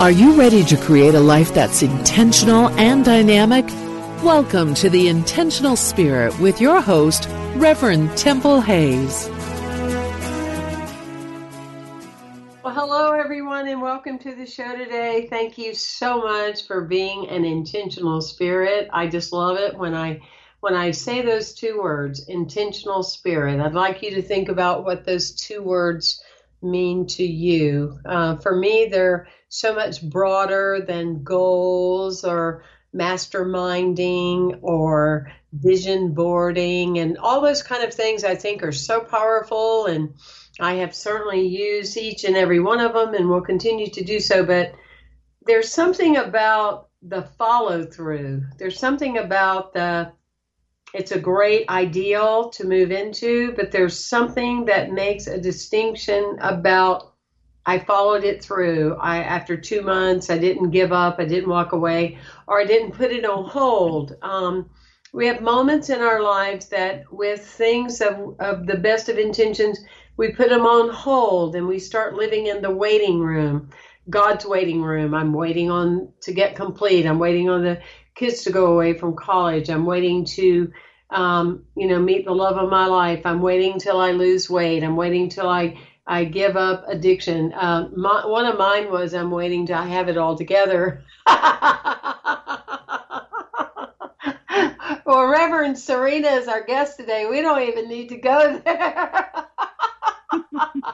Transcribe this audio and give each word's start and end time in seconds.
Are 0.00 0.10
you 0.10 0.34
ready 0.34 0.64
to 0.64 0.76
create 0.76 1.14
a 1.14 1.20
life 1.20 1.54
that's 1.54 1.80
intentional 1.80 2.68
and 2.70 3.04
dynamic? 3.04 3.64
Welcome 4.24 4.74
to 4.74 4.90
the 4.90 5.06
Intentional 5.06 5.76
Spirit 5.76 6.36
with 6.40 6.60
your 6.60 6.80
host, 6.80 7.28
Reverend 7.54 8.14
Temple 8.18 8.60
Hayes. 8.60 9.28
Well, 12.62 12.74
hello 12.74 13.12
everyone, 13.12 13.68
and 13.68 13.80
welcome 13.80 14.18
to 14.18 14.34
the 14.34 14.44
show 14.44 14.76
today. 14.76 15.28
Thank 15.30 15.58
you 15.58 15.74
so 15.76 16.18
much 16.18 16.66
for 16.66 16.80
being 16.80 17.28
an 17.28 17.44
intentional 17.44 18.20
spirit. 18.20 18.88
I 18.92 19.06
just 19.06 19.32
love 19.32 19.58
it 19.58 19.78
when 19.78 19.94
I 19.94 20.20
when 20.58 20.74
I 20.74 20.90
say 20.90 21.22
those 21.22 21.54
two 21.54 21.80
words, 21.80 22.26
intentional 22.28 23.04
spirit. 23.04 23.60
I'd 23.60 23.74
like 23.74 24.02
you 24.02 24.10
to 24.16 24.22
think 24.22 24.48
about 24.48 24.84
what 24.84 25.04
those 25.04 25.30
two 25.30 25.62
words 25.62 26.20
mean 26.60 27.06
to 27.06 27.22
you. 27.22 28.00
Uh, 28.04 28.36
for 28.36 28.56
me, 28.56 28.88
they're 28.90 29.28
so 29.54 29.74
much 29.74 30.02
broader 30.02 30.84
than 30.86 31.22
goals 31.22 32.24
or 32.24 32.64
masterminding 32.94 34.58
or 34.62 35.32
vision 35.52 36.12
boarding 36.12 36.98
and 36.98 37.18
all 37.18 37.40
those 37.40 37.62
kind 37.62 37.84
of 37.84 37.94
things 37.94 38.24
I 38.24 38.34
think 38.34 38.62
are 38.62 38.72
so 38.72 39.00
powerful. 39.00 39.86
And 39.86 40.14
I 40.60 40.74
have 40.74 40.94
certainly 40.94 41.46
used 41.46 41.96
each 41.96 42.24
and 42.24 42.36
every 42.36 42.60
one 42.60 42.80
of 42.80 42.92
them 42.92 43.14
and 43.14 43.28
will 43.28 43.42
continue 43.42 43.90
to 43.90 44.04
do 44.04 44.20
so. 44.20 44.44
But 44.44 44.74
there's 45.46 45.70
something 45.70 46.16
about 46.16 46.88
the 47.06 47.22
follow 47.36 47.84
through 47.84 48.42
there's 48.58 48.78
something 48.78 49.18
about 49.18 49.74
the 49.74 50.10
it's 50.94 51.12
a 51.12 51.18
great 51.18 51.68
ideal 51.68 52.48
to 52.48 52.66
move 52.66 52.90
into 52.90 53.52
but 53.52 53.70
there's 53.70 54.02
something 54.02 54.64
that 54.64 54.90
makes 54.90 55.26
a 55.26 55.38
distinction 55.38 56.38
about 56.40 57.13
I 57.66 57.78
followed 57.78 58.24
it 58.24 58.42
through. 58.42 58.96
I 59.00 59.18
after 59.22 59.56
two 59.56 59.82
months, 59.82 60.30
I 60.30 60.38
didn't 60.38 60.70
give 60.70 60.92
up. 60.92 61.16
I 61.18 61.24
didn't 61.24 61.48
walk 61.48 61.72
away, 61.72 62.18
or 62.46 62.60
I 62.60 62.64
didn't 62.64 62.92
put 62.92 63.12
it 63.12 63.24
on 63.24 63.44
hold. 63.44 64.12
Um, 64.22 64.66
we 65.12 65.26
have 65.26 65.40
moments 65.40 65.90
in 65.90 66.00
our 66.02 66.20
lives 66.20 66.66
that, 66.68 67.02
with 67.10 67.40
things 67.40 68.00
of, 68.00 68.34
of 68.40 68.66
the 68.66 68.76
best 68.76 69.08
of 69.08 69.18
intentions, 69.18 69.80
we 70.16 70.28
put 70.28 70.48
them 70.50 70.66
on 70.66 70.88
hold 70.88 71.54
and 71.56 71.66
we 71.66 71.78
start 71.78 72.14
living 72.14 72.46
in 72.46 72.62
the 72.62 72.70
waiting 72.70 73.20
room, 73.20 73.70
God's 74.10 74.44
waiting 74.44 74.82
room. 74.82 75.14
I'm 75.14 75.32
waiting 75.32 75.70
on 75.70 76.08
to 76.22 76.32
get 76.32 76.56
complete. 76.56 77.06
I'm 77.06 77.18
waiting 77.18 77.48
on 77.48 77.62
the 77.62 77.78
kids 78.16 78.42
to 78.44 78.50
go 78.50 78.66
away 78.72 78.94
from 78.94 79.14
college. 79.14 79.70
I'm 79.70 79.86
waiting 79.86 80.24
to, 80.36 80.70
um, 81.10 81.64
you 81.76 81.86
know, 81.86 82.00
meet 82.00 82.24
the 82.24 82.34
love 82.34 82.56
of 82.56 82.68
my 82.68 82.86
life. 82.86 83.22
I'm 83.24 83.40
waiting 83.40 83.78
till 83.78 83.98
I 84.00 84.12
lose 84.12 84.50
weight. 84.50 84.82
I'm 84.84 84.96
waiting 84.96 85.28
till 85.28 85.48
I 85.48 85.74
I 86.06 86.24
give 86.24 86.56
up 86.56 86.84
addiction. 86.86 87.52
Uh, 87.52 87.88
my, 87.96 88.26
one 88.26 88.46
of 88.46 88.58
mine 88.58 88.90
was 88.90 89.14
I'm 89.14 89.30
waiting 89.30 89.66
to 89.66 89.76
have 89.76 90.08
it 90.08 90.18
all 90.18 90.36
together. 90.36 91.02
well, 95.06 95.26
Reverend 95.26 95.78
Serena 95.78 96.28
is 96.28 96.46
our 96.46 96.62
guest 96.62 96.98
today. 96.98 97.26
We 97.26 97.40
don't 97.40 97.62
even 97.62 97.88
need 97.88 98.10
to 98.10 98.18
go 98.18 98.60
there. 98.64 99.30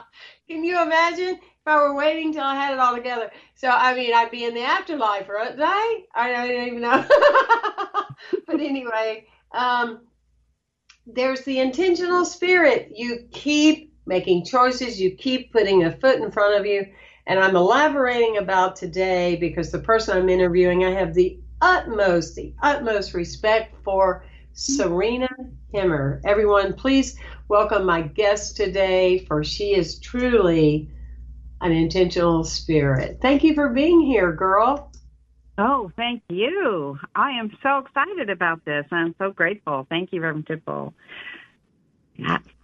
Can 0.47 0.63
you 0.63 0.81
imagine 0.81 1.35
if 1.35 1.67
I 1.67 1.75
were 1.75 1.93
waiting 1.93 2.31
till 2.31 2.43
I 2.43 2.55
had 2.55 2.73
it 2.73 2.79
all 2.79 2.95
together? 2.95 3.31
So, 3.55 3.69
I 3.69 3.93
mean, 3.93 4.13
I'd 4.13 4.31
be 4.31 4.45
in 4.45 4.53
the 4.53 4.63
afterlife, 4.63 5.27
right? 5.27 6.05
I 6.15 6.31
don't 6.31 6.67
even 6.67 6.81
know. 6.81 7.05
but 8.47 8.61
anyway, 8.61 9.27
um, 9.51 10.07
there's 11.05 11.41
the 11.41 11.59
intentional 11.59 12.23
spirit. 12.25 12.93
You 12.95 13.27
keep 13.31 13.90
making 14.05 14.45
choices. 14.45 14.99
You 14.99 15.11
keep 15.11 15.51
putting 15.51 15.83
a 15.83 15.91
foot 15.91 16.19
in 16.19 16.31
front 16.31 16.59
of 16.59 16.65
you. 16.65 16.85
And 17.27 17.39
I'm 17.39 17.55
elaborating 17.55 18.37
about 18.37 18.75
today 18.75 19.35
because 19.35 19.71
the 19.71 19.79
person 19.79 20.17
I'm 20.17 20.29
interviewing, 20.29 20.83
I 20.83 20.91
have 20.91 21.13
the 21.13 21.39
utmost, 21.61 22.35
the 22.35 22.53
utmost 22.61 23.13
respect 23.13 23.75
for 23.83 24.25
Serena 24.53 25.29
Hemmer. 25.73 26.19
Everyone, 26.25 26.73
please 26.73 27.17
welcome 27.47 27.85
my 27.85 28.01
guest 28.01 28.57
today, 28.57 29.19
for 29.19 29.43
she 29.43 29.75
is 29.75 29.99
truly 29.99 30.89
an 31.61 31.71
intentional 31.71 32.43
spirit. 32.43 33.19
Thank 33.21 33.43
you 33.43 33.53
for 33.53 33.69
being 33.69 34.01
here, 34.01 34.31
girl. 34.33 34.91
Oh, 35.57 35.91
thank 35.95 36.23
you. 36.29 36.97
I 37.15 37.31
am 37.31 37.55
so 37.61 37.77
excited 37.79 38.29
about 38.29 38.65
this. 38.65 38.85
I'm 38.91 39.13
so 39.19 39.31
grateful. 39.31 39.85
Thank 39.89 40.11
you, 40.11 40.21
Reverend 40.21 40.47
Temple. 40.47 40.93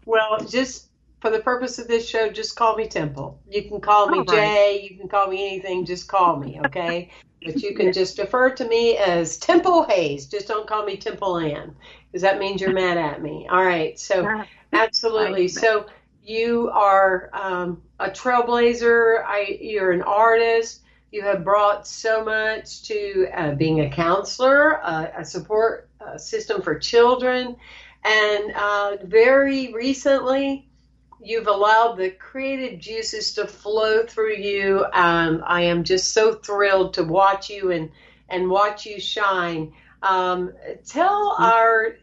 Well, 0.05 0.39
just 0.49 0.89
for 1.19 1.31
the 1.31 1.39
purpose 1.39 1.79
of 1.79 1.87
this 1.87 2.07
show, 2.07 2.29
just 2.29 2.55
call 2.55 2.75
me 2.75 2.87
Temple. 2.87 3.39
You 3.49 3.63
can 3.63 3.81
call 3.81 4.07
me 4.07 4.23
Jay. 4.25 4.87
You 4.89 4.97
can 4.97 5.07
call 5.07 5.27
me 5.27 5.47
anything. 5.47 5.85
Just 5.85 6.07
call 6.07 6.37
me, 6.37 6.59
okay? 6.65 7.09
but 7.43 7.61
you 7.61 7.75
can 7.75 7.91
just 7.91 8.19
refer 8.19 8.51
to 8.51 8.67
me 8.67 8.97
as 8.97 9.37
Temple 9.37 9.83
Hayes. 9.83 10.27
Just 10.27 10.47
don't 10.47 10.67
call 10.67 10.85
me 10.85 10.97
Temple 10.97 11.37
Ann, 11.37 11.75
because 12.11 12.21
that 12.21 12.39
means 12.39 12.61
you're 12.61 12.73
mad 12.73 12.97
at 12.97 13.21
me. 13.21 13.47
All 13.49 13.63
right. 13.63 13.97
So, 13.99 14.43
absolutely. 14.73 15.47
So 15.47 15.87
you 16.23 16.69
are 16.71 17.29
um, 17.33 17.81
a 17.99 18.09
trailblazer. 18.09 19.23
I, 19.25 19.57
you're 19.59 19.91
an 19.91 20.03
artist. 20.03 20.81
You 21.11 21.21
have 21.23 21.43
brought 21.43 21.87
so 21.87 22.23
much 22.23 22.83
to 22.83 23.27
uh, 23.33 23.55
being 23.55 23.79
a 23.79 23.89
counselor, 23.89 24.83
uh, 24.83 25.07
a 25.17 25.25
support 25.25 25.89
uh, 26.01 26.17
system 26.17 26.61
for 26.61 26.77
children, 26.77 27.55
and 28.03 28.51
uh, 28.53 28.97
very 29.03 29.73
recently 29.73 30.66
you've 31.21 31.47
allowed 31.47 31.95
the 31.95 32.11
creative 32.11 32.79
juices 32.79 33.33
to 33.33 33.47
flow 33.47 34.05
through 34.05 34.35
you. 34.35 34.85
Um, 34.93 35.43
I 35.45 35.63
am 35.63 35.83
just 35.83 36.13
so 36.13 36.33
thrilled 36.33 36.95
to 36.95 37.03
watch 37.03 37.49
you 37.49 37.71
and 37.71 37.91
and 38.29 38.49
watch 38.49 38.85
you 38.85 38.99
shine. 38.99 39.73
Um, 40.03 40.53
tell 40.85 41.33
mm-hmm. 41.33 41.43
our 41.43 41.95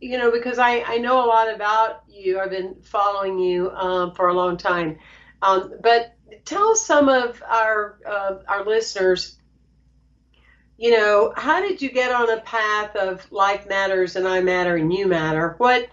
you 0.00 0.18
know 0.18 0.30
because 0.30 0.58
I, 0.58 0.82
I 0.82 0.98
know 0.98 1.24
a 1.24 1.26
lot 1.26 1.52
about 1.54 2.02
you 2.08 2.38
i've 2.38 2.50
been 2.50 2.76
following 2.82 3.38
you 3.38 3.70
um, 3.70 4.14
for 4.14 4.28
a 4.28 4.34
long 4.34 4.56
time 4.56 4.98
um, 5.42 5.72
but 5.82 6.14
tell 6.44 6.76
some 6.76 7.08
of 7.08 7.42
our 7.42 7.98
uh, 8.06 8.34
our 8.46 8.64
listeners 8.64 9.38
you 10.76 10.90
know 10.90 11.32
how 11.36 11.60
did 11.60 11.80
you 11.80 11.90
get 11.90 12.12
on 12.12 12.30
a 12.30 12.40
path 12.40 12.96
of 12.96 13.30
life 13.32 13.68
matters 13.68 14.16
and 14.16 14.28
i 14.28 14.40
matter 14.40 14.76
and 14.76 14.92
you 14.92 15.06
matter 15.06 15.54
what 15.58 15.88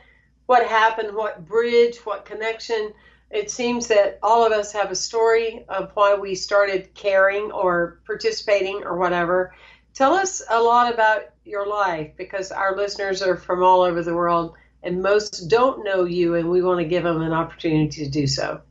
what 0.47 0.65
happened, 0.65 1.15
what 1.15 1.45
bridge, 1.45 1.97
what 1.97 2.25
connection. 2.25 2.93
It 3.29 3.51
seems 3.51 3.87
that 3.87 4.19
all 4.23 4.45
of 4.45 4.51
us 4.51 4.71
have 4.71 4.89
a 4.89 4.95
story 4.95 5.65
of 5.69 5.91
why 5.93 6.15
we 6.15 6.33
started 6.33 6.95
caring 6.95 7.51
or 7.51 7.99
participating 8.05 8.83
or 8.83 8.97
whatever. 8.97 9.53
Tell 9.93 10.13
us 10.13 10.41
a 10.49 10.61
lot 10.61 10.93
about 10.93 11.23
your 11.43 11.67
life 11.67 12.11
because 12.17 12.51
our 12.51 12.75
listeners 12.75 13.21
are 13.21 13.35
from 13.35 13.61
all 13.61 13.81
over 13.81 14.01
the 14.01 14.15
world 14.15 14.55
and 14.83 15.01
most 15.01 15.49
don't 15.49 15.83
know 15.83 16.05
you, 16.05 16.35
and 16.35 16.49
we 16.49 16.61
want 16.61 16.79
to 16.79 16.85
give 16.85 17.03
them 17.03 17.21
an 17.21 17.33
opportunity 17.33 18.05
to 18.05 18.09
do 18.09 18.27
so. 18.27 18.61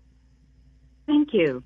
Thank 1.06 1.34
you. 1.34 1.62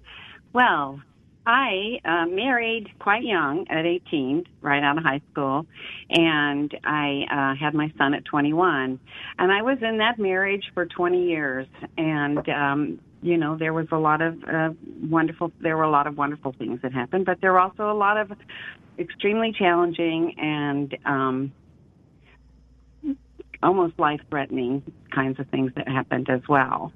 Well, 0.53 1.01
I 1.47 2.01
uh, 2.05 2.27
married 2.27 2.89
quite 2.99 3.23
young 3.23 3.67
at 3.71 3.87
18, 3.87 4.45
right 4.61 4.83
out 4.83 4.99
of 4.99 5.05
high 5.05 5.23
school, 5.33 5.67
and 6.11 6.73
I 6.85 7.25
uh, 7.31 7.55
had 7.59 7.75
my 7.75 7.93
son 7.97 8.15
at 8.15 8.25
21. 8.27 9.01
And 9.39 9.53
I 9.53 9.63
was 9.63 9.79
in 9.83 9.99
that 9.99 10.19
marriage 10.19 10.71
for 10.75 10.85
20 10.85 11.25
years, 11.25 11.67
and 11.97 12.47
um, 12.49 13.01
you 13.23 13.37
know 13.39 13.57
there 13.57 13.73
was 13.73 13.87
a 13.91 13.97
lot 13.97 14.21
of 14.21 14.43
uh, 14.45 14.71
wonderful. 15.03 15.51
There 15.61 15.77
were 15.77 15.85
a 15.85 15.91
lot 15.91 16.07
of 16.07 16.19
wonderful 16.19 16.55
things 16.59 16.81
that 16.83 16.93
happened, 16.93 17.25
but 17.25 17.41
there 17.41 17.53
were 17.53 17.61
also 17.61 17.91
a 17.91 17.97
lot 17.97 18.19
of 18.19 18.33
extremely 18.99 19.53
challenging 19.53 20.35
and 20.39 20.97
um, 21.07 21.53
almost 23.63 23.99
life-threatening 23.99 24.83
kinds 25.11 25.41
of 25.41 25.49
things 25.49 25.73
that 25.77 25.89
happened 25.89 26.29
as 26.29 26.41
well. 26.49 26.93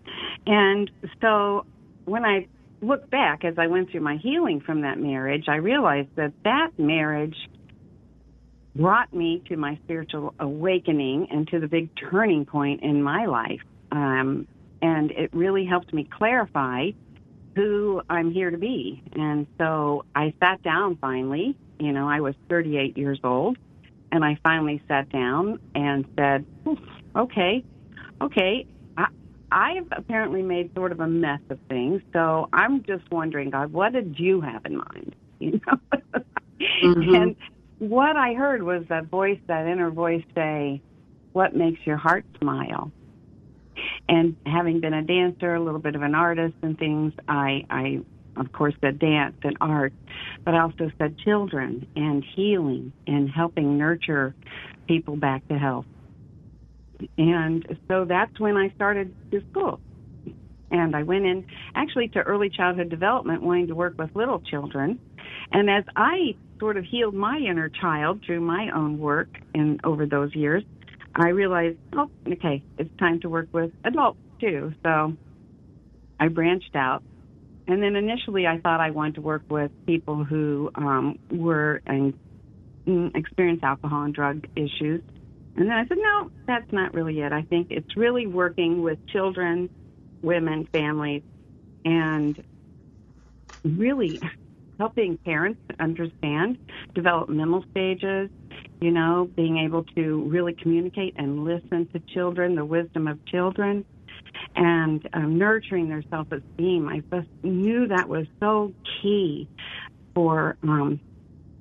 And 0.47 0.91
so 1.21 1.65
when 2.05 2.25
I 2.25 2.47
look 2.87 3.11
back 3.11 3.45
as 3.45 3.55
I 3.59 3.67
went 3.67 3.91
through 3.91 4.01
my 4.01 4.17
healing 4.17 4.61
from 4.61 4.83
that 4.83 4.99
marriage, 4.99 5.45
I 5.49 5.57
realized 5.57 6.11
that 6.17 6.33
that 6.45 6.71
marriage 6.79 7.37
brought 8.75 9.13
me 9.13 9.43
to 9.49 9.57
my 9.57 9.79
spiritual 9.85 10.35
awakening 10.39 11.29
and 11.31 11.47
to 11.49 11.61
the 11.61 11.69
big 11.69 11.91
turning 11.97 12.45
point 12.45 12.83
in 12.83 13.03
my 13.03 13.27
life. 13.27 13.61
Um, 13.93 14.49
and 14.83 15.11
it 15.13 15.31
really 15.33 15.65
helped 15.65 15.93
me 15.93 16.09
clarify 16.11 16.91
who 17.55 18.03
I'm 18.11 18.33
here 18.33 18.51
to 18.51 18.59
be. 18.59 19.03
And 19.13 19.47
so 19.59 20.05
I 20.15 20.35
sat 20.41 20.63
down 20.63 20.97
finally. 20.97 21.57
You 21.79 21.93
know, 21.93 22.09
I 22.09 22.21
was 22.21 22.35
38 22.49 22.99
years 22.99 23.19
old, 23.25 23.57
and 24.11 24.25
I 24.25 24.39
finally 24.43 24.83
sat 24.89 25.09
down 25.11 25.61
and 25.75 26.05
said, 26.17 26.45
okay, 27.17 27.65
okay, 28.21 28.67
I've 29.51 29.87
apparently 29.93 30.43
made 30.43 30.75
sort 30.75 30.93
of 30.93 31.01
a 31.01 31.07
mess 31.07 31.41
of 31.51 31.59
things. 31.69 32.03
So 32.13 32.49
I'm 32.53 32.83
just 32.83 33.11
wondering, 33.11 33.51
God, 33.51 33.73
what 33.73 33.93
did 33.93 34.19
you 34.19 34.41
have 34.41 34.65
in 34.67 34.77
mind? 34.77 35.15
You 35.41 35.61
know, 35.67 36.23
mm-hmm. 36.83 37.15
and 37.15 37.37
what 37.79 38.17
I 38.17 38.35
heard 38.35 38.63
was 38.63 38.85
that 38.89 39.07
voice, 39.07 39.39
that 39.49 39.67
inner 39.67 39.91
voice, 39.91 40.23
say, 40.35 40.81
"What 41.33 41.55
makes 41.55 41.85
your 41.85 41.97
heart 41.97 42.25
smile?" 42.41 42.93
And 44.09 44.37
having 44.47 44.81
been 44.81 44.95
a 44.95 45.03
dancer, 45.03 45.55
a 45.55 45.61
little 45.61 45.81
bit 45.81 45.97
of 45.97 46.03
an 46.03 46.15
artist, 46.15 46.55
and 46.63 46.79
things, 46.79 47.13
I, 47.29 47.67
I 47.69 48.01
of 48.37 48.53
course 48.53 48.75
said 48.81 48.99
dance 48.99 49.37
and 49.43 49.57
art, 49.61 49.93
but 50.45 50.55
I 50.55 50.61
also 50.61 50.91
said 50.99 51.19
children 51.19 51.87
and 51.97 52.25
healing 52.25 52.93
and 53.07 53.29
helping 53.29 53.77
nurture 53.77 54.35
people 54.87 55.17
back 55.17 55.47
to 55.49 55.59
health. 55.59 55.87
And 57.19 57.79
so 57.89 58.05
that's 58.05 58.39
when 58.39 58.57
I 58.57 58.71
started 58.75 59.15
the 59.31 59.43
school. 59.51 59.81
And 60.71 60.97
I 60.97 61.03
went 61.03 61.25
in 61.25 61.47
actually 61.75 62.09
to 62.09 62.21
early 62.21 62.51
childhood 62.51 62.89
development, 62.89 63.43
wanting 63.43 63.69
to 63.69 63.75
work 63.75 63.95
with 63.99 64.11
little 64.15 64.41
children. 64.41 64.99
And 65.53 65.71
as 65.71 65.85
I 65.95 66.35
sort 66.59 66.77
of 66.77 66.85
healed 66.85 67.15
my 67.15 67.39
inner 67.39 67.69
child 67.69 68.23
through 68.25 68.41
my 68.41 68.71
own 68.75 68.99
work 68.99 69.29
and 69.55 69.81
over 69.85 70.07
those 70.07 70.35
years, 70.35 70.65
I 71.15 71.29
realized, 71.29 71.79
oh, 71.93 72.11
okay, 72.27 72.63
it's 72.79 72.91
time 72.99 73.21
to 73.21 73.29
work 73.29 73.49
with 73.53 73.71
adults 73.85 74.19
too. 74.41 74.73
So 74.83 75.17
I 76.19 76.29
branched 76.29 76.75
out. 76.75 77.03
And 77.67 77.83
then 77.83 77.97
initially, 77.97 78.47
I 78.47 78.59
thought 78.59 78.81
I 78.81 78.91
wanted 78.91 79.15
to 79.15 79.21
work 79.23 79.43
with 79.49 79.71
people 79.87 80.25
who 80.25 80.71
um, 80.75 81.19
were 81.31 81.81
and 81.87 82.13
mm, 82.87 83.17
experienced 83.17 83.65
alcohol 83.65 84.03
and 84.03 84.15
drug 84.15 84.47
issues. 84.55 85.03
And 85.57 85.69
then 85.69 85.77
I 85.77 85.87
said, 85.87 85.99
no, 85.99 86.31
that's 86.47 86.71
not 86.73 86.95
really 86.95 87.21
it. 87.21 87.33
I 87.33 87.43
think 87.49 87.69
it's 87.71 87.97
really 87.97 88.27
working 88.27 88.83
with 88.83 88.99
children, 89.09 89.71
women, 90.23 90.67
families, 90.73 91.23
and 91.85 92.43
really 93.65 94.21
helping 94.79 95.19
parents 95.25 95.61
understand 95.79 96.59
developmental 96.95 97.65
stages, 97.71 98.29
you 98.81 98.91
know, 98.91 99.31
being 99.37 99.59
able 99.59 99.85
to 99.97 100.29
really 100.29 100.55
communicate 100.61 101.15
and 101.17 101.45
listen 101.45 101.89
to 101.95 102.03
children, 102.13 102.57
the 102.57 102.65
wisdom 102.65 103.07
of 103.07 103.19
children, 103.27 103.85
and 104.57 105.09
um, 105.13 105.39
nurturing 105.39 105.89
their 105.89 106.03
self 106.11 106.27
esteem. 106.33 106.89
I 106.89 107.03
just 107.15 107.29
knew 107.43 107.89
that 107.89 108.09
was 108.09 108.27
so 108.43 108.73
key 109.01 109.49
for, 110.15 110.57
um, 110.63 111.01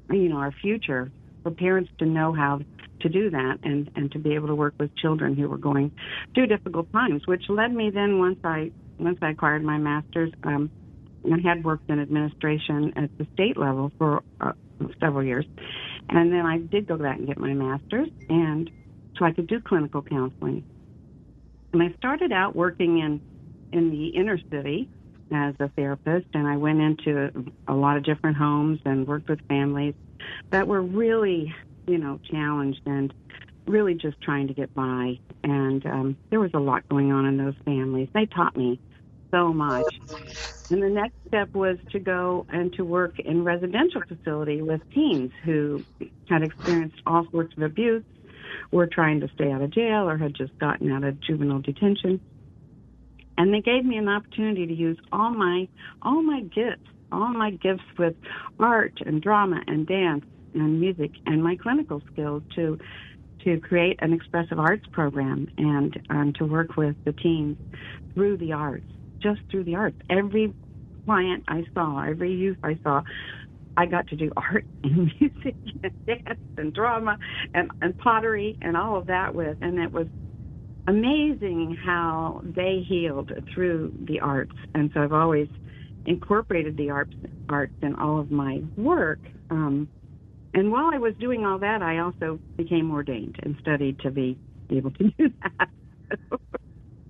you 0.09 0.29
know, 0.29 0.37
our 0.37 0.51
future, 0.61 1.11
for 1.43 1.51
parents 1.51 1.91
to 1.99 2.05
know 2.05 2.33
how 2.33 2.59
to 3.03 3.09
do 3.09 3.29
that 3.29 3.59
and 3.63 3.91
and 3.95 4.11
to 4.11 4.19
be 4.19 4.33
able 4.33 4.47
to 4.47 4.55
work 4.55 4.73
with 4.79 4.95
children 4.95 5.35
who 5.35 5.47
were 5.47 5.57
going 5.57 5.91
through 6.33 6.47
difficult 6.47 6.91
times, 6.91 7.27
which 7.27 7.43
led 7.49 7.73
me 7.73 7.91
then 7.91 8.17
once 8.19 8.39
I 8.43 8.71
once 8.97 9.19
I 9.21 9.31
acquired 9.31 9.63
my 9.63 9.77
master's, 9.77 10.31
um, 10.43 10.71
I 11.25 11.39
had 11.47 11.63
worked 11.63 11.89
in 11.89 11.99
administration 11.99 12.93
at 12.95 13.15
the 13.17 13.27
state 13.33 13.57
level 13.57 13.91
for 13.97 14.23
uh, 14.41 14.53
several 14.99 15.23
years, 15.23 15.45
and 16.09 16.31
then 16.31 16.45
I 16.45 16.57
did 16.57 16.87
go 16.87 16.97
back 16.97 17.17
and 17.17 17.27
get 17.27 17.37
my 17.37 17.53
master's, 17.53 18.09
and 18.29 18.69
so 19.17 19.25
I 19.25 19.31
could 19.31 19.47
do 19.47 19.59
clinical 19.59 20.01
counseling. 20.01 20.63
And 21.71 21.81
I 21.81 21.93
started 21.97 22.31
out 22.31 22.55
working 22.55 22.99
in 22.99 23.21
in 23.71 23.89
the 23.89 24.07
inner 24.09 24.37
city 24.51 24.89
as 25.31 25.55
a 25.59 25.67
therapist, 25.69 26.27
and 26.33 26.47
I 26.47 26.57
went 26.57 26.79
into 26.79 27.51
a 27.67 27.73
lot 27.73 27.97
of 27.97 28.03
different 28.03 28.37
homes 28.37 28.79
and 28.85 29.07
worked 29.07 29.29
with 29.29 29.45
families 29.47 29.95
that 30.51 30.67
were 30.67 30.81
really 30.81 31.53
you 31.87 31.97
know, 31.97 32.19
challenged 32.29 32.81
and 32.85 33.13
really 33.67 33.93
just 33.93 34.19
trying 34.21 34.47
to 34.47 34.53
get 34.53 34.73
by. 34.73 35.19
And 35.43 35.85
um, 35.85 36.17
there 36.29 36.39
was 36.39 36.51
a 36.53 36.59
lot 36.59 36.87
going 36.89 37.11
on 37.11 37.25
in 37.25 37.37
those 37.37 37.55
families. 37.65 38.09
They 38.13 38.25
taught 38.25 38.55
me 38.55 38.79
so 39.31 39.53
much. 39.53 39.89
And 40.69 40.81
the 40.81 40.89
next 40.89 41.15
step 41.27 41.53
was 41.53 41.77
to 41.91 41.99
go 41.99 42.45
and 42.49 42.73
to 42.73 42.83
work 42.83 43.19
in 43.19 43.43
residential 43.43 44.01
facility 44.07 44.61
with 44.61 44.81
teens 44.93 45.31
who 45.43 45.83
had 46.29 46.41
experienced 46.41 47.01
all 47.05 47.27
sorts 47.31 47.55
of 47.57 47.63
abuse, 47.63 48.03
were 48.71 48.87
trying 48.87 49.19
to 49.19 49.29
stay 49.35 49.51
out 49.51 49.61
of 49.61 49.71
jail, 49.71 50.09
or 50.09 50.17
had 50.17 50.33
just 50.33 50.57
gotten 50.59 50.91
out 50.91 51.03
of 51.03 51.19
juvenile 51.19 51.59
detention. 51.59 52.19
And 53.37 53.53
they 53.53 53.61
gave 53.61 53.83
me 53.83 53.97
an 53.97 54.07
opportunity 54.07 54.65
to 54.65 54.73
use 54.73 54.97
all 55.11 55.31
my 55.31 55.67
all 56.01 56.21
my 56.21 56.41
gifts, 56.41 56.87
all 57.11 57.33
my 57.33 57.51
gifts 57.51 57.83
with 57.97 58.15
art 58.59 58.99
and 59.05 59.21
drama 59.21 59.61
and 59.67 59.85
dance 59.85 60.25
and 60.53 60.79
music 60.79 61.11
and 61.25 61.43
my 61.43 61.55
clinical 61.55 62.01
skills 62.11 62.43
to 62.55 62.77
to 63.43 63.59
create 63.59 63.99
an 64.01 64.13
expressive 64.13 64.57
arts 64.57 64.85
program 64.91 65.49
and 65.57 65.99
um, 66.09 66.33
to 66.37 66.45
work 66.45 66.77
with 66.77 66.95
the 67.03 67.11
teens 67.11 67.57
through 68.13 68.37
the 68.37 68.53
arts, 68.53 68.85
just 69.19 69.41
through 69.51 69.65
the 69.65 69.75
arts. 69.75 69.97
Every 70.09 70.53
client 71.05 71.43
I 71.47 71.63
saw, 71.73 72.03
every 72.03 72.33
youth 72.33 72.57
I 72.63 72.79
saw, 72.83 73.03
I 73.75 73.85
got 73.85 74.07
to 74.07 74.15
do 74.15 74.31
art 74.37 74.65
and 74.83 75.11
music 75.19 75.55
and 75.83 76.05
dance 76.05 76.39
and 76.57 76.73
drama 76.73 77.17
and, 77.53 77.71
and 77.81 77.97
pottery 77.97 78.57
and 78.61 78.77
all 78.77 78.97
of 78.97 79.07
that 79.07 79.33
with, 79.33 79.57
and 79.61 79.79
it 79.79 79.91
was 79.91 80.07
amazing 80.87 81.77
how 81.83 82.41
they 82.43 82.85
healed 82.87 83.31
through 83.53 83.93
the 84.07 84.19
arts. 84.19 84.55
And 84.75 84.91
so 84.93 85.01
I've 85.01 85.13
always 85.13 85.47
incorporated 86.05 86.75
the 86.77 86.89
arts 86.89 87.13
arts 87.49 87.73
in 87.81 87.95
all 87.95 88.19
of 88.19 88.31
my 88.31 88.61
work. 88.77 89.19
Um, 89.49 89.87
and 90.53 90.71
while 90.71 90.91
I 90.93 90.97
was 90.97 91.15
doing 91.19 91.45
all 91.45 91.59
that, 91.59 91.81
I 91.81 91.99
also 91.99 92.39
became 92.57 92.91
ordained 92.91 93.37
and 93.41 93.55
studied 93.59 93.99
to 93.99 94.11
be 94.11 94.37
able 94.69 94.91
to 94.91 95.11
do 95.17 95.29
that. 95.41 95.69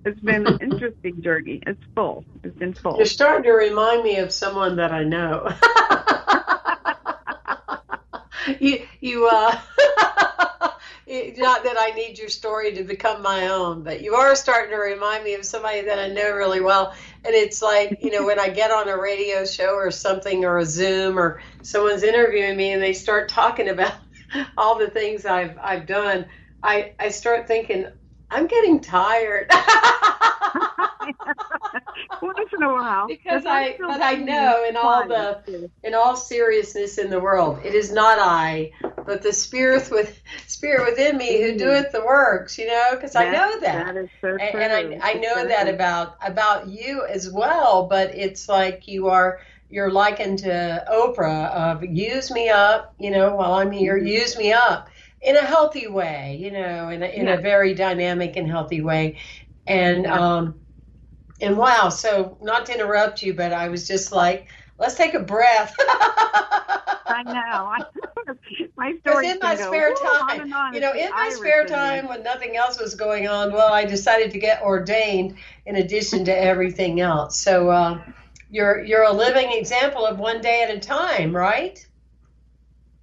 it's 0.04 0.20
been 0.20 0.46
an 0.46 0.58
interesting 0.60 1.22
journey. 1.22 1.60
It's 1.66 1.80
full. 1.94 2.24
It's 2.42 2.56
been 2.56 2.74
full. 2.74 2.96
You're 2.96 3.06
starting 3.06 3.44
to 3.44 3.52
remind 3.52 4.02
me 4.02 4.16
of 4.18 4.32
someone 4.32 4.76
that 4.76 4.92
I 4.92 5.04
know. 5.04 5.48
you, 8.60 8.86
you, 9.00 9.28
uh, 9.28 9.58
not 11.36 11.64
that 11.64 11.76
I 11.78 11.92
need 11.94 12.18
your 12.18 12.28
story 12.28 12.72
to 12.74 12.84
become 12.84 13.22
my 13.22 13.48
own, 13.48 13.82
but 13.82 14.00
you 14.00 14.14
are 14.14 14.34
starting 14.34 14.70
to 14.70 14.78
remind 14.78 15.22
me 15.24 15.34
of 15.34 15.44
somebody 15.44 15.82
that 15.82 15.98
I 15.98 16.08
know 16.08 16.32
really 16.32 16.60
well. 16.60 16.94
And 17.24 17.34
it's 17.34 17.62
like, 17.62 17.98
you 18.02 18.10
know, 18.10 18.26
when 18.26 18.38
I 18.38 18.50
get 18.50 18.70
on 18.70 18.88
a 18.88 19.00
radio 19.00 19.46
show 19.46 19.74
or 19.74 19.90
something 19.90 20.44
or 20.44 20.58
a 20.58 20.64
Zoom 20.66 21.18
or 21.18 21.40
someone's 21.62 22.02
interviewing 22.02 22.56
me 22.56 22.72
and 22.72 22.82
they 22.82 22.92
start 22.92 23.30
talking 23.30 23.68
about 23.68 23.94
all 24.58 24.78
the 24.78 24.90
things 24.90 25.24
I've 25.24 25.56
I've 25.62 25.86
done, 25.86 26.26
I, 26.62 26.92
I 26.98 27.08
start 27.08 27.46
thinking, 27.48 27.86
I'm 28.30 28.46
getting 28.46 28.80
tired. 28.80 29.50
Once 32.22 32.48
in 32.56 32.62
a 32.62 32.72
while. 32.72 33.06
Because 33.06 33.44
I, 33.46 33.76
but 33.78 34.02
I 34.02 34.14
know 34.14 34.64
in 34.68 34.76
all 34.76 35.06
the, 35.06 35.70
in 35.82 35.94
all 35.94 36.16
seriousness 36.16 36.98
in 36.98 37.10
the 37.10 37.20
world, 37.20 37.60
it 37.64 37.74
is 37.74 37.92
not 37.92 38.18
I, 38.18 38.72
but 39.04 39.22
the 39.22 39.32
spirit 39.32 39.90
with 39.90 40.20
spirit 40.46 40.86
within 40.88 41.16
me 41.16 41.42
who 41.42 41.56
doeth 41.56 41.92
the 41.92 42.04
works. 42.04 42.58
You 42.58 42.66
know, 42.66 42.88
because 42.92 43.14
I 43.16 43.30
know 43.30 43.60
that, 43.60 43.86
that 43.86 43.96
is 43.96 44.10
so 44.20 44.28
and, 44.28 44.42
and 44.42 45.02
I, 45.02 45.10
I 45.10 45.14
know 45.14 45.34
so 45.34 45.46
that 45.46 45.64
true. 45.64 45.74
about 45.74 46.16
about 46.20 46.68
you 46.68 47.04
as 47.04 47.30
well. 47.30 47.86
But 47.86 48.14
it's 48.14 48.48
like 48.48 48.88
you 48.88 49.08
are 49.08 49.40
you're 49.70 49.90
likened 49.90 50.38
to 50.38 50.84
Oprah 50.88 51.50
of 51.50 51.84
use 51.84 52.30
me 52.30 52.48
up, 52.48 52.94
you 52.98 53.10
know, 53.10 53.34
while 53.34 53.54
I'm 53.54 53.72
here, 53.72 53.96
mm-hmm. 53.96 54.06
use 54.06 54.36
me 54.38 54.52
up 54.52 54.88
in 55.20 55.36
a 55.36 55.40
healthy 55.40 55.88
way, 55.88 56.38
you 56.40 56.52
know, 56.52 56.90
in 56.90 57.02
a, 57.02 57.06
in 57.06 57.26
yeah. 57.26 57.34
a 57.34 57.40
very 57.40 57.74
dynamic 57.74 58.36
and 58.36 58.48
healthy 58.48 58.82
way. 58.82 59.18
And, 59.66 60.04
yeah. 60.04 60.14
um, 60.14 60.60
and 61.40 61.56
wow, 61.56 61.88
so 61.88 62.38
not 62.40 62.66
to 62.66 62.74
interrupt 62.74 63.22
you, 63.22 63.34
but 63.34 63.52
I 63.52 63.68
was 63.68 63.88
just 63.88 64.12
like, 64.12 64.48
let's 64.78 64.94
take 64.94 65.14
a 65.14 65.20
breath. 65.20 65.74
I 67.06 67.22
know. 67.24 68.34
my 68.76 68.94
story. 69.00 69.30
in 69.30 69.38
my 69.40 69.54
spare 69.54 69.94
time, 69.94 70.52
you 70.72 70.80
know, 70.80 70.92
in 70.92 71.10
my 71.10 71.30
spare 71.30 71.64
time 71.66 72.08
when 72.08 72.22
nothing 72.22 72.56
else 72.56 72.80
was 72.80 72.94
going 72.94 73.28
on, 73.28 73.52
well, 73.52 73.72
I 73.72 73.84
decided 73.84 74.32
to 74.32 74.38
get 74.38 74.62
ordained 74.62 75.36
in 75.66 75.76
addition 75.76 76.24
to 76.24 76.36
everything 76.36 77.00
else. 77.00 77.40
So 77.40 77.70
uh, 77.70 78.02
you're 78.50 78.84
you're 78.84 79.04
a 79.04 79.12
living 79.12 79.52
example 79.52 80.04
of 80.04 80.18
one 80.18 80.40
day 80.40 80.62
at 80.62 80.70
a 80.74 80.80
time, 80.80 81.34
right? 81.34 81.84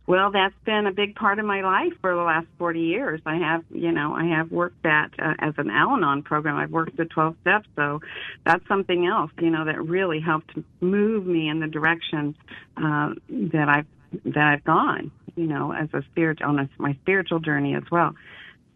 Well, 0.08 0.31
that's 0.31 0.55
been 0.65 0.88
a 0.88 0.91
big 0.91 1.15
part 1.15 1.39
of 1.39 1.46
my 1.46 1.62
life 1.62 1.93
for 2.01 2.15
the 2.15 2.22
last 2.22 2.48
40 2.58 2.79
years. 2.79 3.22
I 3.25 3.36
have, 3.38 3.63
you 3.70 3.91
know, 3.91 4.13
I 4.13 4.25
have 4.25 4.51
worked 4.51 4.84
that 4.84 5.12
uh, 5.20 5.36
as 5.39 5.53
an 5.58 5.70
Al-Anon 5.70 6.24
program. 6.24 6.58
I've 6.58 6.72
worked 6.72 6.98
the 6.98 7.05
12 7.05 7.36
steps, 7.41 7.67
so 7.75 8.01
that's 8.46 8.67
something 8.67 9.05
else, 9.05 9.31
you 9.39 9.51
know, 9.51 9.65
that 9.65 9.81
really 9.81 10.20
helped 10.20 10.51
move 10.81 11.25
me 11.25 11.50
in 11.50 11.60
the 11.60 11.67
direction 11.67 12.36
uh, 12.77 13.13
that 13.29 13.70
I've 13.70 13.86
that 14.25 14.43
I've 14.43 14.63
gone, 14.65 15.12
you 15.38 15.48
know, 15.48 15.72
as 15.72 15.88
a 15.93 16.03
spirit 16.12 16.41
on 16.41 16.60
a, 16.60 16.70
my 16.77 16.98
spiritual 17.03 17.39
journey 17.39 17.75
as 17.75 17.84
well. 17.89 18.13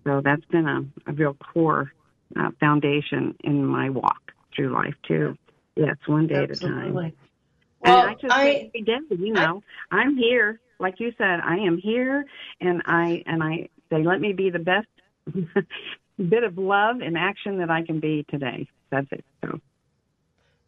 So 0.05 0.22
that's 0.24 0.46
been 0.46 0.67
a, 0.67 0.86
a 1.08 1.13
real 1.13 1.34
core 1.34 1.91
uh, 2.39 2.51
foundation 2.60 3.36
in 3.44 3.65
my 3.65 3.89
walk 3.89 4.32
through 4.55 4.70
life 4.70 4.96
too. 5.05 5.38
Yes, 5.75 5.98
one 6.05 6.27
day 6.27 6.48
Absolutely. 6.50 6.79
at 6.79 6.79
a 6.79 6.86
time. 6.86 6.94
Well, 6.94 8.00
and 8.00 8.10
I 8.10 8.13
just 8.13 8.34
I, 8.34 8.50
every 8.67 8.82
day, 8.82 8.98
you 9.10 9.34
know, 9.34 9.63
I, 9.91 9.98
I'm 9.98 10.15
here 10.15 10.60
like 10.79 11.00
you 11.00 11.13
said, 11.17 11.39
I 11.44 11.58
am 11.58 11.77
here, 11.77 12.25
and 12.62 12.82
I 12.86 13.24
and 13.25 13.44
I 13.44 13.70
they 13.89 14.03
let 14.03 14.20
me 14.20 14.34
be 14.34 14.50
the 14.50 14.60
best 14.60 14.88
bit 16.29 16.44
of 16.44 16.58
love 16.58 17.01
and 17.01 17.17
action 17.17 17.60
that 17.60 17.70
I 17.70 17.84
can 17.84 18.00
be 18.00 18.25
today. 18.29 18.67
That's 18.89 19.08
it. 19.12 19.25
So. 19.44 19.60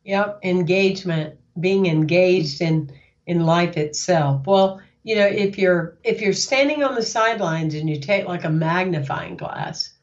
Yep, 0.04 0.40
engagement, 0.44 1.36
being 1.60 1.86
engaged 1.86 2.62
in 2.62 2.92
in 3.26 3.46
life 3.46 3.78
itself. 3.78 4.46
Well, 4.46 4.82
you 5.04 5.16
know, 5.16 5.26
if 5.26 5.58
you're 5.58 5.98
if 6.04 6.22
you're 6.22 6.34
standing 6.34 6.84
on 6.84 6.96
the 6.96 7.04
sidelines 7.04 7.76
and 7.76 7.90
you 7.90 8.00
take 8.00 8.28
like 8.28 8.44
a 8.44 8.50
magnifying 8.50 9.38
glass 9.38 9.94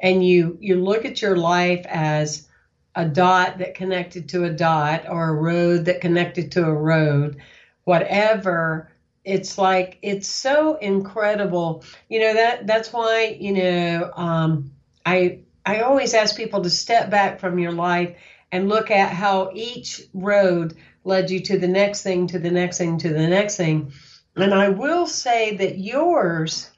and 0.00 0.26
you 0.26 0.56
you 0.60 0.76
look 0.76 1.04
at 1.04 1.22
your 1.22 1.36
life 1.36 1.84
as 1.86 2.48
a 2.94 3.06
dot 3.06 3.58
that 3.58 3.74
connected 3.74 4.28
to 4.30 4.44
a 4.44 4.50
dot 4.50 5.08
or 5.08 5.28
a 5.28 5.34
road 5.34 5.84
that 5.84 6.00
connected 6.00 6.52
to 6.52 6.64
a 6.64 6.74
road, 6.74 7.36
whatever 7.84 8.90
it's 9.30 9.56
like 9.56 9.98
it's 10.02 10.26
so 10.26 10.76
incredible. 10.76 11.84
You 12.08 12.20
know 12.20 12.34
that 12.34 12.66
that's 12.66 12.92
why 12.92 13.36
you 13.38 13.52
know 13.52 14.10
um, 14.16 14.72
i 15.06 15.40
i 15.64 15.80
always 15.80 16.14
ask 16.14 16.36
people 16.36 16.62
to 16.62 16.70
step 16.70 17.10
back 17.10 17.38
from 17.38 17.58
your 17.58 17.72
life 17.72 18.16
and 18.50 18.68
look 18.68 18.90
at 18.90 19.12
how 19.12 19.50
each 19.54 20.02
road 20.12 20.74
led 21.04 21.30
you 21.30 21.40
to 21.40 21.58
the 21.58 21.68
next 21.68 22.02
thing 22.02 22.26
to 22.26 22.38
the 22.38 22.50
next 22.50 22.78
thing 22.78 22.98
to 22.98 23.08
the 23.10 23.28
next 23.28 23.56
thing. 23.56 23.92
And 24.36 24.52
i 24.52 24.68
will 24.68 25.06
say 25.06 25.56
that 25.56 25.78
yours 25.78 26.70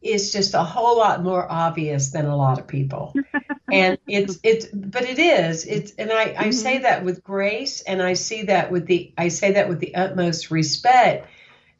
is 0.00 0.30
just 0.30 0.54
a 0.54 0.62
whole 0.62 0.96
lot 0.96 1.24
more 1.24 1.50
obvious 1.50 2.10
than 2.10 2.26
a 2.26 2.36
lot 2.36 2.60
of 2.60 2.68
people. 2.68 3.14
And 3.70 3.98
it's 4.06 4.38
it's 4.42 4.64
but 4.72 5.02
it 5.02 5.18
is. 5.18 5.66
It's 5.66 5.92
and 5.98 6.10
i 6.10 6.34
i 6.38 6.50
say 6.50 6.76
mm-hmm. 6.76 6.84
that 6.84 7.04
with 7.04 7.22
grace 7.22 7.82
and 7.82 8.02
i 8.02 8.14
see 8.14 8.44
that 8.44 8.70
with 8.72 8.86
the 8.86 9.12
i 9.18 9.28
say 9.28 9.52
that 9.52 9.68
with 9.68 9.78
the 9.78 9.94
utmost 9.94 10.50
respect 10.50 11.28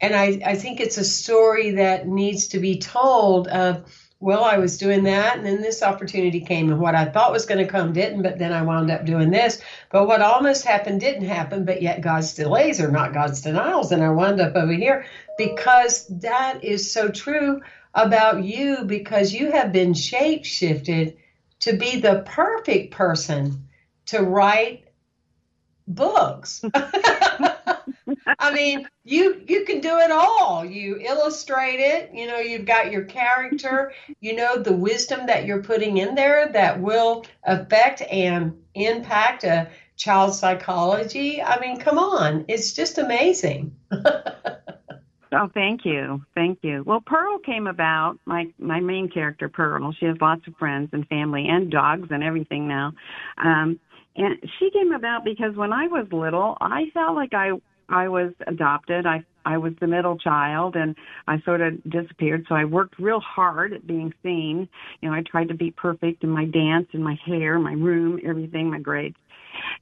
and 0.01 0.15
I, 0.15 0.39
I 0.45 0.55
think 0.55 0.79
it's 0.79 0.97
a 0.97 1.03
story 1.03 1.71
that 1.71 2.07
needs 2.07 2.47
to 2.49 2.59
be 2.59 2.79
told 2.79 3.47
of 3.47 3.83
well 4.21 4.43
i 4.43 4.57
was 4.57 4.77
doing 4.77 5.03
that 5.03 5.37
and 5.37 5.45
then 5.45 5.61
this 5.61 5.81
opportunity 5.81 6.41
came 6.41 6.69
and 6.71 6.79
what 6.79 6.95
i 6.95 7.05
thought 7.05 7.31
was 7.31 7.45
going 7.45 7.63
to 7.63 7.71
come 7.71 7.93
didn't 7.93 8.21
but 8.21 8.37
then 8.37 8.51
i 8.51 8.61
wound 8.61 8.91
up 8.91 9.05
doing 9.05 9.29
this. 9.31 9.61
But 9.91 10.07
what 10.07 10.21
almost 10.21 10.65
happened 10.65 10.99
didn't 10.99 11.27
happen 11.27 11.65
but 11.65 11.81
yet 11.81 12.01
god's 12.01 12.33
delays 12.33 12.81
are 12.81 12.91
not 12.91 13.13
god's 13.13 13.41
denials 13.41 13.91
and 13.91 14.03
i 14.03 14.09
wound 14.09 14.41
up 14.41 14.55
over 14.55 14.73
here. 14.73 15.05
Because 15.37 16.07
that 16.19 16.63
is 16.63 16.91
so 16.91 17.09
true 17.09 17.61
about 17.93 18.43
you 18.43 18.83
because 18.85 19.33
you 19.33 19.51
have 19.51 19.71
been 19.71 19.93
shape 19.93 20.45
shifted 20.45 21.17
to 21.61 21.73
be 21.73 21.99
the 21.99 22.23
perfect 22.25 22.91
person 22.91 23.67
to 24.07 24.21
write 24.21 24.85
books 25.87 26.63
I 28.39 28.53
mean, 28.53 28.87
you 29.03 29.41
you 29.47 29.65
can 29.65 29.81
do 29.81 29.97
it 29.97 30.11
all. 30.11 30.65
You 30.65 30.97
illustrate 30.97 31.79
it. 31.79 32.11
You 32.13 32.27
know, 32.27 32.39
you've 32.39 32.65
got 32.65 32.91
your 32.91 33.03
character. 33.03 33.93
You 34.19 34.35
know 34.35 34.57
the 34.57 34.73
wisdom 34.73 35.25
that 35.27 35.45
you're 35.45 35.63
putting 35.63 35.97
in 35.97 36.15
there 36.15 36.49
that 36.51 36.79
will 36.79 37.25
affect 37.43 38.01
and 38.01 38.53
impact 38.73 39.43
a 39.43 39.69
child's 39.97 40.39
psychology. 40.39 41.41
I 41.41 41.59
mean, 41.59 41.79
come 41.79 41.99
on, 41.99 42.45
it's 42.47 42.73
just 42.73 42.97
amazing. 42.97 43.75
Oh, 45.31 45.49
thank 45.53 45.85
you, 45.85 46.23
thank 46.33 46.59
you. 46.63 46.83
Well, 46.85 47.01
Pearl 47.05 47.37
came 47.39 47.67
about. 47.67 48.17
My 48.25 48.47
my 48.57 48.79
main 48.79 49.09
character, 49.09 49.47
Pearl. 49.47 49.93
She 49.99 50.07
has 50.07 50.17
lots 50.19 50.47
of 50.47 50.55
friends 50.57 50.89
and 50.91 51.07
family 51.07 51.47
and 51.47 51.69
dogs 51.69 52.07
and 52.09 52.23
everything 52.23 52.67
now. 52.67 52.93
Um, 53.37 53.79
and 54.15 54.37
she 54.57 54.71
came 54.71 54.91
about 54.91 55.23
because 55.23 55.55
when 55.55 55.71
I 55.71 55.87
was 55.87 56.07
little, 56.11 56.57
I 56.59 56.85
felt 56.93 57.15
like 57.15 57.33
I 57.33 57.51
I 57.89 58.07
was 58.07 58.31
adopted. 58.47 59.05
I 59.05 59.23
I 59.45 59.57
was 59.57 59.73
the 59.79 59.87
middle 59.87 60.17
child 60.17 60.75
and 60.75 60.95
I 61.27 61.41
sort 61.41 61.61
of 61.61 61.81
disappeared. 61.89 62.45
So 62.47 62.55
I 62.55 62.65
worked 62.65 62.99
real 62.99 63.19
hard 63.19 63.73
at 63.73 63.87
being 63.87 64.13
seen. 64.21 64.69
You 65.01 65.09
know, 65.09 65.15
I 65.15 65.23
tried 65.23 65.47
to 65.47 65.55
be 65.55 65.71
perfect 65.71 66.23
in 66.23 66.29
my 66.29 66.45
dance 66.45 66.87
and 66.93 67.03
my 67.03 67.17
hair, 67.25 67.57
my 67.57 67.73
room, 67.73 68.19
everything, 68.23 68.69
my 68.69 68.79
grades 68.79 69.17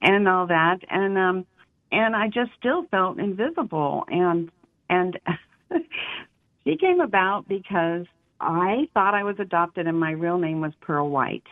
and 0.02 0.28
all 0.28 0.46
that. 0.46 0.78
And 0.90 1.18
um 1.18 1.46
and 1.90 2.14
I 2.14 2.28
just 2.28 2.50
still 2.58 2.84
felt 2.90 3.18
invisible 3.18 4.04
and 4.08 4.50
and 4.88 5.18
she 6.64 6.76
came 6.76 7.00
about 7.00 7.46
because 7.48 8.06
I 8.40 8.88
thought 8.94 9.14
I 9.14 9.24
was 9.24 9.36
adopted 9.38 9.86
and 9.86 9.98
my 9.98 10.12
real 10.12 10.38
name 10.38 10.60
was 10.60 10.72
Pearl 10.80 11.10
White. 11.10 11.46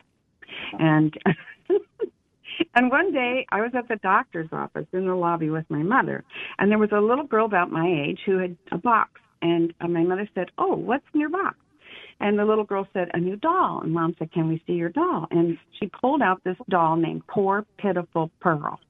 And 0.78 1.14
and 2.75 2.90
one 2.90 3.12
day 3.12 3.46
I 3.50 3.60
was 3.60 3.72
at 3.75 3.88
the 3.88 3.96
doctor's 3.96 4.48
office 4.52 4.86
in 4.92 5.06
the 5.06 5.14
lobby 5.14 5.50
with 5.50 5.64
my 5.68 5.82
mother, 5.82 6.25
and 6.58 6.70
there 6.70 6.78
was 6.78 6.92
a 6.92 7.00
little 7.00 7.26
girl 7.26 7.46
about 7.46 7.70
my 7.70 7.86
age 7.86 8.20
who 8.26 8.38
had 8.38 8.56
a 8.72 8.78
box. 8.78 9.20
And 9.42 9.75
uh, 9.80 9.88
my 9.88 10.02
mother 10.02 10.28
said, 10.34 10.50
Oh, 10.58 10.75
what's 10.75 11.04
in 11.14 11.20
your 11.20 11.28
box? 11.28 11.56
And 12.20 12.38
the 12.38 12.44
little 12.44 12.64
girl 12.64 12.88
said, 12.92 13.10
A 13.14 13.18
new 13.18 13.36
doll. 13.36 13.80
And 13.82 13.92
mom 13.92 14.14
said, 14.18 14.32
Can 14.32 14.48
we 14.48 14.62
see 14.66 14.75
your 14.75 14.88
doll? 14.88 15.26
And 15.30 15.58
she 15.78 15.86
pulled 15.86 16.22
out 16.22 16.42
this 16.44 16.56
doll 16.68 16.96
named 16.96 17.26
Poor 17.26 17.66
Pitiful 17.78 18.30
Pearl. 18.40 18.80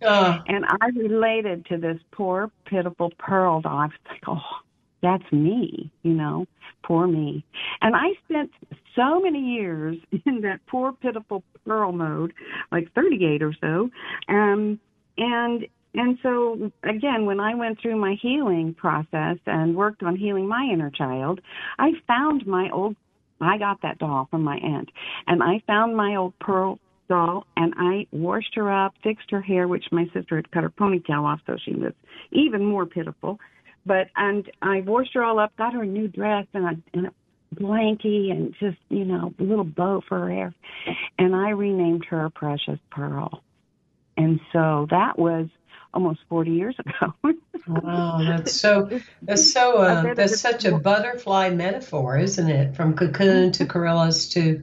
Uh. 0.00 0.38
And 0.46 0.64
I 0.80 0.86
related 0.94 1.66
to 1.66 1.76
this 1.76 1.98
poor, 2.12 2.50
pitiful 2.66 3.10
Pearl 3.18 3.60
doll. 3.60 3.78
I 3.78 3.86
was 3.86 3.92
like, 4.08 4.22
Oh, 4.28 4.58
that's 5.02 5.30
me, 5.32 5.90
you 6.02 6.12
know, 6.12 6.46
poor 6.82 7.06
me. 7.06 7.44
And 7.80 7.94
I 7.94 8.08
spent 8.28 8.50
so 8.96 9.20
many 9.20 9.40
years 9.40 9.96
in 10.26 10.40
that 10.42 10.60
poor, 10.66 10.92
pitiful 10.92 11.42
pearl 11.66 11.92
mode, 11.92 12.32
like 12.72 12.92
38 12.94 13.42
or 13.42 13.54
so. 13.60 13.90
Um, 14.28 14.80
and 15.16 15.66
and 15.94 16.18
so 16.22 16.70
again, 16.84 17.26
when 17.26 17.40
I 17.40 17.54
went 17.54 17.80
through 17.80 17.96
my 17.96 18.16
healing 18.20 18.74
process 18.74 19.38
and 19.46 19.74
worked 19.74 20.02
on 20.02 20.16
healing 20.16 20.46
my 20.46 20.68
inner 20.72 20.90
child, 20.90 21.40
I 21.78 21.92
found 22.06 22.46
my 22.46 22.70
old. 22.70 22.96
I 23.40 23.56
got 23.56 23.82
that 23.82 23.98
doll 23.98 24.26
from 24.30 24.42
my 24.42 24.56
aunt, 24.56 24.90
and 25.28 25.42
I 25.42 25.62
found 25.66 25.96
my 25.96 26.16
old 26.16 26.36
pearl 26.40 26.80
doll 27.08 27.46
and 27.56 27.72
I 27.76 28.06
washed 28.12 28.54
her 28.54 28.70
up, 28.70 28.94
fixed 29.02 29.30
her 29.30 29.40
hair, 29.40 29.66
which 29.66 29.86
my 29.90 30.04
sister 30.12 30.36
had 30.36 30.50
cut 30.50 30.62
her 30.62 30.70
ponytail 30.70 31.22
off, 31.22 31.40
so 31.46 31.56
she 31.64 31.74
was 31.74 31.92
even 32.32 32.64
more 32.64 32.84
pitiful 32.84 33.38
but 33.88 34.08
and 34.14 34.48
I 34.62 34.82
washed 34.82 35.14
her 35.14 35.24
all 35.24 35.40
up, 35.40 35.56
got 35.56 35.72
her 35.72 35.82
a 35.82 35.86
new 35.86 36.06
dress 36.06 36.46
and 36.54 36.64
a, 36.64 36.76
and 36.96 37.06
a 37.06 37.12
blankie 37.54 38.30
and 38.30 38.54
just 38.60 38.76
you 38.90 39.04
know 39.04 39.34
a 39.38 39.42
little 39.42 39.64
bow 39.64 40.02
for 40.06 40.20
her 40.20 40.30
hair, 40.30 40.54
and 41.18 41.34
I 41.34 41.50
renamed 41.50 42.04
her 42.04 42.28
Precious 42.30 42.78
Pearl, 42.90 43.42
and 44.16 44.38
so 44.52 44.86
that 44.90 45.18
was 45.18 45.48
almost 45.94 46.20
40 46.28 46.50
years 46.50 46.76
ago. 46.78 47.14
wow, 47.66 48.18
that's 48.20 48.52
so 48.52 48.90
that's 49.22 49.52
so 49.52 49.78
uh, 49.78 50.14
that's 50.14 50.40
such 50.40 50.66
a 50.66 50.78
butterfly 50.78 51.50
metaphor, 51.50 52.18
isn't 52.18 52.48
it? 52.48 52.76
From 52.76 52.94
cocoon 52.94 53.52
to 53.52 53.66
chrysalis 53.66 54.28
to 54.30 54.62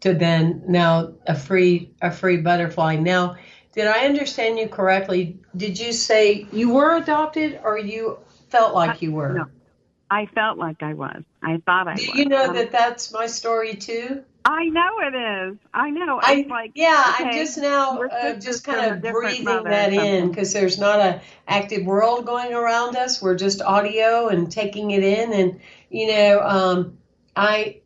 to 0.00 0.14
then 0.14 0.62
now 0.68 1.14
a 1.26 1.34
free 1.34 1.90
a 2.00 2.12
free 2.12 2.36
butterfly. 2.36 2.96
Now, 2.96 3.36
did 3.74 3.86
I 3.86 4.06
understand 4.06 4.58
you 4.58 4.68
correctly? 4.68 5.38
Did 5.56 5.78
you 5.78 5.92
say 5.92 6.46
you 6.52 6.72
were 6.74 6.96
adopted 6.96 7.60
or 7.62 7.78
you 7.78 8.18
felt 8.50 8.74
like 8.74 9.02
you 9.02 9.12
were. 9.12 9.32
No, 9.34 9.46
I 10.10 10.26
felt 10.26 10.58
like 10.58 10.82
I 10.82 10.94
was. 10.94 11.22
I 11.42 11.60
thought 11.64 11.88
I 11.88 11.94
Do 11.94 12.06
was. 12.08 12.18
you 12.18 12.24
know 12.26 12.46
um, 12.46 12.54
that 12.54 12.72
that's 12.72 13.12
my 13.12 13.26
story 13.26 13.74
too? 13.74 14.24
I 14.44 14.64
know 14.64 15.00
it 15.00 15.14
is. 15.14 15.58
I 15.74 15.90
know. 15.90 16.18
I 16.22 16.46
like 16.48 16.72
yeah. 16.74 17.04
Okay, 17.14 17.24
I'm 17.24 17.32
just 17.34 17.58
now 17.58 18.00
uh, 18.02 18.34
just 18.34 18.64
kind 18.64 18.92
of 18.92 19.12
breathing 19.12 19.44
that 19.64 19.92
in 19.92 20.28
because 20.30 20.54
there's 20.54 20.78
not 20.78 21.00
a 21.00 21.20
active 21.46 21.84
world 21.84 22.24
going 22.24 22.54
around 22.54 22.96
us. 22.96 23.20
We're 23.20 23.36
just 23.36 23.60
audio 23.60 24.28
and 24.28 24.50
taking 24.50 24.92
it 24.92 25.02
in, 25.02 25.34
and 25.34 25.60
you 25.90 26.08
know, 26.08 26.40
um, 26.40 26.98
I 27.36 27.80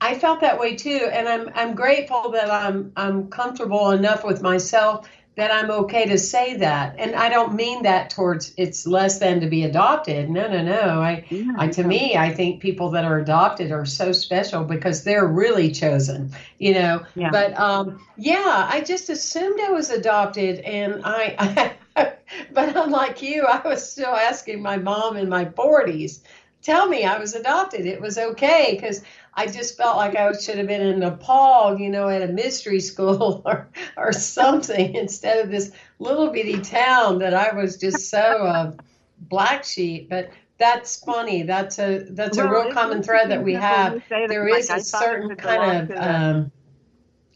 I 0.00 0.18
felt 0.18 0.40
that 0.40 0.60
way 0.60 0.76
too, 0.76 1.08
and 1.12 1.28
I'm 1.28 1.50
I'm 1.54 1.74
grateful 1.74 2.30
that 2.30 2.50
I'm 2.50 2.92
I'm 2.96 3.28
comfortable 3.28 3.90
enough 3.90 4.24
with 4.24 4.40
myself 4.40 5.08
that 5.34 5.50
I'm 5.50 5.70
okay 5.70 6.06
to 6.06 6.18
say 6.18 6.56
that. 6.58 6.96
And 6.98 7.14
I 7.14 7.30
don't 7.30 7.54
mean 7.54 7.84
that 7.84 8.10
towards 8.10 8.52
it's 8.58 8.86
less 8.86 9.18
than 9.18 9.40
to 9.40 9.46
be 9.46 9.64
adopted. 9.64 10.28
No, 10.28 10.46
no, 10.46 10.62
no. 10.62 11.00
I, 11.00 11.24
yeah, 11.30 11.52
I 11.56 11.68
to 11.68 11.84
me, 11.84 12.16
I 12.16 12.34
think 12.34 12.60
people 12.60 12.90
that 12.90 13.04
are 13.06 13.18
adopted 13.18 13.72
are 13.72 13.86
so 13.86 14.12
special 14.12 14.64
because 14.64 15.04
they're 15.04 15.26
really 15.26 15.70
chosen, 15.70 16.32
you 16.58 16.74
know. 16.74 17.06
Yeah. 17.14 17.30
But 17.30 17.58
um, 17.58 18.06
yeah, 18.18 18.68
I 18.70 18.82
just 18.82 19.08
assumed 19.08 19.58
I 19.60 19.70
was 19.70 19.88
adopted, 19.88 20.60
and 20.60 21.00
I, 21.04 21.34
I 21.38 21.72
but 22.52 22.76
unlike 22.76 23.22
you, 23.22 23.44
I 23.46 23.66
was 23.66 23.90
still 23.90 24.14
asking 24.14 24.62
my 24.62 24.76
mom 24.76 25.16
in 25.16 25.28
my 25.28 25.46
40s, 25.46 26.20
tell 26.62 26.88
me 26.88 27.04
I 27.04 27.18
was 27.18 27.34
adopted. 27.34 27.86
It 27.86 28.00
was 28.00 28.18
okay 28.18 28.76
because 28.78 29.02
I 29.34 29.46
just 29.46 29.76
felt 29.76 29.96
like 29.96 30.14
I 30.14 30.30
should 30.32 30.58
have 30.58 30.66
been 30.66 30.82
in 30.82 30.98
Nepal, 30.98 31.78
you 31.78 31.88
know, 31.88 32.08
at 32.08 32.22
a 32.22 32.32
mystery 32.32 32.80
school 32.80 33.42
or, 33.46 33.68
or 33.96 34.12
something 34.12 34.94
instead 34.94 35.44
of 35.44 35.50
this 35.50 35.72
little 35.98 36.30
bitty 36.30 36.60
town 36.60 37.18
that 37.20 37.34
I 37.34 37.54
was 37.54 37.76
just 37.76 38.10
so 38.10 38.18
uh, 38.18 38.72
black 39.18 39.64
sheep. 39.64 40.10
But 40.10 40.30
that's 40.58 41.02
funny. 41.02 41.42
That's 41.42 41.78
a 41.78 42.06
that's 42.10 42.36
well, 42.36 42.46
a 42.46 42.50
real 42.50 42.72
common 42.72 43.02
thread 43.02 43.30
that 43.30 43.42
we 43.42 43.54
have. 43.54 44.02
There 44.08 44.48
is 44.48 44.68
like 44.68 44.80
a 44.80 44.84
certain 44.84 45.34
kind 45.36 45.90
of 45.90 45.96
um, 45.96 46.52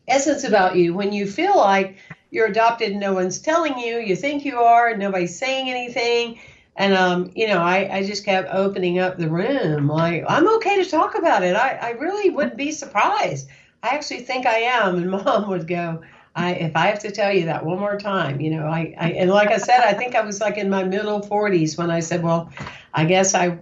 essence 0.06 0.44
about 0.44 0.76
you 0.76 0.94
when 0.94 1.12
you 1.12 1.26
feel 1.26 1.56
like 1.56 1.98
you're 2.30 2.46
adopted. 2.46 2.94
No 2.94 3.14
one's 3.14 3.40
telling 3.40 3.78
you. 3.78 3.98
You 3.98 4.14
think 4.14 4.44
you 4.44 4.58
are. 4.58 4.96
Nobody's 4.96 5.38
saying 5.38 5.70
anything 5.70 6.38
and 6.76 6.94
um, 6.94 7.30
you 7.34 7.48
know, 7.48 7.58
I, 7.58 7.98
I 7.98 8.06
just 8.06 8.24
kept 8.24 8.52
opening 8.52 8.98
up 8.98 9.16
the 9.16 9.30
room. 9.30 9.88
Like, 9.88 10.24
I'm 10.28 10.48
okay 10.56 10.82
to 10.82 10.90
talk 10.90 11.16
about 11.16 11.42
it. 11.42 11.56
I, 11.56 11.76
I 11.76 11.90
really 11.92 12.30
wouldn't 12.30 12.56
be 12.56 12.70
surprised. 12.70 13.48
I 13.82 13.88
actually 13.88 14.20
think 14.20 14.46
I 14.46 14.58
am. 14.58 14.96
And 14.96 15.10
mom 15.24 15.48
would 15.48 15.66
go, 15.66 16.02
I 16.34 16.52
if 16.52 16.76
I 16.76 16.88
have 16.88 16.98
to 17.00 17.10
tell 17.10 17.32
you 17.32 17.46
that 17.46 17.64
one 17.64 17.78
more 17.78 17.98
time, 17.98 18.40
you 18.40 18.50
know, 18.50 18.66
I, 18.66 18.94
I 18.98 19.10
and 19.12 19.30
like 19.30 19.50
I 19.50 19.56
said, 19.56 19.80
I 19.80 19.94
think 19.94 20.14
I 20.14 20.20
was 20.20 20.40
like 20.40 20.58
in 20.58 20.68
my 20.68 20.84
middle 20.84 21.22
forties 21.22 21.78
when 21.78 21.90
I 21.90 22.00
said, 22.00 22.22
Well, 22.22 22.50
I 22.92 23.06
guess 23.06 23.34
I 23.34 23.58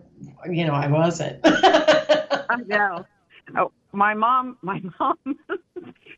you 0.50 0.64
know, 0.66 0.74
I 0.74 0.88
wasn't. 0.88 1.40
I 1.44 2.56
know. 2.66 3.06
Oh, 3.56 3.70
my 3.92 4.14
mom 4.14 4.58
my 4.62 4.82
mom 5.00 5.16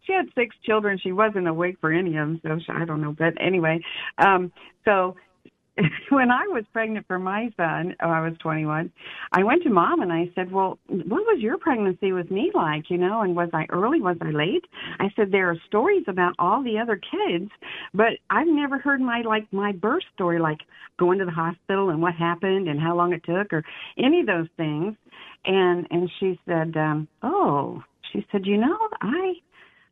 she 0.06 0.12
had 0.12 0.26
six 0.34 0.56
children. 0.64 0.98
She 0.98 1.12
wasn't 1.12 1.48
awake 1.48 1.76
for 1.80 1.92
any 1.92 2.16
of 2.16 2.28
them, 2.28 2.40
so 2.42 2.58
she, 2.58 2.72
I 2.72 2.84
don't 2.84 3.00
know. 3.00 3.12
But 3.12 3.34
anyway, 3.40 3.80
um, 4.18 4.52
so 4.84 5.16
when 6.08 6.30
I 6.30 6.46
was 6.48 6.64
pregnant 6.72 7.06
for 7.06 7.18
my 7.18 7.50
son, 7.56 7.94
oh, 8.02 8.08
I 8.08 8.20
was 8.20 8.32
21, 8.38 8.90
I 9.32 9.44
went 9.44 9.62
to 9.64 9.70
mom 9.70 10.00
and 10.00 10.12
I 10.12 10.30
said, 10.34 10.50
"Well, 10.50 10.78
what 10.86 11.26
was 11.26 11.40
your 11.40 11.58
pregnancy 11.58 12.12
with 12.12 12.30
me 12.30 12.50
like? 12.54 12.88
You 12.88 12.98
know, 12.98 13.20
and 13.20 13.36
was 13.36 13.50
I 13.52 13.66
early? 13.68 14.00
Was 14.00 14.16
I 14.20 14.30
late?" 14.30 14.64
I 14.98 15.10
said, 15.16 15.30
"There 15.30 15.50
are 15.50 15.56
stories 15.66 16.04
about 16.08 16.34
all 16.38 16.62
the 16.62 16.78
other 16.78 16.96
kids, 16.96 17.50
but 17.92 18.12
I've 18.30 18.46
never 18.46 18.78
heard 18.78 19.00
my 19.00 19.20
like 19.20 19.46
my 19.52 19.72
birth 19.72 20.04
story, 20.14 20.38
like 20.38 20.60
going 20.98 21.18
to 21.18 21.26
the 21.26 21.30
hospital 21.30 21.90
and 21.90 22.00
what 22.00 22.14
happened 22.14 22.68
and 22.68 22.80
how 22.80 22.96
long 22.96 23.12
it 23.12 23.24
took, 23.24 23.52
or 23.52 23.62
any 23.98 24.20
of 24.20 24.26
those 24.26 24.48
things." 24.56 24.96
And 25.44 25.86
and 25.90 26.10
she 26.18 26.40
said, 26.46 26.74
um, 26.76 27.06
"Oh," 27.22 27.82
she 28.12 28.26
said, 28.32 28.46
"You 28.46 28.56
know, 28.56 28.78
I." 29.02 29.34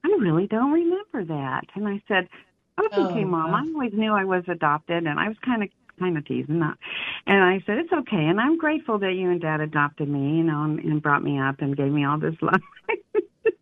I 0.07 0.19
really 0.21 0.47
don't 0.47 0.71
remember 0.71 1.25
that. 1.25 1.63
And 1.75 1.89
I 1.89 2.03
said, 2.07 2.29
Oh, 2.79 3.11
okay, 3.11 3.25
Mom. 3.25 3.55
I 3.55 3.61
always 3.61 3.93
knew 3.95 4.13
I 4.13 4.25
was 4.25 4.45
adopted, 4.49 5.07
and 5.07 5.19
I 5.19 5.29
was 5.29 5.37
kind 5.45 5.63
of 5.63 5.69
kind 5.99 6.19
of 6.19 6.27
teasing 6.27 6.59
that. 6.61 6.77
And 7.27 7.43
I 7.43 7.63
said, 7.67 7.79
it's 7.79 7.93
okay, 7.93 8.27
and 8.27 8.41
I'm 8.41 8.59
grateful 8.59 8.99
that 8.99 9.13
you 9.13 9.31
and 9.31 9.41
Dad 9.41 9.61
adopted 9.61 10.09
me, 10.09 10.39
you 10.39 10.43
know, 10.43 10.65
and, 10.65 10.81
and 10.81 11.03
brought 11.03 11.23
me 11.23 11.39
up 11.39 11.61
and 11.61 11.77
gave 11.77 11.93
me 11.93 12.05
all 12.05 12.19
this 12.19 12.35
love. 12.43 12.61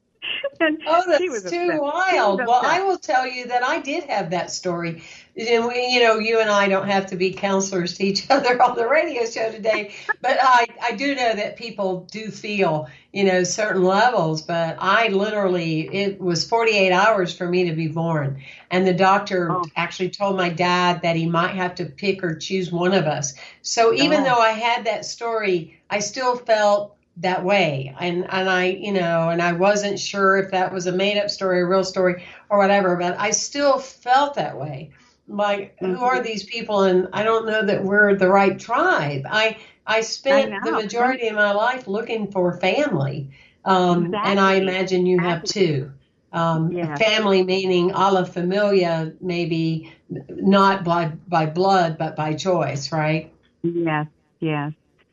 and 0.61 0.83
oh, 0.87 1.05
that's 1.07 1.51
too 1.51 1.69
upset. 1.69 1.81
wild. 1.81 2.41
Well, 2.47 2.61
I 2.63 2.83
will 2.83 2.99
tell 2.99 3.27
you 3.27 3.47
that 3.47 3.63
I 3.63 3.81
did 3.81 4.05
have 4.05 4.31
that 4.31 4.51
story. 4.51 5.03
And 5.37 5.67
we, 5.67 5.89
you 5.89 6.03
know, 6.03 6.19
you 6.19 6.41
and 6.41 6.51
I 6.51 6.69
don't 6.69 6.89
have 6.89 7.07
to 7.07 7.17
be 7.17 7.33
counselors 7.33 7.97
to 7.99 8.05
each 8.05 8.27
other 8.31 8.61
on 8.63 8.77
the 8.77 8.87
radio 8.87 9.25
show 9.25 9.51
today, 9.51 9.95
but 10.21 10.37
I, 10.41 10.67
I 10.83 10.93
do 10.93 11.15
know 11.15 11.35
that 11.35 11.57
people 11.57 12.07
do 12.11 12.31
feel, 12.31 12.89
you 13.13 13.25
know, 13.25 13.43
certain 13.43 13.83
levels. 13.83 14.43
But 14.43 14.77
I 14.79 15.09
literally, 15.09 15.89
it 15.95 16.21
was 16.21 16.47
48 16.47 16.93
hours 16.93 17.35
for 17.35 17.49
me 17.49 17.69
to 17.69 17.75
be 17.75 17.89
born. 17.89 18.43
And 18.71 18.87
the 18.87 18.95
doctor 18.95 19.51
oh. 19.53 19.65
actually 19.77 20.11
told 20.11 20.37
my 20.37 20.51
dad 20.51 21.03
that 21.03 21.17
he 21.17 21.27
might 21.27 21.55
have 21.55 21.75
to 21.77 21.87
pick 21.87 22.23
or 22.23 22.37
choose 22.37 22.71
one 22.71 22.93
of 22.93 23.07
us. 23.07 23.35
So 23.63 23.95
even 23.95 24.21
oh. 24.21 24.25
though 24.25 24.41
I 24.41 24.51
had 24.51 24.85
that 24.85 25.05
story, 25.05 25.81
I 25.89 26.01
still 26.01 26.37
felt 26.37 26.97
that 27.19 27.45
way. 27.45 27.95
And 27.99 28.27
and 28.31 28.49
I 28.49 28.67
you 28.67 28.93
know 28.93 29.29
and 29.29 29.43
I 29.43 29.53
wasn't 29.53 29.99
sure 29.99 30.39
if 30.39 30.51
that 30.51 30.73
was 30.73 30.87
a 30.87 30.93
made 30.93 31.19
up 31.19 31.31
story 31.31 31.61
a 31.61 31.67
real 31.67 31.85
story 31.85 32.25
or 32.49 32.59
whatever 32.59 32.97
but 32.97 33.19
I 33.19 33.31
still 33.31 33.79
felt 33.79 34.35
that 34.35 34.59
way. 34.59 34.91
Like 35.29 35.77
mm-hmm. 35.77 35.95
who 35.95 36.05
are 36.05 36.17
mm-hmm. 36.17 36.25
these 36.25 36.45
people? 36.45 36.83
And 36.83 37.09
I 37.13 37.23
don't 37.23 37.47
know 37.47 37.65
that 37.65 37.85
we're 37.85 38.17
the 38.17 38.29
right 38.29 38.59
tribe. 38.59 39.23
I 39.29 39.59
I 39.87 40.01
spent 40.01 40.53
I 40.53 40.61
the 40.65 40.73
majority 40.73 41.29
of 41.29 41.35
my 41.35 41.53
life 41.53 41.87
looking 41.87 42.31
for 42.31 42.57
family. 42.59 43.31
Um, 43.65 44.07
exactly. 44.07 44.31
and 44.31 44.41
I 44.41 44.55
imagine 44.55 45.07
you 45.07 45.21
have 45.21 45.45
too. 45.45 45.93
Um, 46.33 46.73
family 46.97 47.45
meaning 47.45 47.91
a 47.91 48.11
la 48.11 48.25
familia 48.25 49.13
maybe 49.21 49.93
not 50.09 50.83
by 50.83 51.13
by 51.29 51.45
blood 51.45 51.99
but 51.99 52.17
by 52.17 52.33
choice 52.33 52.91
right? 52.91 53.31
Yes 53.63 54.07
yes 54.41 54.73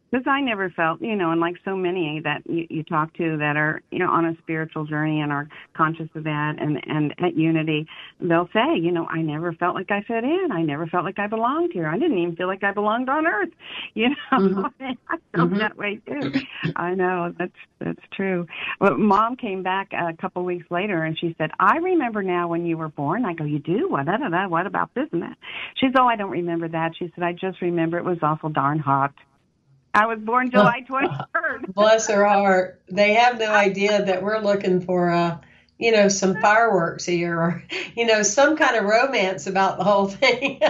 because 0.09 0.25
I 0.27 0.41
never 0.41 0.69
felt, 0.71 1.01
you 1.01 1.15
know, 1.15 1.31
and 1.31 1.39
like 1.39 1.55
so 1.63 1.75
many 1.75 2.21
that 2.23 2.41
you, 2.45 2.65
you 2.69 2.83
talk 2.83 3.13
to 3.15 3.37
that 3.37 3.55
are, 3.57 3.81
you 3.91 3.99
know, 3.99 4.09
on 4.09 4.25
a 4.25 4.35
spiritual 4.41 4.85
journey 4.85 5.21
and 5.21 5.31
are 5.31 5.47
conscious 5.75 6.09
of 6.15 6.23
that 6.23 6.55
and 6.59 6.81
and 6.87 7.13
at 7.19 7.35
Unity, 7.35 7.87
they'll 8.19 8.49
say, 8.53 8.77
you 8.79 8.91
know, 8.91 9.05
I 9.07 9.21
never 9.21 9.53
felt 9.53 9.75
like 9.75 9.91
I 9.91 10.01
fit 10.01 10.23
in. 10.23 10.49
I 10.51 10.61
never 10.61 10.87
felt 10.87 11.05
like 11.05 11.19
I 11.19 11.27
belonged 11.27 11.71
here. 11.73 11.87
I 11.87 11.97
didn't 11.97 12.17
even 12.17 12.35
feel 12.35 12.47
like 12.47 12.63
I 12.63 12.71
belonged 12.71 13.09
on 13.09 13.27
Earth. 13.27 13.49
You 13.95 14.09
know, 14.09 14.15
mm-hmm. 14.31 14.85
I 15.09 15.17
felt 15.35 15.49
mm-hmm. 15.49 15.57
that 15.57 15.75
way 15.75 15.99
too. 16.07 16.31
I 16.75 16.93
know 16.93 17.33
that's 17.37 17.51
that's 17.79 18.01
true. 18.13 18.45
But 18.79 18.97
Mom 18.97 19.35
came 19.35 19.63
back 19.63 19.91
a 19.93 20.15
couple 20.15 20.43
weeks 20.45 20.65
later 20.69 21.03
and 21.03 21.17
she 21.19 21.35
said, 21.37 21.51
I 21.59 21.77
remember 21.77 22.23
now 22.23 22.47
when 22.47 22.65
you 22.65 22.77
were 22.77 22.89
born. 22.89 23.25
I 23.25 23.33
go, 23.33 23.43
you 23.43 23.59
do? 23.59 23.89
What? 23.89 24.05
Da, 24.05 24.17
da, 24.17 24.29
da, 24.29 24.47
what 24.47 24.67
about 24.67 24.93
this 24.95 25.07
and 25.11 25.21
that? 25.21 25.37
She 25.75 25.87
said, 25.87 25.99
oh, 25.99 26.07
I 26.07 26.15
don't 26.15 26.29
remember 26.29 26.67
that. 26.69 26.91
She 26.97 27.11
said, 27.15 27.23
I 27.23 27.33
just 27.33 27.61
remember 27.61 27.97
it 27.97 28.05
was 28.05 28.19
awful 28.21 28.49
darn 28.49 28.79
hot. 28.79 29.13
I 29.93 30.05
was 30.05 30.19
born 30.19 30.51
July 30.51 30.81
23rd. 30.87 31.73
Bless 31.73 32.07
her 32.07 32.25
heart. 32.25 32.81
They 32.89 33.13
have 33.15 33.39
no 33.39 33.51
idea 33.51 34.05
that 34.05 34.21
we're 34.21 34.39
looking 34.39 34.81
for, 34.81 35.09
uh, 35.09 35.37
you 35.77 35.91
know, 35.91 36.09
some 36.09 36.39
fireworks 36.39 37.05
here 37.05 37.39
or, 37.39 37.63
you 37.95 38.05
know, 38.05 38.21
some 38.23 38.57
kind 38.57 38.75
of 38.75 38.85
romance 38.85 39.47
about 39.47 39.77
the 39.77 39.83
whole 39.83 40.07
thing 40.09 40.61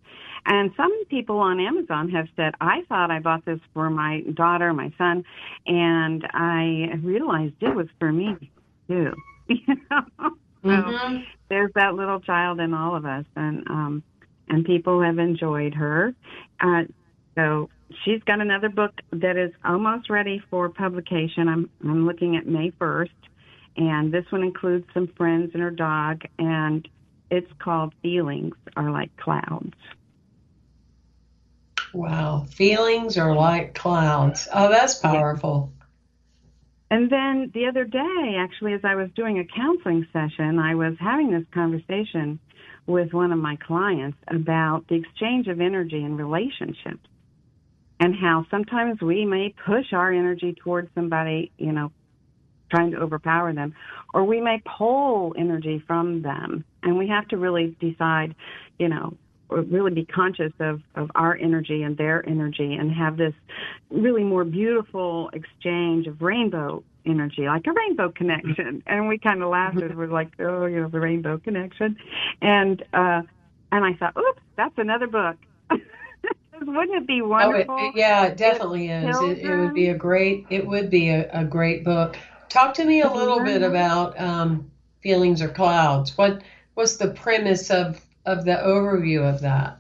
And 0.47 0.73
some 0.77 1.07
people 1.07 1.39
on 1.39 1.59
Amazon 1.59 2.11
have 2.11 2.27
said, 2.37 2.53
I 2.61 2.83
thought 2.89 3.11
I 3.11 3.19
bought 3.21 3.47
this 3.47 3.61
for 3.73 3.89
my 3.89 4.21
daughter, 4.35 4.75
my 4.75 4.93
son, 4.99 5.25
and 5.67 6.27
I 6.35 6.99
realized 7.03 7.55
it 7.61 7.75
was 7.75 7.87
for 7.99 8.13
me 8.13 8.51
too. 8.87 9.15
you 9.49 9.77
know? 9.91 10.31
Mm-hmm. 10.65 11.17
So 11.17 11.23
there's 11.49 11.73
that 11.75 11.95
little 11.95 12.21
child 12.21 12.61
in 12.61 12.73
all 12.75 12.97
of 12.97 13.05
us 13.05 13.25
and 13.37 13.69
um 13.69 14.03
and 14.49 14.65
people 14.65 15.03
have 15.03 15.19
enjoyed 15.19 15.75
her. 15.75 16.15
Uh 16.61 16.85
so 17.35 17.69
she's 18.05 18.23
got 18.25 18.41
another 18.41 18.69
book 18.69 18.93
that 19.13 19.37
is 19.37 19.53
almost 19.65 20.11
ready 20.11 20.43
for 20.51 20.69
publication. 20.69 21.49
I'm 21.49 21.71
I'm 21.83 22.07
looking 22.07 22.37
at 22.37 22.47
May 22.47 22.71
1st, 22.73 23.11
and 23.77 24.13
this 24.13 24.25
one 24.31 24.43
includes 24.43 24.87
some 24.95 25.09
friends 25.17 25.51
and 25.55 25.63
her 25.63 25.71
dog, 25.71 26.23
and 26.39 26.87
it's 27.31 27.51
called 27.59 27.93
Feelings 28.03 28.55
Are 28.77 28.91
Like 28.91 29.15
Clouds. 29.17 29.75
Wow, 31.93 32.45
feelings 32.51 33.17
are 33.17 33.35
like 33.35 33.75
clouds. 33.75 34.49
Oh, 34.53 34.69
that's 34.69 34.97
powerful. 34.97 35.73
And 36.95 37.11
then 37.11 37.51
the 37.53 37.67
other 37.67 37.83
day, 37.83 38.37
actually, 38.39 38.73
as 38.73 38.83
I 38.85 38.95
was 38.95 39.11
doing 39.17 39.41
a 39.41 39.45
counseling 39.45 40.07
session, 40.13 40.61
I 40.61 40.77
was 40.77 40.95
having 41.01 41.33
this 41.33 41.43
conversation 41.53 42.39
with 42.87 43.13
one 43.13 43.33
of 43.33 43.39
my 43.41 43.57
clients 43.57 44.17
about 44.29 44.85
the 44.89 44.95
exchange 44.95 45.49
of 45.49 45.61
energy 45.61 46.05
in 46.05 46.17
relationships 46.17 47.09
and 47.99 48.15
how 48.15 48.47
sometimes 48.49 49.01
we 49.03 49.25
may 49.25 49.53
push 49.67 49.93
our 49.93 50.13
energy 50.13 50.55
towards 50.63 50.89
somebody, 50.95 51.51
you 51.59 51.73
know, 51.73 51.91
trying 52.71 52.93
to 52.93 52.99
overpower 52.99 53.53
them, 53.53 53.75
or 54.15 54.23
we 54.23 54.41
may 54.41 54.63
pull 54.79 55.35
energy 55.37 55.83
from 55.89 56.23
them. 56.23 56.65
And 56.85 56.97
we 56.97 57.09
have 57.09 57.27
to 57.31 57.37
really 57.37 57.77
decide, 57.81 58.37
you 58.79 58.89
know, 58.89 59.17
really 59.63 59.93
be 59.93 60.05
conscious 60.05 60.53
of, 60.61 60.83
of 60.95 61.11
our 61.15 61.37
energy 61.37 61.83
and 61.83 61.97
their 61.97 62.27
energy 62.29 62.75
and 62.75 62.93
have 62.93 63.17
this 63.17 63.35
really 63.91 64.25
more 64.25 64.45
beautiful 64.45 65.31
exchange 65.33 66.07
of 66.07 66.21
rainbow 66.21 66.83
energy, 67.07 67.47
like 67.47 67.67
a 67.67 67.73
rainbow 67.73 68.11
connection. 68.11 68.83
And 68.87 69.09
we 69.09 69.19
kind 69.19 69.43
of 69.43 69.51
laughed 69.51 69.77
and 69.77 69.97
we're 69.97 70.07
like, 70.07 70.29
oh, 70.41 70.67
you 70.67 70.81
know, 70.81 70.89
the 70.89 71.01
rainbow 71.01 71.39
connection. 71.39 71.97
And, 72.41 72.83
uh, 72.93 73.23
and 73.73 73.85
I 73.85 73.95
thought, 73.95 74.17
oops, 74.17 74.41
that's 74.57 74.77
another 74.79 75.07
book. 75.07 75.37
Wouldn't 76.61 76.97
it 76.97 77.07
be 77.07 77.21
wonderful? 77.21 77.75
Oh, 77.75 77.89
it, 77.89 77.97
yeah, 77.97 78.27
it 78.27 78.37
definitely 78.37 78.89
is. 78.89 79.17
It, 79.21 79.39
it, 79.39 79.57
would 79.57 79.75
be 79.75 79.89
a 79.89 79.95
great. 79.95 80.47
It 80.51 80.67
would 80.67 80.89
be 80.89 81.09
a, 81.09 81.29
a 81.33 81.45
great 81.45 81.85
book. 81.85 82.17
Talk 82.49 82.75
to 82.75 82.85
me 82.85 83.03
a 83.03 83.13
little 83.13 83.43
bit 83.43 83.63
about 83.63 84.19
um, 84.21 84.71
feelings 85.03 85.43
or 85.43 85.49
clouds. 85.49 86.17
What 86.17 86.43
what's 86.75 86.97
the 86.97 87.09
premise 87.09 87.71
of 87.71 88.01
of 88.27 88.45
the 88.45 88.53
overview 88.53 89.29
of 89.29 89.41
that? 89.41 89.79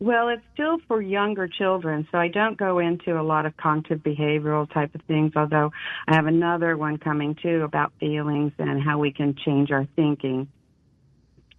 Well, 0.00 0.30
it's 0.30 0.42
still 0.52 0.78
for 0.88 1.00
younger 1.00 1.46
children, 1.46 2.08
so 2.10 2.18
I 2.18 2.26
don't 2.26 2.56
go 2.56 2.80
into 2.80 3.20
a 3.20 3.22
lot 3.22 3.46
of 3.46 3.56
cognitive 3.56 4.00
behavioral 4.00 4.68
type 4.72 4.92
of 4.96 5.02
things, 5.02 5.32
although 5.36 5.70
I 6.08 6.16
have 6.16 6.26
another 6.26 6.76
one 6.76 6.98
coming 6.98 7.36
too 7.40 7.62
about 7.62 7.92
feelings 8.00 8.52
and 8.58 8.82
how 8.82 8.98
we 8.98 9.12
can 9.12 9.36
change 9.44 9.70
our 9.70 9.86
thinking. 9.94 10.48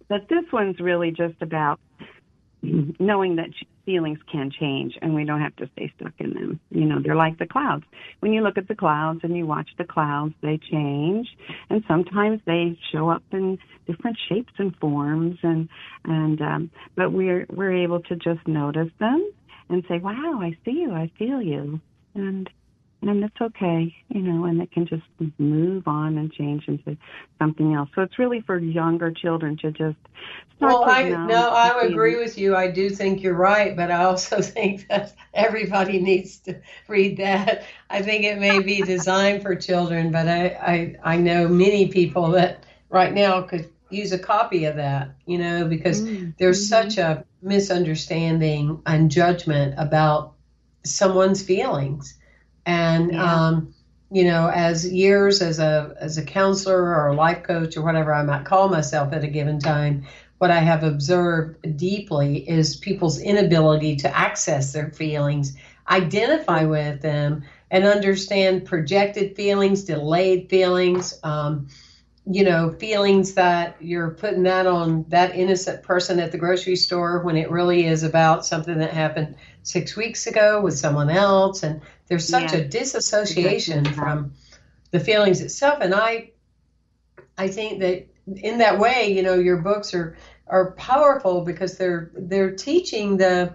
But 0.08 0.28
this 0.28 0.44
one's 0.52 0.78
really 0.78 1.10
just 1.10 1.40
about 1.40 1.80
knowing 2.62 3.36
that 3.36 3.48
feelings 3.84 4.18
can 4.30 4.50
change 4.50 4.94
and 5.00 5.14
we 5.14 5.24
don't 5.24 5.40
have 5.40 5.56
to 5.56 5.68
stay 5.72 5.92
stuck 5.96 6.12
in 6.18 6.34
them. 6.34 6.60
You 6.70 6.84
know, 6.84 7.00
they're 7.02 7.16
like 7.16 7.38
the 7.38 7.46
clouds. 7.46 7.84
When 8.20 8.32
you 8.32 8.42
look 8.42 8.58
at 8.58 8.68
the 8.68 8.74
clouds 8.74 9.20
and 9.22 9.36
you 9.36 9.46
watch 9.46 9.70
the 9.78 9.84
clouds, 9.84 10.34
they 10.42 10.58
change 10.58 11.28
and 11.70 11.82
sometimes 11.86 12.40
they 12.46 12.78
show 12.92 13.10
up 13.10 13.22
in 13.32 13.58
different 13.86 14.18
shapes 14.28 14.52
and 14.58 14.74
forms 14.76 15.38
and 15.42 15.68
and 16.04 16.40
um 16.40 16.70
but 16.96 17.12
we're 17.12 17.46
we're 17.50 17.84
able 17.84 18.00
to 18.00 18.16
just 18.16 18.46
notice 18.46 18.90
them 18.98 19.30
and 19.68 19.84
say, 19.88 19.98
"Wow, 19.98 20.40
I 20.40 20.56
see 20.64 20.72
you. 20.72 20.92
I 20.92 21.10
feel 21.18 21.40
you." 21.40 21.80
And 22.14 22.48
and 23.08 23.24
it's 23.24 23.40
okay, 23.40 23.94
you 24.08 24.20
know, 24.20 24.44
and 24.44 24.60
it 24.60 24.72
can 24.72 24.86
just 24.86 25.02
move 25.38 25.86
on 25.86 26.18
and 26.18 26.32
change 26.32 26.68
into 26.68 26.96
something 27.38 27.74
else. 27.74 27.88
So 27.94 28.02
it's 28.02 28.18
really 28.18 28.40
for 28.40 28.58
younger 28.58 29.10
children 29.10 29.56
to 29.58 29.70
just 29.70 29.96
start. 30.56 30.72
Well, 30.72 30.84
to 30.84 30.90
I 30.90 31.08
no, 31.08 31.50
I 31.50 31.82
agree 31.82 32.16
with 32.16 32.38
you. 32.38 32.56
I 32.56 32.70
do 32.70 32.90
think 32.90 33.22
you're 33.22 33.34
right, 33.34 33.76
but 33.76 33.90
I 33.90 34.04
also 34.04 34.40
think 34.42 34.88
that 34.88 35.14
everybody 35.32 36.00
needs 36.00 36.38
to 36.40 36.60
read 36.88 37.18
that. 37.18 37.64
I 37.90 38.02
think 38.02 38.24
it 38.24 38.38
may 38.38 38.60
be 38.60 38.82
designed 38.82 39.42
for 39.42 39.54
children, 39.54 40.10
but 40.10 40.28
I, 40.28 40.46
I 40.46 41.14
I 41.14 41.16
know 41.16 41.48
many 41.48 41.88
people 41.88 42.28
that 42.32 42.64
right 42.88 43.12
now 43.12 43.42
could 43.42 43.70
use 43.90 44.12
a 44.12 44.18
copy 44.18 44.64
of 44.64 44.76
that, 44.76 45.14
you 45.26 45.38
know, 45.38 45.66
because 45.66 46.02
mm-hmm. 46.02 46.30
there's 46.38 46.68
such 46.68 46.98
a 46.98 47.24
misunderstanding 47.42 48.82
and 48.86 49.10
judgment 49.10 49.74
about 49.78 50.34
someone's 50.84 51.42
feelings 51.42 52.18
and 52.66 53.12
yeah. 53.12 53.46
um, 53.46 53.74
you 54.10 54.24
know, 54.24 54.48
as 54.48 54.90
years 54.90 55.42
as 55.42 55.58
a 55.58 55.94
as 56.00 56.18
a 56.18 56.24
counselor 56.24 56.94
or 56.94 57.08
a 57.08 57.14
life 57.14 57.42
coach 57.42 57.76
or 57.76 57.82
whatever 57.82 58.14
I 58.14 58.22
might 58.22 58.44
call 58.44 58.68
myself 58.68 59.12
at 59.12 59.24
a 59.24 59.26
given 59.28 59.58
time, 59.58 60.06
what 60.38 60.50
I 60.50 60.60
have 60.60 60.84
observed 60.84 61.76
deeply 61.76 62.48
is 62.48 62.76
people's 62.76 63.20
inability 63.20 63.96
to 63.96 64.16
access 64.16 64.72
their 64.72 64.90
feelings, 64.90 65.56
identify 65.88 66.64
with 66.64 67.02
them, 67.02 67.44
and 67.70 67.84
understand 67.84 68.66
projected 68.66 69.36
feelings, 69.36 69.84
delayed 69.84 70.48
feelings. 70.48 71.18
Um, 71.22 71.68
you 72.26 72.42
know, 72.42 72.72
feelings 72.72 73.34
that 73.34 73.76
you're 73.80 74.10
putting 74.10 74.44
that 74.44 74.66
on 74.66 75.04
that 75.08 75.36
innocent 75.36 75.82
person 75.82 76.18
at 76.18 76.32
the 76.32 76.38
grocery 76.38 76.76
store 76.76 77.20
when 77.20 77.36
it 77.36 77.50
really 77.50 77.86
is 77.86 78.02
about 78.02 78.46
something 78.46 78.78
that 78.78 78.92
happened 78.92 79.36
six 79.62 79.94
weeks 79.94 80.26
ago 80.26 80.62
with 80.62 80.78
someone 80.78 81.10
else. 81.10 81.62
And 81.62 81.82
there's 82.08 82.28
such 82.28 82.52
yeah. 82.52 82.58
a 82.58 82.64
disassociation 82.64 83.84
from 83.84 84.32
the 84.90 85.00
feelings 85.00 85.40
itself. 85.40 85.78
And 85.80 85.94
I, 85.94 86.30
I 87.36 87.48
think 87.48 87.80
that 87.80 88.06
in 88.26 88.58
that 88.58 88.78
way, 88.78 89.12
you 89.12 89.22
know, 89.22 89.34
your 89.34 89.58
books 89.58 89.94
are, 89.94 90.16
are 90.46 90.72
powerful 90.72 91.42
because 91.42 91.78
they're, 91.78 92.10
they're 92.14 92.54
teaching 92.54 93.16
the, 93.16 93.54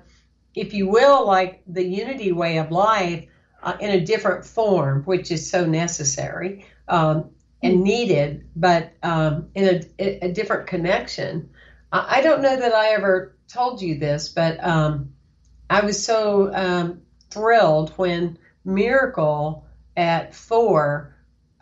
if 0.55 0.73
you 0.73 0.87
will, 0.89 1.25
like 1.25 1.61
the 1.67 1.83
unity 1.83 2.31
way 2.31 2.57
of 2.57 2.71
life 2.71 3.25
uh, 3.61 3.77
in 3.79 3.91
a 3.91 4.05
different 4.05 4.45
form, 4.45 5.03
which 5.03 5.31
is 5.31 5.49
so 5.49 5.65
necessary. 5.65 6.65
Um, 6.87 7.29
and 7.61 7.77
hmm. 7.77 7.83
needed, 7.83 8.49
but 8.55 8.93
um, 9.03 9.49
in 9.53 9.83
a, 9.99 10.25
a, 10.25 10.31
different 10.31 10.67
connection. 10.67 11.49
I 11.91 12.21
don't 12.21 12.41
know 12.41 12.55
that 12.55 12.73
I 12.73 12.89
ever 12.91 13.35
told 13.47 13.81
you 13.81 13.97
this, 13.97 14.29
but 14.29 14.63
um, 14.63 15.13
I 15.69 15.81
was 15.81 16.03
so 16.03 16.53
um, 16.53 17.01
thrilled 17.29 17.91
when 17.91 18.37
Miracle 18.65 19.65
at 19.95 20.35
four, 20.35 21.15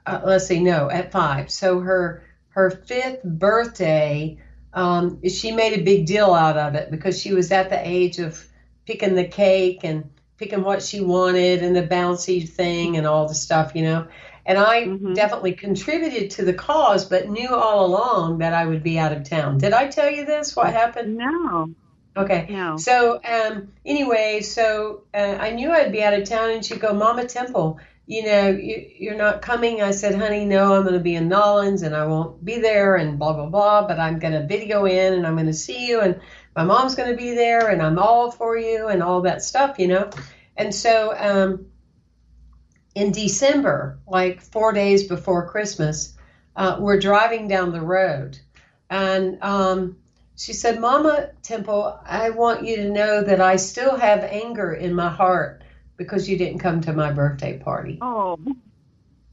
uh, 0.06 0.22
let's 0.26 0.48
see, 0.48 0.60
no, 0.60 0.90
at 0.90 1.12
five. 1.12 1.52
So 1.52 1.80
her 1.80 2.24
her 2.50 2.72
fifth 2.72 3.24
birthday, 3.24 4.40
um, 4.74 5.22
she 5.28 5.52
made 5.52 5.74
a 5.80 5.84
big 5.84 6.06
deal 6.06 6.34
out 6.34 6.58
of 6.58 6.76
it 6.76 6.90
because 6.90 7.22
she 7.22 7.34
was 7.34 7.52
at 7.52 7.70
the 7.70 7.88
age 7.88 8.20
of 8.20 8.44
picking 8.86 9.16
the 9.16 9.28
cake 9.28 9.82
and 9.84 10.10
picking 10.38 10.64
what 10.64 10.82
she 10.82 11.02
wanted 11.02 11.62
and 11.62 11.76
the 11.76 11.84
bouncy 11.84 12.48
thing 12.48 12.98
and 12.98 13.06
all 13.06 13.28
the 13.28 13.36
stuff, 13.36 13.74
you 13.76 13.84
know. 13.84 14.08
And 14.46 14.58
I 14.58 14.84
mm-hmm. 14.84 15.14
definitely 15.14 15.54
contributed 15.54 16.32
to 16.32 16.46
the 16.46 16.54
cause, 16.54 17.06
but 17.06 17.30
knew 17.30 17.54
all 17.54 17.86
along 17.86 18.38
that 18.38 18.54
I 18.54 18.66
would 18.66 18.82
be 18.82 18.98
out 18.98 19.12
of 19.12 19.24
town. 19.24 19.58
Did 19.58 19.74
I 19.74 19.88
tell 19.88 20.10
you 20.10 20.26
this? 20.26 20.56
What 20.56 20.72
happened? 20.72 21.18
No. 21.18 21.70
Okay. 22.18 22.48
No. 22.50 22.78
So 22.78 23.22
um, 23.24 23.74
anyway, 23.86 24.42
so 24.42 25.04
uh, 25.14 25.38
I 25.40 25.52
knew 25.52 25.72
I'd 25.72 25.92
be 25.92 26.04
out 26.04 26.14
of 26.14 26.28
town, 26.28 26.50
and 26.50 26.66
she'd 26.66 26.80
go, 26.80 26.94
"Mama 26.94 27.26
Temple, 27.26 27.80
you 28.08 28.26
know, 28.26 28.50
you, 28.50 28.90
you're 28.98 29.16
not 29.16 29.42
coming." 29.42 29.82
I 29.82 29.92
said, 29.92 30.16
"Honey, 30.16 30.44
no, 30.44 30.74
I'm 30.74 30.82
going 30.82 30.96
to 30.96 31.00
be 31.00 31.16
in 31.16 31.30
Nollins, 31.30 31.84
and 31.84 31.96
I 31.96 32.06
won't 32.08 32.44
be 32.44 32.60
there, 32.60 32.96
and 32.96 33.20
blah 33.20 33.34
blah 33.34 33.46
blah. 33.46 33.88
But 33.88 34.00
I'm 34.00 34.18
going 34.18 34.34
to 34.34 34.48
video 34.48 34.86
in, 34.86 35.14
and 35.14 35.28
I'm 35.28 35.36
going 35.36 35.46
to 35.46 35.54
see 35.54 35.88
you, 35.88 36.02
and 36.02 36.20
my 36.56 36.64
mom's 36.64 36.96
going 36.96 37.12
to 37.12 37.18
be 37.18 37.36
there, 37.36 37.70
and 37.70 37.82
I'm 37.82 38.00
all 38.00 38.32
for 38.32 38.58
you, 38.58 38.88
and 38.88 39.04
all 39.04 39.22
that 39.22 39.44
stuff, 39.44 39.78
you 39.78 39.88
know." 39.88 40.10
And 40.56 40.74
so 40.74 41.14
um, 41.16 41.68
in 42.96 43.12
December, 43.12 44.00
like 44.08 44.42
four 44.42 44.74
days 44.74 45.08
before 45.08 45.48
Christmas, 45.48 46.16
uh, 46.56 46.78
we're 46.80 47.00
driving 47.00 47.48
down 47.48 47.72
the 47.72 47.82
road, 47.82 48.40
and 48.90 49.38
um, 49.44 49.98
she 50.38 50.54
said, 50.54 50.80
Mama 50.80 51.32
Temple, 51.42 52.00
I 52.06 52.30
want 52.30 52.64
you 52.64 52.78
to 52.78 52.90
know 52.90 53.24
that 53.24 53.42
I 53.42 53.56
still 53.56 53.98
have 53.98 54.24
anger 54.24 54.72
in 54.72 54.94
my 54.94 55.10
heart 55.10 55.64
because 55.98 56.30
you 56.30 56.38
didn't 56.38 56.60
come 56.60 56.82
to 56.82 56.94
my 56.94 57.12
birthday 57.12 57.58
party. 57.58 57.98
Oh, 58.02 58.38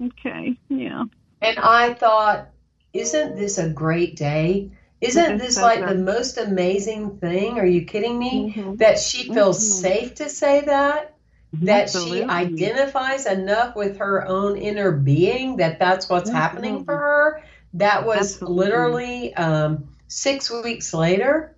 okay. 0.02 0.56
Yeah. 0.70 1.04
And 1.42 1.58
I 1.58 1.92
thought, 1.92 2.48
isn't 2.94 3.36
this 3.36 3.58
a 3.58 3.68
great 3.68 4.16
day? 4.16 4.72
Isn't 5.02 5.36
this 5.36 5.60
like 5.60 5.86
the 5.86 5.94
most 5.94 6.38
amazing 6.38 7.18
thing? 7.18 7.58
Are 7.58 7.66
you 7.66 7.84
kidding 7.84 8.18
me? 8.18 8.54
Mm-hmm. 8.56 8.76
That 8.76 8.98
she 8.98 9.24
feels 9.24 9.58
mm-hmm. 9.58 9.82
safe 9.82 10.14
to 10.16 10.30
say 10.30 10.62
that? 10.62 11.14
That 11.52 11.82
Absolutely. 11.82 12.20
she 12.20 12.24
identifies 12.24 13.26
enough 13.26 13.76
with 13.76 13.98
her 13.98 14.26
own 14.26 14.56
inner 14.56 14.90
being 14.90 15.56
that 15.58 15.78
that's 15.78 16.08
what's 16.08 16.30
mm-hmm. 16.30 16.38
happening 16.38 16.84
for 16.86 16.96
her? 16.96 17.42
that 17.74 18.06
was 18.06 18.34
Absolutely. 18.34 18.56
literally 18.56 19.34
um, 19.34 19.88
six 20.08 20.50
weeks 20.50 20.94
later. 20.94 21.56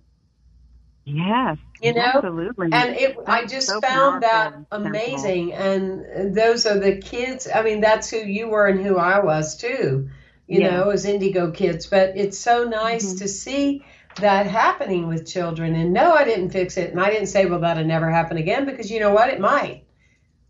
Yes, 1.05 1.57
you 1.81 1.93
know, 1.93 2.01
absolutely. 2.01 2.69
And 2.73 2.95
it, 2.95 3.17
I 3.25 3.45
just 3.45 3.67
so 3.67 3.79
found 3.79 4.23
that 4.23 4.55
amazing. 4.71 5.53
And 5.53 6.35
those 6.35 6.65
are 6.65 6.77
the 6.77 6.97
kids. 6.97 7.47
I 7.53 7.61
mean, 7.61 7.79
that's 7.79 8.09
who 8.09 8.17
you 8.17 8.49
were 8.49 8.67
and 8.67 8.85
who 8.85 8.97
I 8.97 9.23
was 9.23 9.55
too. 9.55 10.09
You 10.47 10.61
yeah. 10.61 10.71
know, 10.71 10.89
as 10.89 11.05
Indigo 11.05 11.51
kids. 11.51 11.87
But 11.87 12.17
it's 12.17 12.37
so 12.37 12.63
nice 12.65 13.05
mm-hmm. 13.05 13.17
to 13.19 13.27
see 13.27 13.85
that 14.19 14.47
happening 14.47 15.07
with 15.07 15.27
children. 15.27 15.75
And 15.75 15.93
no, 15.93 16.13
I 16.13 16.25
didn't 16.25 16.49
fix 16.49 16.75
it, 16.77 16.91
and 16.91 16.99
I 16.99 17.09
didn't 17.09 17.27
say, 17.27 17.45
well, 17.45 17.61
that'll 17.61 17.85
never 17.85 18.09
happen 18.09 18.37
again 18.37 18.65
because 18.65 18.91
you 18.91 18.99
know 18.99 19.11
what, 19.11 19.29
it 19.29 19.39
might. 19.39 19.83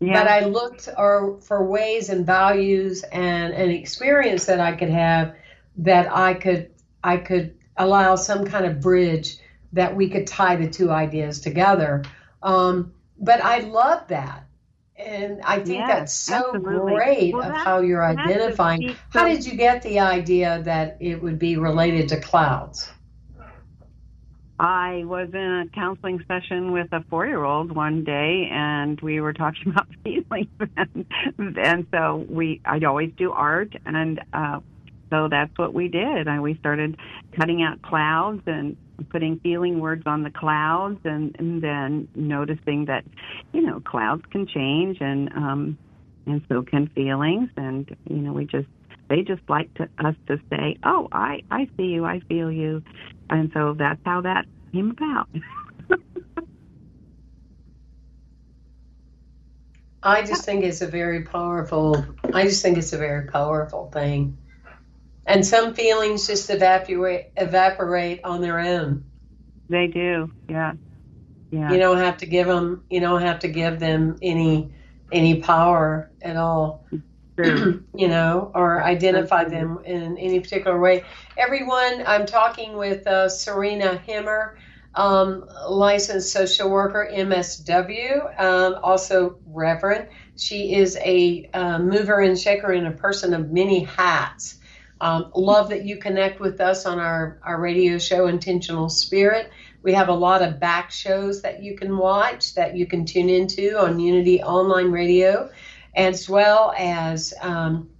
Yeah. 0.00 0.22
But 0.22 0.30
I 0.30 0.44
looked 0.46 0.88
or 0.96 1.40
for 1.40 1.64
ways 1.64 2.08
and 2.08 2.24
values 2.24 3.02
and 3.02 3.52
an 3.52 3.70
experience 3.70 4.44
that 4.46 4.60
I 4.60 4.76
could 4.76 4.90
have 4.90 5.34
that 5.78 6.14
I 6.14 6.34
could 6.34 6.70
I 7.02 7.16
could 7.16 7.57
allow 7.78 8.16
some 8.16 8.44
kind 8.44 8.66
of 8.66 8.80
bridge 8.80 9.38
that 9.72 9.94
we 9.94 10.08
could 10.08 10.26
tie 10.26 10.56
the 10.56 10.68
two 10.68 10.90
ideas 10.90 11.40
together. 11.40 12.04
Um, 12.42 12.92
but 13.18 13.42
I 13.42 13.60
love 13.60 14.08
that. 14.08 14.44
And 14.96 15.40
I 15.42 15.56
think 15.56 15.78
yes, 15.78 15.88
that's 15.88 16.14
so 16.14 16.56
absolutely. 16.56 16.94
great 16.94 17.34
well, 17.34 17.50
of 17.50 17.56
how 17.56 17.80
you're 17.80 18.04
identifying. 18.04 18.96
How 19.10 19.28
did 19.28 19.46
you 19.46 19.56
get 19.56 19.82
the 19.82 20.00
idea 20.00 20.60
that 20.64 20.96
it 21.00 21.22
would 21.22 21.38
be 21.38 21.56
related 21.56 22.08
to 22.08 22.20
clouds? 22.20 22.90
I 24.58 25.04
was 25.04 25.28
in 25.32 25.38
a 25.38 25.66
counseling 25.72 26.24
session 26.26 26.72
with 26.72 26.88
a 26.92 27.04
four 27.08 27.26
year 27.26 27.44
old 27.44 27.70
one 27.70 28.02
day 28.02 28.48
and 28.50 29.00
we 29.00 29.20
were 29.20 29.32
talking 29.32 29.70
about 29.70 29.86
feelings 30.02 30.48
and, 30.76 31.06
and 31.56 31.86
so 31.92 32.26
we, 32.28 32.60
I'd 32.64 32.82
always 32.82 33.12
do 33.16 33.30
art 33.30 33.74
and 33.86 34.20
uh 34.32 34.58
so 35.10 35.28
that's 35.28 35.52
what 35.56 35.74
we 35.74 35.88
did. 35.88 36.26
We 36.40 36.56
started 36.58 36.96
cutting 37.38 37.62
out 37.62 37.80
clouds 37.82 38.42
and 38.46 38.76
putting 39.10 39.38
feeling 39.40 39.80
words 39.80 40.02
on 40.06 40.22
the 40.22 40.30
clouds 40.30 40.98
and, 41.04 41.34
and 41.38 41.62
then 41.62 42.08
noticing 42.14 42.86
that, 42.86 43.04
you 43.52 43.62
know, 43.62 43.80
clouds 43.80 44.22
can 44.30 44.46
change 44.46 44.98
and 45.00 45.32
um 45.34 45.78
and 46.26 46.42
so 46.48 46.62
can 46.62 46.88
feelings 46.94 47.48
and 47.56 47.88
you 48.08 48.16
know, 48.16 48.32
we 48.32 48.44
just 48.46 48.66
they 49.08 49.22
just 49.22 49.42
like 49.48 49.72
to 49.74 49.88
us 50.04 50.14
to 50.28 50.38
say, 50.52 50.76
"Oh, 50.84 51.08
I 51.12 51.40
I 51.50 51.68
see 51.76 51.86
you, 51.86 52.04
I 52.04 52.20
feel 52.28 52.52
you," 52.52 52.82
and 53.30 53.50
so 53.54 53.74
that's 53.78 54.00
how 54.04 54.20
that 54.22 54.46
came 54.72 54.90
about. 54.90 55.28
I 60.02 60.22
just 60.22 60.44
think 60.44 60.64
it's 60.64 60.80
a 60.80 60.86
very 60.86 61.22
powerful. 61.24 62.04
I 62.32 62.44
just 62.44 62.62
think 62.62 62.78
it's 62.78 62.92
a 62.92 62.98
very 62.98 63.26
powerful 63.26 63.90
thing, 63.90 64.38
and 65.28 65.46
some 65.46 65.74
feelings 65.74 66.26
just 66.26 66.50
evaporate 66.50 67.26
evaporate 67.36 68.20
on 68.24 68.40
their 68.40 68.58
own. 68.58 69.04
They 69.68 69.86
do, 69.86 70.30
yeah, 70.48 70.72
yeah. 71.50 71.72
You 71.72 71.78
don't 71.78 71.98
have 71.98 72.18
to 72.18 72.26
give 72.26 72.46
them. 72.46 72.84
You 72.90 73.00
don't 73.00 73.22
have 73.22 73.40
to 73.40 73.48
give 73.48 73.78
them 73.78 74.16
any 74.22 74.72
any 75.12 75.40
power 75.40 76.10
at 76.22 76.36
all. 76.36 76.84
you 77.38 78.08
know, 78.08 78.50
or 78.52 78.82
identify 78.82 79.44
them 79.44 79.78
in 79.84 80.18
any 80.18 80.40
particular 80.40 80.80
way. 80.80 81.04
Everyone, 81.36 82.02
I'm 82.04 82.26
talking 82.26 82.76
with 82.76 83.06
uh, 83.06 83.28
Serena 83.28 84.02
Hemmer, 84.08 84.54
um, 84.96 85.48
licensed 85.68 86.32
social 86.32 86.68
worker, 86.68 87.08
MSW, 87.08 88.40
um, 88.40 88.76
also 88.82 89.38
Reverend. 89.46 90.08
She 90.36 90.74
is 90.74 90.96
a 90.96 91.48
uh, 91.54 91.78
mover 91.78 92.18
and 92.20 92.36
shaker 92.36 92.72
and 92.72 92.88
a 92.88 92.92
person 92.92 93.34
of 93.34 93.52
many 93.52 93.84
hats. 93.84 94.57
Um, 95.00 95.30
love 95.34 95.70
that 95.70 95.84
you 95.84 95.96
connect 95.96 96.40
with 96.40 96.60
us 96.60 96.86
on 96.86 96.98
our, 96.98 97.38
our 97.42 97.60
radio 97.60 97.98
show, 97.98 98.26
Intentional 98.26 98.88
Spirit. 98.88 99.50
We 99.82 99.92
have 99.94 100.08
a 100.08 100.14
lot 100.14 100.42
of 100.42 100.58
back 100.58 100.90
shows 100.90 101.42
that 101.42 101.62
you 101.62 101.76
can 101.76 101.96
watch, 101.96 102.54
that 102.54 102.76
you 102.76 102.86
can 102.86 103.04
tune 103.04 103.28
into 103.28 103.78
on 103.78 104.00
Unity 104.00 104.42
Online 104.42 104.90
Radio 104.90 105.50
as 105.94 106.28
well 106.28 106.72
as 106.76 107.34
um, 107.40 107.90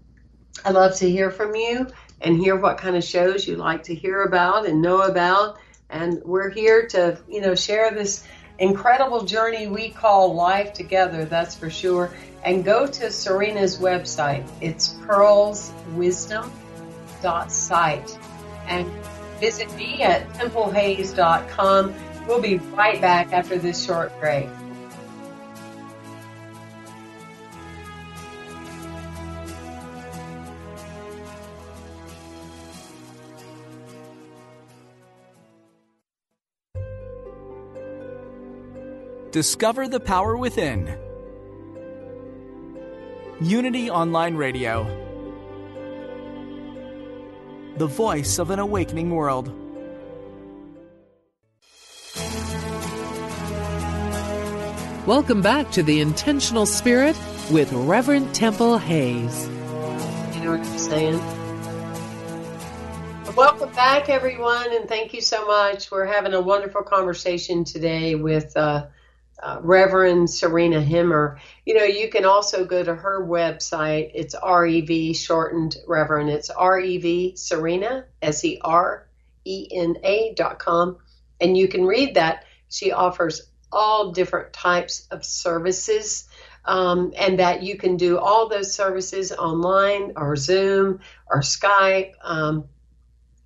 I 0.64 0.70
love 0.70 0.96
to 0.96 1.10
hear 1.10 1.30
from 1.30 1.54
you 1.54 1.88
and 2.20 2.36
hear 2.36 2.56
what 2.56 2.78
kind 2.78 2.96
of 2.96 3.04
shows 3.04 3.46
you 3.46 3.56
like 3.56 3.84
to 3.84 3.94
hear 3.94 4.22
about 4.22 4.66
and 4.66 4.82
know 4.82 5.02
about. 5.02 5.58
And 5.90 6.22
we're 6.24 6.50
here 6.50 6.86
to, 6.88 7.18
you 7.28 7.40
know, 7.40 7.54
share 7.54 7.90
this 7.92 8.24
incredible 8.58 9.24
journey 9.24 9.68
we 9.68 9.90
call 9.90 10.34
life 10.34 10.72
together, 10.72 11.24
that's 11.24 11.54
for 11.54 11.70
sure. 11.70 12.12
And 12.44 12.64
go 12.64 12.86
to 12.86 13.10
Serena's 13.10 13.78
website. 13.78 14.48
It's 14.60 14.88
pearlswisdom.site. 17.20 18.18
And 18.66 18.86
visit 19.40 19.74
me 19.76 20.02
at 20.02 20.28
templehayes.com. 20.34 21.94
We'll 22.26 22.42
be 22.42 22.58
right 22.58 23.00
back 23.00 23.32
after 23.32 23.58
this 23.58 23.84
short 23.84 24.18
break. 24.20 24.48
Discover 39.30 39.88
the 39.88 40.00
power 40.00 40.36
within. 40.36 40.98
Unity 43.40 43.88
Online 43.88 44.34
Radio. 44.34 45.07
The 47.78 47.86
voice 47.86 48.40
of 48.40 48.50
an 48.50 48.58
awakening 48.58 49.10
world. 49.10 49.52
Welcome 55.06 55.42
back 55.42 55.70
to 55.70 55.84
the 55.84 56.00
Intentional 56.00 56.66
Spirit 56.66 57.16
with 57.52 57.72
Reverend 57.72 58.34
Temple 58.34 58.78
Hayes. 58.78 59.46
You 59.46 60.40
know 60.42 60.50
what 60.56 60.58
I'm 60.58 60.78
saying? 60.78 61.20
Welcome 63.36 63.72
back, 63.74 64.08
everyone, 64.08 64.74
and 64.74 64.88
thank 64.88 65.14
you 65.14 65.20
so 65.20 65.46
much. 65.46 65.92
We're 65.92 66.06
having 66.06 66.34
a 66.34 66.40
wonderful 66.40 66.82
conversation 66.82 67.62
today 67.62 68.16
with 68.16 68.56
uh, 68.56 68.86
uh, 69.40 69.58
Reverend 69.60 70.28
Serena 70.28 70.80
Hemmer. 70.82 71.38
You 71.64 71.74
know, 71.74 71.84
you 71.84 72.08
can 72.08 72.24
also 72.24 72.64
go 72.64 72.82
to 72.82 72.94
her 72.94 73.24
website. 73.24 74.10
It's 74.14 74.34
REV 74.34 75.16
shortened 75.16 75.76
Reverend. 75.86 76.30
It's 76.30 76.50
REV 76.50 77.38
Serena, 77.38 78.04
S 78.20 78.44
E 78.44 78.58
R 78.62 79.06
E 79.44 79.68
N 79.72 79.96
A 80.02 80.34
dot 80.34 80.58
com. 80.58 80.98
And 81.40 81.56
you 81.56 81.68
can 81.68 81.84
read 81.84 82.14
that. 82.14 82.44
She 82.68 82.92
offers 82.92 83.48
all 83.70 84.12
different 84.12 84.52
types 84.52 85.06
of 85.10 85.24
services. 85.24 86.28
Um, 86.64 87.14
and 87.16 87.38
that 87.38 87.62
you 87.62 87.78
can 87.78 87.96
do 87.96 88.18
all 88.18 88.48
those 88.48 88.74
services 88.74 89.32
online 89.32 90.12
or 90.16 90.36
Zoom 90.36 91.00
or 91.30 91.40
Skype. 91.40 92.12
Um, 92.22 92.64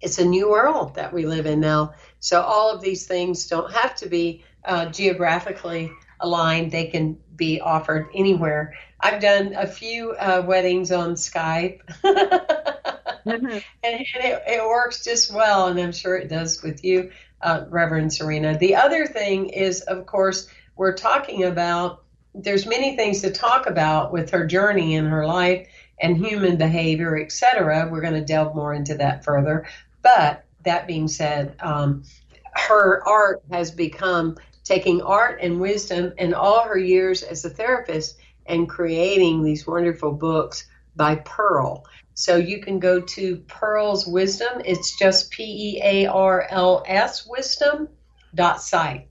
it's 0.00 0.18
a 0.18 0.24
new 0.24 0.50
world 0.50 0.96
that 0.96 1.12
we 1.12 1.26
live 1.26 1.46
in 1.46 1.61
now. 1.61 1.94
So 2.18 2.42
all 2.42 2.74
of 2.74 2.81
these 2.81 3.07
things 3.07 3.46
don't 3.46 3.72
have 3.72 3.94
to 3.96 4.09
be 4.09 4.44
uh, 4.64 4.87
geographically 4.87 5.90
aligned. 6.20 6.70
They 6.70 6.87
can 6.87 7.18
be 7.35 7.61
offered 7.61 8.09
anywhere. 8.14 8.75
I've 9.01 9.20
done 9.20 9.55
a 9.55 9.66
few 9.66 10.12
uh, 10.12 10.44
weddings 10.46 10.92
on 10.92 11.14
Skype, 11.14 11.81
mm-hmm. 12.05 13.27
and, 13.27 13.44
and 13.83 14.07
it, 14.14 14.42
it, 14.46 14.64
works 14.64 15.03
just 15.03 15.33
well, 15.33 15.66
and 15.66 15.81
I'm 15.81 15.92
sure 15.92 16.16
it 16.16 16.29
does 16.29 16.62
with 16.62 16.85
you, 16.85 17.11
uh, 17.40 17.64
Reverend 17.68 18.12
Serena. 18.12 18.57
The 18.57 18.77
other 18.77 19.07
thing 19.07 19.48
is, 19.48 19.81
of 19.81 20.07
course, 20.07 20.48
we're 20.77 20.96
talking 20.96 21.44
about. 21.44 22.05
There's 22.35 22.64
many 22.64 22.96
things 22.96 23.20
to 23.22 23.31
talk 23.31 23.66
about 23.66 24.11
with 24.11 24.31
her 24.31 24.46
journey 24.46 24.94
in 24.94 25.05
her 25.05 25.27
life 25.27 25.68
and 26.01 26.16
human 26.16 26.57
behavior, 26.57 27.18
etc. 27.18 27.88
We're 27.90 28.01
going 28.01 28.14
to 28.14 28.25
delve 28.25 28.55
more 28.55 28.72
into 28.72 28.94
that 28.94 29.22
further. 29.22 29.66
But 30.01 30.44
that 30.64 30.87
being 30.87 31.09
said, 31.09 31.57
um, 31.61 32.05
her 32.53 33.07
art 33.07 33.42
has 33.51 33.70
become 33.70 34.37
taking 34.72 35.02
art 35.02 35.38
and 35.42 35.61
wisdom 35.61 36.14
and 36.16 36.35
all 36.35 36.62
her 36.62 36.78
years 36.78 37.22
as 37.22 37.44
a 37.44 37.50
therapist 37.50 38.18
and 38.46 38.70
creating 38.70 39.42
these 39.42 39.66
wonderful 39.66 40.12
books 40.12 40.66
by 40.96 41.14
Pearl. 41.16 41.85
So 42.14 42.37
you 42.37 42.62
can 42.62 42.78
go 42.78 42.98
to 42.98 43.37
Pearl's 43.48 44.06
Wisdom. 44.06 44.62
It's 44.64 44.98
just 44.98 45.30
P 45.30 45.42
E 45.44 45.80
A 45.85 46.06
R 46.06 46.46
L 46.48 46.82
S 46.87 47.26
Wisdom 47.26 47.87
dot 48.35 48.62
site, 48.62 49.08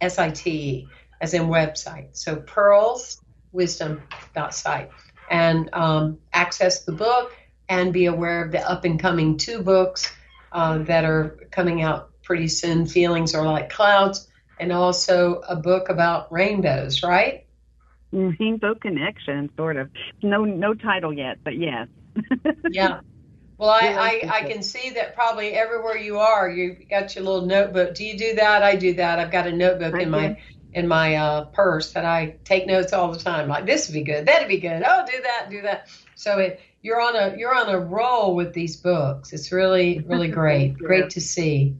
S 0.00 0.18
I 0.18 0.30
T 0.30 0.50
E, 0.50 0.88
as 1.20 1.34
in 1.34 1.42
website. 1.42 2.08
So 2.16 2.36
Pearl's 2.36 3.22
Wisdom 3.52 4.02
dot 4.34 4.56
site, 4.56 4.90
and 5.30 5.70
um, 5.72 6.18
access 6.32 6.84
the 6.84 6.92
book 6.92 7.32
and 7.68 7.92
be 7.92 8.06
aware 8.06 8.44
of 8.44 8.50
the 8.50 8.68
up 8.68 8.84
and 8.84 8.98
coming 8.98 9.36
two 9.36 9.62
books 9.62 10.12
uh, 10.50 10.78
that 10.78 11.04
are 11.04 11.38
coming 11.52 11.82
out 11.82 12.10
pretty 12.24 12.48
soon. 12.48 12.86
Feelings 12.86 13.36
are 13.36 13.46
like 13.46 13.70
clouds 13.70 14.28
and 14.58 14.72
also 14.72 15.42
a 15.48 15.56
book 15.56 15.88
about 15.88 16.32
rainbows, 16.32 17.02
right? 17.02 17.46
Rainbow 18.12 18.74
Connection, 18.74 19.50
sort 19.56 19.76
of. 19.76 19.90
No, 20.22 20.44
no 20.44 20.74
title 20.74 21.12
yet, 21.12 21.38
but 21.44 21.58
yes. 21.58 21.88
yeah. 22.70 23.00
Well, 23.58 23.70
I, 23.70 24.20
I, 24.24 24.30
I 24.30 24.42
can 24.42 24.62
see 24.62 24.90
that 24.90 25.14
probably 25.14 25.48
everywhere 25.52 25.96
you 25.96 26.18
are, 26.18 26.48
you 26.48 26.76
got 26.90 27.14
your 27.14 27.24
little 27.24 27.46
notebook. 27.46 27.94
Do 27.94 28.04
you 28.04 28.16
do 28.16 28.34
that? 28.34 28.62
I 28.62 28.76
do 28.76 28.94
that. 28.94 29.18
I've 29.18 29.30
got 29.30 29.46
a 29.46 29.52
notebook 29.52 29.94
I 29.94 30.00
in 30.00 30.04
do. 30.04 30.10
my 30.10 30.38
in 30.74 30.86
my 30.86 31.14
uh, 31.14 31.44
purse 31.46 31.92
that 31.92 32.04
I 32.04 32.36
take 32.44 32.66
notes 32.66 32.92
all 32.92 33.10
the 33.10 33.18
time. 33.18 33.48
Like 33.48 33.64
this 33.64 33.88
would 33.88 33.94
be 33.94 34.02
good. 34.02 34.26
That'd 34.26 34.48
be 34.48 34.60
good. 34.60 34.82
Oh, 34.86 35.06
do 35.10 35.22
that, 35.22 35.48
do 35.50 35.62
that. 35.62 35.88
So 36.16 36.38
it 36.38 36.60
you're 36.82 37.00
on 37.00 37.16
a 37.16 37.34
you're 37.38 37.54
on 37.54 37.70
a 37.70 37.78
roll 37.78 38.34
with 38.34 38.52
these 38.52 38.76
books. 38.76 39.32
It's 39.32 39.50
really 39.52 40.00
really 40.00 40.28
great. 40.40 40.76
Great 40.76 41.10
to 41.10 41.20
see. 41.22 41.76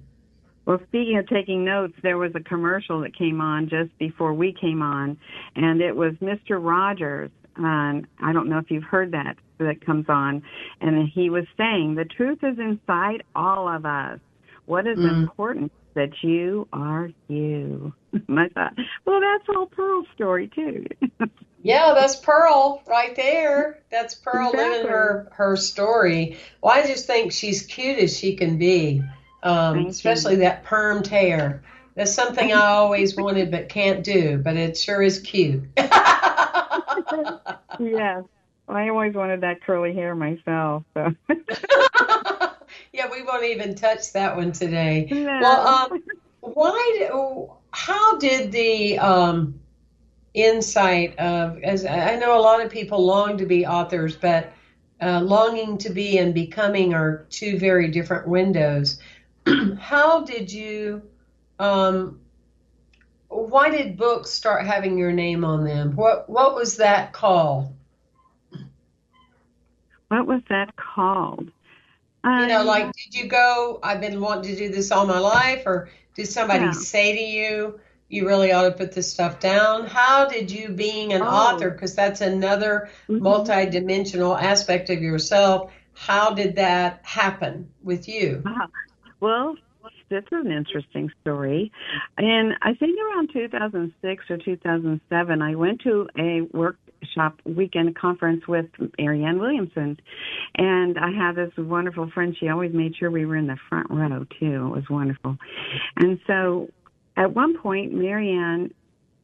Well, 0.66 0.81
speaking 0.88 1.16
of 1.16 1.29
taking 1.29 1.64
notes, 1.64 1.94
there 2.02 2.18
was 2.18 2.33
a 2.35 2.40
commercial 2.40 3.00
that 3.02 3.16
came 3.16 3.40
on 3.40 3.68
just 3.68 3.96
before 3.98 4.35
we 4.35 4.52
came 4.52 4.83
on, 4.83 5.16
and 5.55 5.81
it 5.81 5.94
was 5.94 6.14
Mr. 6.14 6.59
Rogers. 6.62 7.31
And 7.57 8.07
I 8.20 8.33
don't 8.33 8.48
know 8.48 8.59
if 8.59 8.70
you've 8.70 8.85
heard 8.85 9.12
that 9.12 9.37
that 9.59 9.85
comes 9.87 10.07
on, 10.09 10.42
and 10.81 11.09
he 11.09 11.31
was 11.31 11.44
saying 11.57 11.94
the 11.94 12.05
truth 12.05 12.40
is 12.42 12.59
inside 12.59 13.22
all 13.35 13.68
of 13.68 13.87
us. 13.87 14.18
What 14.66 14.87
is 14.87 14.98
Mm. 14.98 15.20
important 15.20 15.66
is 15.66 15.94
that 15.94 16.22
you 16.22 16.68
are 16.72 17.11
you. 17.29 17.94
and 18.29 18.40
I 18.40 18.48
thought, 18.48 18.74
well, 19.07 19.20
that's 19.20 19.48
all 19.48 19.66
Pearl's 19.66 20.07
story 20.14 20.48
too. 20.48 20.85
Yeah, 21.62 21.94
that's 21.94 22.14
Pearl 22.16 22.81
right 22.87 23.16
there. 23.16 23.81
That's 23.90 24.14
Pearl 24.14 24.52
living 24.52 24.87
her 24.88 25.29
her 25.33 25.57
story. 25.57 26.37
Well, 26.62 26.72
I 26.72 26.87
just 26.87 27.07
think 27.09 27.33
she's 27.33 27.62
cute 27.62 27.98
as 27.98 28.16
she 28.16 28.37
can 28.37 28.57
be, 28.57 29.02
um, 29.46 29.74
Thank 29.74 29.87
you. 29.87 29.90
especially 29.90 30.37
that 30.37 30.64
permed 30.64 31.06
hair. 31.06 31.62
That's 31.94 32.12
something 32.12 32.52
I 32.52 32.66
always 32.66 33.16
wanted 33.16 33.50
but 33.50 33.68
can't 33.68 34.02
do, 34.02 34.38
but 34.38 34.56
it 34.56 34.76
sure 34.76 35.00
is 35.00 35.20
cute. 35.20 35.64
yes, 35.76 35.88
I 38.68 38.88
always 38.88 39.14
wanted 39.14 39.42
that 39.42 39.62
curly 39.62 39.94
hair 39.94 40.16
myself. 40.16 40.82
So. 40.94 41.14
yeah, 42.92 43.09
we 43.11 43.22
won't 43.22 43.44
even 43.44 43.76
touch 43.76 44.12
that 44.12 44.37
one 44.37 44.52
today. 44.52 45.06
No. 45.11 45.40
Well, 45.40 45.66
um, 45.66 46.02
why? 46.40 46.96
do- 46.98 47.52
How 47.70 48.18
did 48.18 48.50
the 48.50 48.98
um, 48.98 49.61
insight 50.35 51.16
of? 51.18 51.62
As 51.62 51.87
I 51.87 52.16
know, 52.16 52.38
a 52.38 52.42
lot 52.42 52.64
of 52.64 52.70
people 52.70 53.06
long 53.06 53.38
to 53.38 53.46
be 53.46 53.64
authors, 53.64 54.16
but 54.16 54.52
uh, 55.00 55.20
longing 55.20 55.78
to 55.78 55.90
be 55.90 56.18
and 56.18 56.35
becoming 56.35 56.94
are 56.94 57.26
two 57.30 57.59
very 57.59 57.88
different 57.88 58.28
windows. 58.28 58.98
how 59.78 60.24
did 60.24 60.52
you? 60.52 61.02
Um, 61.59 62.20
why 63.28 63.70
did 63.70 63.96
books 63.96 64.30
start 64.30 64.66
having 64.66 64.98
your 64.98 65.12
name 65.12 65.44
on 65.44 65.64
them? 65.64 65.96
What 65.96 66.28
What 66.28 66.54
was 66.54 66.76
that 66.78 67.12
called? 67.12 67.74
what 70.09 70.26
was 70.26 70.42
that 70.48 70.74
called? 70.76 71.50
You 72.35 72.46
know, 72.46 72.62
Um, 72.62 72.66
like, 72.66 72.92
did 72.92 73.14
you 73.14 73.28
go, 73.28 73.78
I've 73.82 74.00
been 74.00 74.20
wanting 74.20 74.52
to 74.54 74.56
do 74.56 74.68
this 74.68 74.90
all 74.92 75.06
my 75.06 75.18
life, 75.18 75.62
or 75.66 75.88
did 76.14 76.26
somebody 76.28 76.64
Yeah. 76.64 76.72
say 76.72 77.14
to 77.16 77.22
you, 77.22 77.80
you 78.09 78.26
really 78.26 78.52
ought 78.52 78.62
to 78.64 78.72
put 78.72 78.92
this 78.92 79.11
stuff 79.12 79.40
down? 79.40 79.87
How 79.87 80.26
did 80.28 80.50
you, 80.50 80.68
being 80.70 81.12
an 81.12 81.22
Oh. 81.22 81.26
author, 81.26 81.70
because 81.70 81.94
that's 81.94 82.20
another 82.20 82.90
mhm. 83.09 83.20
multidimensional 83.20 84.40
aspect 84.40 84.90
of 84.90 85.02
yourself, 85.02 85.72
how 85.94 86.35
did 86.35 86.56
that 86.56 87.00
happen 87.04 87.72
with 87.82 88.09
you? 88.09 88.42
Wow. 88.44 88.68
Well, 89.20 89.57
this 90.11 90.24
is 90.24 90.44
an 90.44 90.52
interesting 90.52 91.11
story. 91.22 91.72
And 92.18 92.55
I 92.62 92.74
think 92.74 92.98
around 92.98 93.31
2006 93.33 94.24
or 94.31 94.37
2007, 94.38 95.42
I 95.42 95.55
went 95.55 95.81
to 95.83 96.09
a 96.18 96.42
workshop 96.52 97.40
weekend 97.44 97.96
conference 97.96 98.46
with 98.46 98.66
Marianne 98.98 99.38
Williamson. 99.38 99.98
And 100.57 100.98
I 100.98 101.11
had 101.11 101.37
this 101.37 101.52
wonderful 101.57 102.11
friend. 102.11 102.37
She 102.38 102.48
always 102.48 102.72
made 102.72 102.96
sure 102.96 103.11
we 103.11 103.26
were 103.26 103.37
in 103.37 103.46
the 103.46 103.59
front 103.68 103.90
row, 103.90 104.26
too. 104.38 104.66
It 104.66 104.76
was 104.76 104.85
wonderful. 104.90 105.37
And 105.96 106.18
so 106.26 106.68
at 107.16 107.35
one 107.35 107.59
point, 107.59 107.92
Marianne 107.92 108.72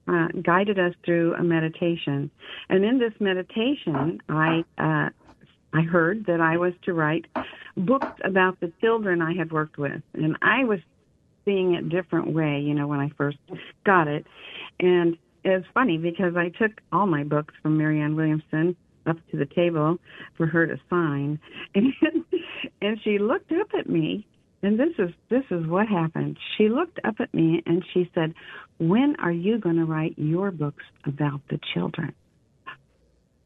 uh, 0.09 0.29
guided 0.43 0.79
us 0.79 0.95
through 1.05 1.35
a 1.35 1.43
meditation. 1.43 2.31
And 2.69 2.85
in 2.85 2.99
this 2.99 3.13
meditation, 3.21 4.21
I 4.29 4.65
uh, 4.79 5.11
I 5.73 5.83
heard 5.83 6.27
that 6.27 6.41
I 6.41 6.57
was 6.59 6.75
to 6.85 6.93
write 6.93 7.27
books 7.77 8.21
about 8.25 8.61
the 8.61 8.73
children 8.81 9.23
I 9.23 9.35
had 9.35 9.53
worked 9.53 9.79
with, 9.79 10.03
and 10.15 10.37
I 10.43 10.65
was 10.65 10.81
seeing 11.45 11.75
it 11.75 11.85
a 11.85 11.89
different 11.89 12.33
way, 12.33 12.61
you 12.61 12.75
know, 12.75 12.87
when 12.87 13.01
I 13.01 13.11
first 13.17 13.39
got 13.85 14.07
it. 14.09 14.27
And 14.81 15.17
it's 15.45 15.67
funny 15.75 15.99
because 15.99 16.37
I 16.37 16.51
took 16.51 16.73
all 16.93 17.07
my 17.07 17.25
books 17.25 17.55
from 17.63 17.79
Marianne 17.79 18.17
Williamson 18.17 18.77
up 19.07 19.17
to 19.31 19.37
the 19.37 19.47
table 19.47 19.99
for 20.37 20.47
her 20.47 20.67
to 20.67 20.79
sign, 20.89 21.41
and 21.75 21.93
and 22.81 23.01
she 23.03 23.19
looked 23.19 23.51
up 23.53 23.69
at 23.77 23.89
me, 23.89 24.27
and 24.63 24.79
this 24.79 24.93
is 24.99 25.11
this 25.29 25.45
is 25.51 25.67
what 25.67 25.89
happened. 25.89 26.39
She 26.57 26.69
looked 26.69 27.01
up 27.05 27.17
at 27.19 27.33
me 27.35 27.63
and 27.67 27.85
she 27.93 28.11
said, 28.15 28.35
"When 28.79 29.17
are 29.19 29.33
you 29.33 29.59
going 29.59 29.77
to 29.77 29.85
write 29.85 30.15
your 30.17 30.51
books 30.51 30.85
about 31.05 31.41
the 31.49 31.59
children?" 31.75 32.15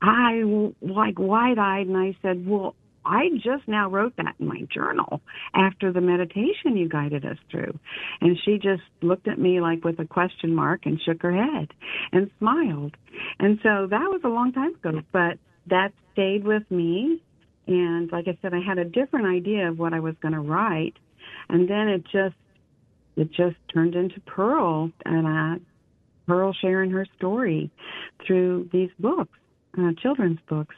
I 0.03 0.43
like 0.81 1.19
wide 1.19 1.59
eyed 1.59 1.87
and 1.87 1.97
I 1.97 2.17
said, 2.23 2.47
Well, 2.47 2.75
I 3.07 3.29
just 3.37 3.69
now 3.69 3.89
wrote 3.89 4.17
that 4.17 4.35
in 4.41 4.49
my 4.49 4.63
journal 4.73 5.21
after 5.55 5.93
the 5.93 6.01
meditation 6.01 6.77
you 6.77 6.89
guided 6.89 7.25
us 7.25 7.39
through. 7.51 7.79
And 8.21 8.37
she 8.45 8.59
just 8.59 8.83
looked 9.01 9.29
at 9.29 9.39
me 9.39 9.61
like 9.61 9.85
with 9.85 10.01
a 10.01 10.07
question 10.07 10.55
mark 10.55 10.87
and 10.87 11.01
shook 11.01 11.23
her 11.23 11.33
head 11.33 11.69
and 12.13 12.31
smiled. 12.39 12.97
And 13.39 13.59
so 13.63 13.87
that 13.89 14.11
was 14.11 14.23
a 14.25 14.29
long 14.29 14.53
time 14.53 14.75
ago, 14.75 15.03
but 15.13 15.39
that 15.69 15.93
stayed 16.13 16.45
with 16.45 16.69
me. 16.71 17.23
And 17.69 18.11
like 18.11 18.27
I 18.27 18.37
said, 18.43 18.53
I 18.55 18.61
had 18.61 18.79
a 18.79 18.85
different 18.85 19.27
idea 19.27 19.69
of 19.69 19.79
what 19.79 19.95
I 19.95 20.01
was 20.01 20.15
going 20.21 20.35
to 20.35 20.41
write. 20.41 20.95
And 21.49 21.71
then 21.71 21.89
it 21.89 22.03
just, 22.05 22.37
it 23.17 23.31
just 23.33 23.57
turned 23.73 23.95
into 23.95 24.21
Pearl 24.21 24.91
and 25.05 25.27
uh, 25.27 25.65
Pearl 26.27 26.53
sharing 26.61 26.91
her 26.91 27.07
story 27.17 27.71
through 28.27 28.69
these 28.73 28.91
books 28.99 29.39
uh, 29.79 29.93
children's 30.01 30.41
books. 30.49 30.75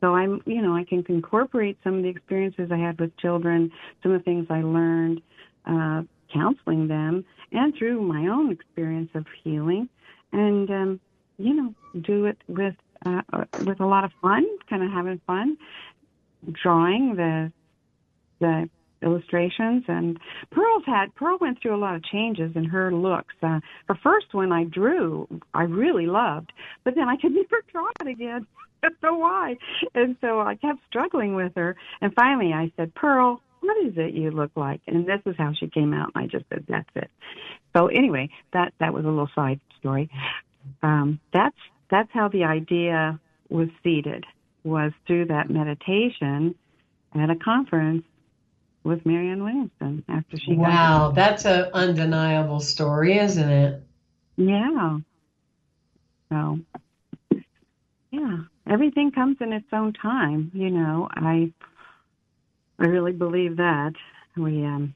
So 0.00 0.14
I'm, 0.14 0.42
you 0.46 0.60
know, 0.60 0.74
I 0.74 0.84
can 0.84 1.04
incorporate 1.08 1.78
some 1.84 1.98
of 1.98 2.02
the 2.02 2.08
experiences 2.08 2.70
I 2.72 2.76
had 2.76 3.00
with 3.00 3.16
children, 3.18 3.70
some 4.02 4.12
of 4.12 4.20
the 4.20 4.24
things 4.24 4.46
I 4.50 4.62
learned 4.62 5.22
uh, 5.64 6.02
counseling 6.32 6.88
them, 6.88 7.24
and 7.52 7.74
through 7.76 8.02
my 8.02 8.26
own 8.26 8.50
experience 8.50 9.10
of 9.14 9.26
healing, 9.44 9.88
and 10.32 10.68
um, 10.70 11.00
you 11.38 11.54
know, 11.54 11.74
do 12.00 12.24
it 12.24 12.38
with 12.48 12.74
uh, 13.06 13.22
with 13.64 13.80
a 13.80 13.86
lot 13.86 14.04
of 14.04 14.10
fun, 14.20 14.44
kind 14.68 14.82
of 14.82 14.90
having 14.90 15.20
fun, 15.26 15.56
drawing 16.50 17.14
the 17.16 17.52
the 18.40 18.68
illustrations 19.02 19.84
and 19.88 20.18
Pearl's 20.50 20.84
had 20.86 21.14
Pearl 21.14 21.38
went 21.40 21.60
through 21.60 21.74
a 21.74 21.78
lot 21.78 21.94
of 21.94 22.04
changes 22.04 22.52
in 22.54 22.64
her 22.64 22.92
looks. 22.92 23.34
Uh 23.42 23.60
her 23.88 23.98
first 24.02 24.32
one 24.32 24.52
I 24.52 24.64
drew 24.64 25.26
I 25.54 25.62
really 25.62 26.06
loved, 26.06 26.52
but 26.84 26.94
then 26.94 27.08
I 27.08 27.16
could 27.16 27.32
never 27.34 27.62
draw 27.70 27.88
it 28.00 28.06
again. 28.08 28.46
I 28.82 28.88
don't 28.88 29.02
know 29.02 29.18
why. 29.18 29.56
And 29.94 30.16
so 30.20 30.40
I 30.40 30.56
kept 30.56 30.80
struggling 30.88 31.34
with 31.34 31.52
her 31.54 31.76
and 32.00 32.12
finally 32.14 32.52
I 32.52 32.72
said, 32.76 32.94
Pearl, 32.94 33.40
what 33.60 33.86
is 33.86 33.94
it 33.96 34.14
you 34.14 34.30
look 34.30 34.50
like? 34.56 34.80
And 34.88 35.06
this 35.06 35.20
is 35.24 35.36
how 35.38 35.52
she 35.52 35.68
came 35.68 35.94
out 35.94 36.10
and 36.14 36.24
I 36.24 36.26
just 36.26 36.46
said, 36.48 36.64
That's 36.68 36.88
it. 36.96 37.10
So 37.76 37.86
anyway, 37.86 38.30
that 38.52 38.72
that 38.80 38.92
was 38.92 39.04
a 39.04 39.08
little 39.08 39.30
side 39.34 39.60
story. 39.78 40.10
Um 40.82 41.20
that's 41.32 41.56
that's 41.90 42.10
how 42.12 42.28
the 42.28 42.44
idea 42.44 43.20
was 43.48 43.68
seeded 43.84 44.24
was 44.64 44.92
through 45.06 45.26
that 45.26 45.50
meditation 45.50 46.54
at 47.14 47.30
a 47.30 47.36
conference 47.36 48.04
with 48.84 49.04
Marianne 49.06 49.44
Williamson 49.44 50.04
after 50.08 50.38
she 50.38 50.56
got 50.56 50.58
Wow, 50.58 51.12
that's 51.14 51.44
an 51.44 51.70
undeniable 51.72 52.60
story, 52.60 53.18
isn't 53.18 53.48
it? 53.48 53.82
Yeah. 54.36 54.98
So 56.30 56.58
yeah, 58.10 58.38
everything 58.68 59.12
comes 59.12 59.36
in 59.40 59.52
its 59.52 59.66
own 59.72 59.92
time, 59.92 60.50
you 60.54 60.70
know. 60.70 61.08
I 61.10 61.52
I 62.78 62.86
really 62.86 63.12
believe 63.12 63.56
that. 63.56 63.92
We 64.36 64.64
um 64.64 64.94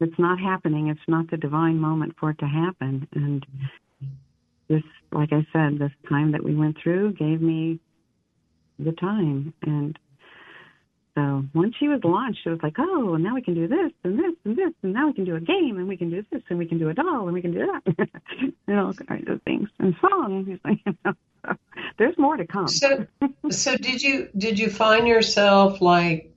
it's 0.00 0.18
not 0.18 0.38
happening, 0.38 0.88
it's 0.88 1.08
not 1.08 1.30
the 1.30 1.36
divine 1.36 1.78
moment 1.78 2.14
for 2.18 2.30
it 2.30 2.38
to 2.38 2.46
happen. 2.46 3.06
And 3.14 3.46
this 4.68 4.82
like 5.12 5.32
I 5.32 5.46
said, 5.52 5.78
this 5.78 5.92
time 6.08 6.32
that 6.32 6.44
we 6.44 6.54
went 6.54 6.76
through 6.82 7.12
gave 7.12 7.40
me 7.40 7.78
the 8.78 8.92
time 8.92 9.54
and 9.62 9.98
so 11.18 11.44
once 11.52 11.74
she 11.80 11.88
was 11.88 12.00
launched, 12.04 12.46
it 12.46 12.50
was 12.50 12.60
like, 12.62 12.76
oh, 12.78 13.14
and 13.14 13.24
now 13.24 13.34
we 13.34 13.42
can 13.42 13.54
do 13.54 13.66
this 13.66 13.90
and 14.04 14.16
this 14.16 14.34
and 14.44 14.56
this, 14.56 14.72
and 14.82 14.92
now 14.92 15.08
we 15.08 15.12
can 15.12 15.24
do 15.24 15.34
a 15.34 15.40
game, 15.40 15.76
and 15.76 15.88
we 15.88 15.96
can 15.96 16.10
do 16.10 16.24
this, 16.30 16.42
and 16.48 16.58
we 16.58 16.66
can 16.66 16.78
do 16.78 16.90
a 16.90 16.94
doll, 16.94 17.24
and 17.24 17.32
we 17.32 17.42
can 17.42 17.52
do 17.52 17.66
that, 17.66 18.08
and 18.68 18.78
all 18.78 18.94
kinds 18.94 19.28
of 19.28 19.42
things, 19.42 19.68
and 19.80 19.96
songs. 20.00 20.48
You 20.68 20.94
know, 21.04 21.14
so 21.44 21.56
there's 21.98 22.18
more 22.18 22.36
to 22.36 22.46
come. 22.46 22.68
So, 22.68 23.06
so 23.50 23.76
did 23.76 24.02
you 24.02 24.28
did 24.36 24.58
you 24.58 24.70
find 24.70 25.08
yourself 25.08 25.80
like? 25.80 26.34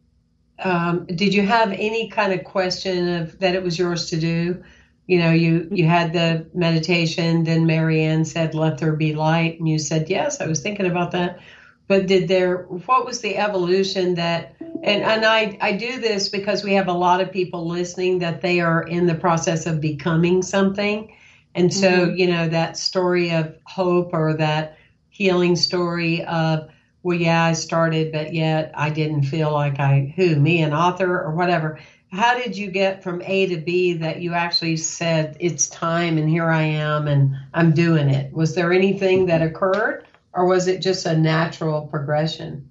Um, 0.64 1.06
did 1.06 1.34
you 1.34 1.46
have 1.46 1.72
any 1.72 2.10
kind 2.10 2.34
of 2.34 2.44
question 2.44 3.08
of 3.16 3.38
that 3.40 3.56
it 3.56 3.64
was 3.64 3.78
yours 3.78 4.10
to 4.12 4.20
do? 4.20 4.64
You 5.08 5.20
know, 5.20 5.32
you 5.32 5.68
you 5.72 5.86
had 5.86 6.14
the 6.14 6.48
meditation, 6.54 7.44
then 7.44 7.66
Marianne 7.66 8.26
said, 8.26 8.56
"Let 8.56 8.78
there 8.78 8.96
be 8.96 9.14
light," 9.14 9.60
and 9.60 9.68
you 9.68 9.80
said, 9.80 10.10
"Yes." 10.10 10.42
I 10.42 10.48
was 10.48 10.62
thinking 10.62 10.86
about 10.86 11.12
that. 11.12 11.40
But 11.88 12.08
did 12.08 12.28
there 12.28 12.64
what 12.64 13.06
was 13.06 13.22
the 13.22 13.38
evolution 13.38 14.16
that 14.16 14.56
and 14.60 15.04
and 15.04 15.26
I 15.26 15.58
I 15.62 15.74
do 15.74 16.00
this 16.00 16.30
because 16.30 16.64
we 16.64 16.74
have 16.74 16.88
a 16.88 16.94
lot 16.94 17.22
of 17.22 17.32
people 17.32 17.68
listening 17.68 18.20
that 18.20 18.42
they 18.42 18.60
are 18.60 18.84
in 18.84 19.08
the 19.08 19.16
process 19.16 19.66
of 19.66 19.82
becoming 19.82 20.42
something. 20.42 21.16
And 21.54 21.74
so, 21.74 21.90
mm-hmm. 21.90 22.16
you 22.16 22.28
know, 22.28 22.48
that 22.48 22.78
story 22.78 23.32
of 23.32 23.58
hope 23.66 24.14
or 24.14 24.34
that 24.36 24.78
healing 25.10 25.58
story 25.58 26.24
of 26.24 26.70
well, 27.04 27.18
yeah, 27.18 27.44
I 27.44 27.54
started, 27.54 28.12
but 28.12 28.34
yet 28.34 28.72
I 28.76 28.92
didn't 28.92 29.24
feel 29.24 29.52
like 29.52 29.80
I, 29.80 30.14
who, 30.16 30.36
me, 30.36 30.62
an 30.62 30.74
author 30.74 31.20
or 31.20 31.34
whatever. 31.34 31.80
How 32.12 32.38
did 32.38 32.56
you 32.56 32.70
get 32.70 33.02
from 33.02 33.22
A 33.24 33.48
to 33.48 33.58
B 33.58 33.94
that 33.94 34.22
you 34.22 34.34
actually 34.34 34.78
said, 34.78 35.38
it's 35.40 35.68
time 35.68 36.18
and 36.18 36.30
here 36.30 36.50
I 36.50 36.62
am 36.62 37.08
and 37.08 37.36
I'm 37.54 37.74
doing 37.74 38.10
it? 38.10 38.32
Was 38.34 38.54
there 38.54 38.72
anything 38.72 39.28
that 39.28 39.42
occurred 39.42 40.06
or 40.34 40.46
was 40.46 40.68
it 40.68 40.82
just 40.82 41.06
a 41.06 41.18
natural 41.18 41.82
progression? 41.88 42.70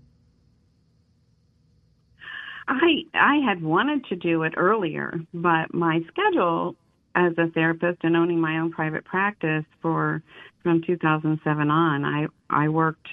I 2.68 3.04
I 3.14 3.36
had 3.38 3.62
wanted 3.62 4.04
to 4.06 4.16
do 4.16 4.42
it 4.44 4.54
earlier, 4.56 5.18
but 5.34 5.74
my 5.74 6.00
schedule 6.08 6.76
as 7.14 7.32
a 7.38 7.48
therapist 7.48 7.98
and 8.04 8.16
owning 8.16 8.40
my 8.40 8.58
own 8.58 8.70
private 8.70 9.04
practice 9.04 9.64
for 9.82 10.22
from 10.62 10.82
2007 10.82 11.70
on, 11.70 12.04
I 12.04 12.26
I 12.48 12.68
worked 12.68 13.08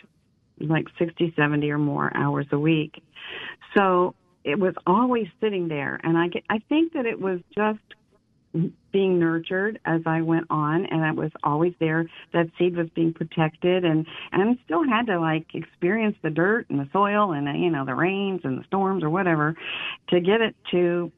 like 0.60 0.88
60, 0.98 1.34
70 1.36 1.70
or 1.70 1.78
more 1.78 2.16
hours 2.16 2.48
a 2.52 2.60
week. 2.60 3.04
So 3.76 4.16
it 4.44 4.58
was 4.60 4.74
always 4.86 5.28
sitting 5.42 5.68
there. 5.68 6.00
And 6.04 6.18
I, 6.18 6.30
get, 6.30 6.44
I 6.50 6.60
think 6.70 6.94
that 6.94 7.06
it 7.06 7.20
was 7.20 7.40
just 7.56 7.80
being 8.92 9.20
nurtured 9.20 9.80
as 9.86 10.02
I 10.06 10.22
went 10.22 10.48
on 10.50 10.86
and 10.86 11.04
it 11.04 11.16
was 11.16 11.32
always 11.44 11.74
there. 11.80 12.10
That 12.34 12.50
seed 12.58 12.76
was 12.76 12.90
being 12.90 13.14
protected 13.14 13.86
and, 13.86 14.06
and 14.32 14.58
still 14.66 14.84
had 14.84 15.08
to 15.08 15.20
like 15.20 15.54
experience 15.54 16.18
the 16.22 16.30
dirt 16.30 16.68
and 16.70 16.80
the 16.80 16.90
soil 16.92 17.32
and, 17.32 17.48
the, 17.48 17.54
you 17.54 17.70
know, 17.70 17.86
the 17.86 17.96
rains 17.96 18.42
and 18.44 18.60
the 18.60 18.64
storms 18.66 19.04
or 19.04 19.10
whatever 19.10 19.56
to 20.10 20.20
get 20.20 20.42
it 20.42 20.56
to 20.72 21.12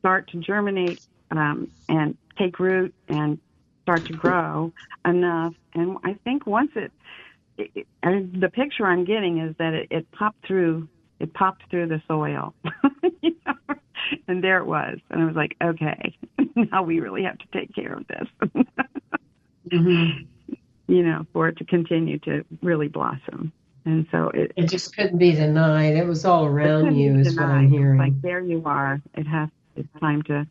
start 0.00 0.28
to 0.30 0.38
germinate, 0.38 1.00
um, 1.30 1.70
and 1.88 2.16
take 2.38 2.58
root 2.58 2.94
and 3.08 3.38
start 3.82 4.04
to 4.06 4.12
grow 4.12 4.72
enough. 5.04 5.54
And 5.74 5.98
I 6.04 6.14
think 6.24 6.46
once 6.46 6.70
it 6.76 6.92
it, 7.58 7.86
the 8.02 8.48
picture 8.48 8.86
I'm 8.86 9.04
getting 9.04 9.38
is 9.38 9.54
that 9.58 9.74
it, 9.74 9.88
it 9.90 10.10
popped 10.12 10.46
through 10.46 10.88
it 11.20 11.34
popped 11.34 11.68
through 11.70 11.88
the 11.88 12.00
soil. 12.06 12.54
you 13.22 13.34
know? 13.46 13.76
And 14.28 14.44
there 14.44 14.58
it 14.58 14.66
was. 14.66 14.98
And 15.10 15.22
I 15.22 15.24
was 15.24 15.36
like, 15.36 15.56
okay, 15.62 16.16
now 16.54 16.82
we 16.82 17.00
really 17.00 17.24
have 17.24 17.38
to 17.38 17.46
take 17.52 17.74
care 17.74 17.94
of 17.94 18.06
this. 18.06 18.28
mm-hmm. 19.70 20.54
You 20.86 21.02
know, 21.02 21.26
for 21.32 21.48
it 21.48 21.56
to 21.58 21.64
continue 21.64 22.18
to 22.20 22.44
really 22.62 22.88
blossom. 22.88 23.52
And 23.84 24.06
so 24.10 24.30
it, 24.34 24.52
it 24.56 24.66
just 24.66 24.94
couldn't 24.94 25.18
be 25.18 25.32
denied. 25.32 25.96
It 25.96 26.06
was 26.06 26.24
all 26.24 26.44
around 26.44 26.96
you, 26.96 27.18
is 27.18 27.34
denied. 27.34 27.42
what 27.42 27.50
I'm 27.54 27.70
hearing. 27.70 27.98
Like 27.98 28.20
there 28.20 28.40
you 28.40 28.62
are. 28.66 29.00
It 29.14 29.26
has. 29.26 29.48
It's 29.76 29.88
time 30.00 30.22
to 30.24 30.46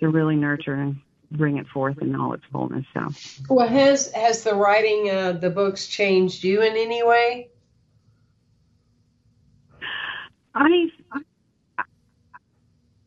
to 0.00 0.08
really 0.08 0.36
nurture 0.36 0.74
and 0.74 1.00
bring 1.32 1.56
it 1.56 1.66
forth 1.68 2.00
in 2.00 2.14
all 2.14 2.34
its 2.34 2.44
fullness. 2.52 2.84
So, 2.94 3.08
well, 3.48 3.66
has 3.66 4.12
has 4.12 4.44
the 4.44 4.54
writing 4.54 5.10
uh, 5.10 5.32
the 5.32 5.50
books 5.50 5.86
changed 5.86 6.44
you 6.44 6.62
in 6.62 6.76
any 6.76 7.02
way? 7.02 7.48
I, 10.54 10.88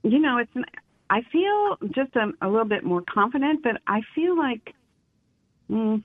you 0.06 0.20
know, 0.20 0.38
it's. 0.38 0.68
I 1.08 1.22
feel 1.32 1.78
just 1.94 2.16
a, 2.16 2.32
a 2.42 2.48
little 2.50 2.68
bit 2.68 2.84
more 2.84 3.04
confident, 3.08 3.64
but 3.64 3.82
I 3.88 4.02
feel 4.14 4.38
like. 4.38 4.74
Mm, 5.70 6.04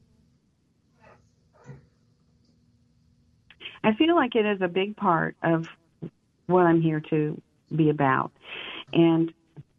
I 3.82 3.94
feel 3.94 4.14
like 4.14 4.34
it 4.34 4.44
is 4.44 4.60
a 4.60 4.68
big 4.68 4.96
part 4.96 5.36
of 5.42 5.66
what 6.46 6.62
I'm 6.66 6.82
here 6.82 7.00
to 7.10 7.40
be 7.74 7.90
about. 7.90 8.30
And 8.92 9.32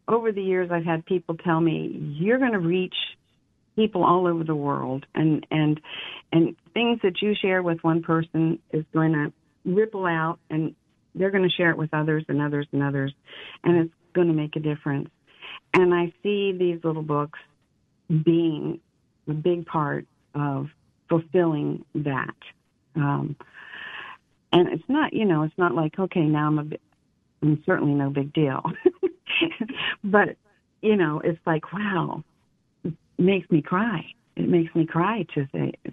over 0.08 0.32
the 0.32 0.42
years 0.42 0.70
I've 0.72 0.84
had 0.84 1.04
people 1.04 1.36
tell 1.36 1.60
me 1.60 2.16
you're 2.18 2.38
going 2.38 2.52
to 2.52 2.58
reach 2.58 2.94
people 3.76 4.04
all 4.04 4.26
over 4.26 4.44
the 4.44 4.54
world 4.54 5.06
and 5.14 5.46
and 5.50 5.80
and 6.32 6.56
things 6.74 7.00
that 7.02 7.22
you 7.22 7.34
share 7.40 7.62
with 7.62 7.78
one 7.82 8.02
person 8.02 8.58
is 8.72 8.84
going 8.92 9.12
to 9.12 9.32
ripple 9.64 10.04
out 10.04 10.38
and 10.50 10.74
they're 11.14 11.30
going 11.30 11.44
to 11.44 11.56
share 11.56 11.70
it 11.70 11.78
with 11.78 11.92
others 11.94 12.24
and 12.28 12.42
others 12.42 12.66
and 12.72 12.82
others 12.82 13.14
and 13.64 13.76
it's 13.78 13.94
going 14.14 14.28
to 14.28 14.34
make 14.34 14.56
a 14.56 14.60
difference. 14.60 15.08
And 15.74 15.94
i 15.94 16.12
see 16.22 16.52
these 16.52 16.80
little 16.84 17.02
books 17.02 17.38
being 18.24 18.80
a 19.28 19.32
big 19.32 19.66
part 19.66 20.06
of 20.34 20.68
fulfilling 21.08 21.84
that. 21.94 22.36
Um 22.96 23.36
and 24.52 24.68
it's 24.68 24.84
not 24.88 25.12
you 25.12 25.24
know 25.24 25.42
it's 25.42 25.56
not 25.56 25.74
like 25.74 25.98
okay 25.98 26.20
now 26.20 26.46
i'm 26.46 26.58
a 26.58 26.64
bit 26.64 26.80
i'm 27.42 27.62
certainly 27.64 27.94
no 27.94 28.10
big 28.10 28.32
deal. 28.32 28.62
But 30.04 30.36
you 30.80 30.96
know, 30.96 31.20
it's 31.24 31.40
like 31.46 31.72
wow, 31.72 32.22
it 32.84 32.94
makes 33.18 33.50
me 33.50 33.62
cry. 33.62 34.04
It 34.36 34.48
makes 34.48 34.74
me 34.74 34.86
cry 34.86 35.26
to 35.34 35.46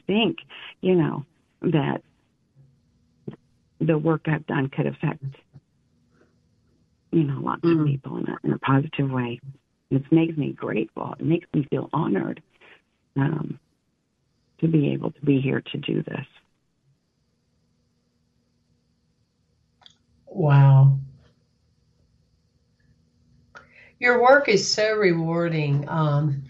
think, 0.07 0.37
you 0.81 0.95
know, 0.95 1.25
that 1.61 2.01
the 3.79 3.97
work 3.97 4.21
I've 4.25 4.47
done 4.47 4.69
could 4.69 4.87
affect, 4.87 5.23
you 7.11 7.23
know, 7.23 7.39
lots 7.41 7.61
mm. 7.61 7.81
of 7.81 7.87
people 7.87 8.17
in 8.17 8.27
a, 8.27 8.37
in 8.43 8.53
a 8.53 8.59
positive 8.59 9.09
way. 9.09 9.39
It 9.89 10.03
makes 10.11 10.37
me 10.37 10.53
grateful. 10.53 11.15
It 11.19 11.25
makes 11.25 11.47
me 11.53 11.65
feel 11.69 11.89
honored 11.91 12.41
um, 13.15 13.59
to 14.59 14.67
be 14.67 14.93
able 14.93 15.11
to 15.11 15.21
be 15.21 15.41
here 15.41 15.61
to 15.61 15.77
do 15.77 16.03
this. 16.03 16.25
Wow. 20.27 20.99
Your 23.99 24.21
work 24.21 24.47
is 24.47 24.71
so 24.71 24.95
rewarding. 24.95 25.89
Um, 25.89 26.43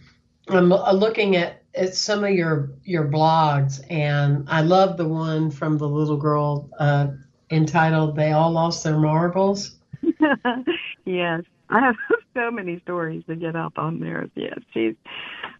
I'm 0.50 0.72
uh, 0.72 0.92
looking 0.92 1.36
at, 1.38 1.64
at 1.74 1.96
some 1.96 2.24
of 2.24 2.32
your 2.32 2.72
your 2.84 3.08
blogs, 3.08 3.80
and 3.90 4.46
I 4.50 4.62
love 4.62 4.98
the 4.98 5.08
one 5.08 5.50
from 5.50 5.78
the 5.78 5.88
little 5.88 6.18
girl 6.18 6.70
uh, 6.78 7.08
entitled 7.50 8.16
"They 8.16 8.34
All 8.34 8.52
Lost 8.52 8.84
Their 8.84 9.00
Marbles." 9.00 9.79
yes, 11.06 11.42
I 11.70 11.80
have 11.80 11.96
so 12.36 12.52
many 12.52 12.80
stories 12.82 13.24
to 13.28 13.36
get 13.36 13.56
up 13.56 13.74
on 13.78 14.00
there. 14.00 14.28
Yes, 14.36 14.60
she's 14.74 14.96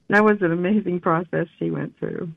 that 0.10 0.24
was 0.24 0.38
an 0.42 0.52
amazing 0.52 1.00
process 1.00 1.48
she 1.58 1.72
went 1.72 1.98
through. 2.00 2.32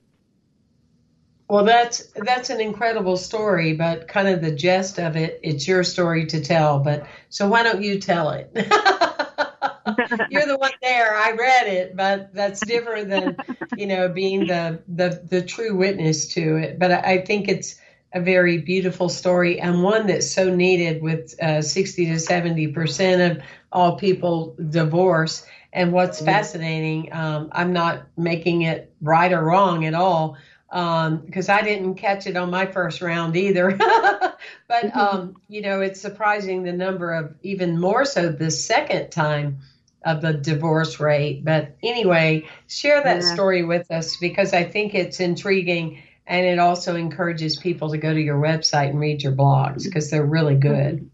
Well, 1.49 1.64
that's 1.64 2.09
that's 2.16 2.51
an 2.51 2.61
incredible 2.61 3.16
story, 3.16 3.75
but 3.75 4.09
kind 4.09 4.29
of 4.29 4.41
the 4.41 4.53
gist 4.53 4.99
of 4.99 5.16
it, 5.16 5.41
it's 5.43 5.68
your 5.68 5.85
story 5.85 6.25
to 6.27 6.41
tell. 6.41 6.79
But 6.79 7.07
so 7.29 7.49
why 7.49 7.62
don't 7.62 7.83
you 7.83 8.01
tell 8.01 8.31
it? 8.31 8.51
You're 10.31 10.47
the 10.47 10.57
one 10.59 10.73
there. 10.81 11.14
I 11.14 11.33
read 11.33 11.66
it, 11.66 11.97
but 11.97 12.33
that's 12.33 12.62
different 12.62 13.11
than 13.11 13.37
you 13.75 13.87
know 13.87 14.09
being 14.09 14.47
the 14.47 14.83
the 14.89 15.23
the 15.29 15.43
true 15.43 15.77
witness 15.77 16.27
to 16.35 16.57
it. 16.57 16.79
But 16.79 16.93
I, 16.93 17.01
I 17.01 17.25
think 17.25 17.49
it's 17.49 17.75
a 18.14 18.20
very 18.20 18.58
beautiful 18.58 19.08
story 19.08 19.60
and 19.60 19.82
one 19.82 20.06
that's 20.06 20.30
so 20.30 20.54
needed 20.54 21.02
with 21.02 21.34
uh, 21.42 21.62
60 21.62 22.06
to 22.06 22.18
70 22.18 22.68
percent 22.68 23.38
of 23.38 23.44
all 23.72 23.96
people 23.96 24.54
divorce. 24.70 25.46
And 25.72 25.92
what's 25.92 26.18
mm-hmm. 26.18 26.26
fascinating, 26.26 27.12
um, 27.12 27.48
I'm 27.52 27.72
not 27.72 28.06
making 28.16 28.62
it 28.62 28.92
right 29.00 29.32
or 29.32 29.42
wrong 29.42 29.86
at 29.86 29.94
all 29.94 30.36
because 30.68 31.48
um, 31.50 31.56
I 31.58 31.62
didn't 31.62 31.96
catch 31.96 32.26
it 32.26 32.36
on 32.36 32.50
my 32.50 32.64
first 32.64 33.02
round 33.02 33.36
either. 33.36 33.72
but 33.76 34.38
mm-hmm. 34.70 34.98
um, 34.98 35.36
you 35.48 35.62
know, 35.62 35.80
it's 35.80 36.00
surprising 36.00 36.62
the 36.62 36.72
number 36.72 37.12
of 37.12 37.34
even 37.42 37.80
more 37.80 38.04
so 38.04 38.30
the 38.30 38.50
second 38.50 39.10
time 39.10 39.58
of 40.04 40.20
the 40.20 40.32
divorce 40.32 40.98
rate. 40.98 41.44
But 41.44 41.76
anyway, 41.82 42.48
share 42.68 43.02
that 43.02 43.22
yeah. 43.22 43.34
story 43.34 43.64
with 43.64 43.90
us 43.90 44.16
because 44.16 44.52
I 44.52 44.64
think 44.64 44.94
it's 44.94 45.20
intriguing 45.20 46.02
and 46.27 46.47
it 46.47 46.59
also 46.59 46.97
encourages 46.97 47.57
people 47.57 47.91
to 47.91 47.99
go 47.99 48.12
to 48.12 48.20
your 48.20 48.41
website 48.41 48.91
and 48.91 49.01
read 49.01 49.23
your 49.23 49.33
blogs 49.33 49.85
because 49.85 50.11
they're 50.11 50.25
really 50.25 50.57
good. 50.57 51.11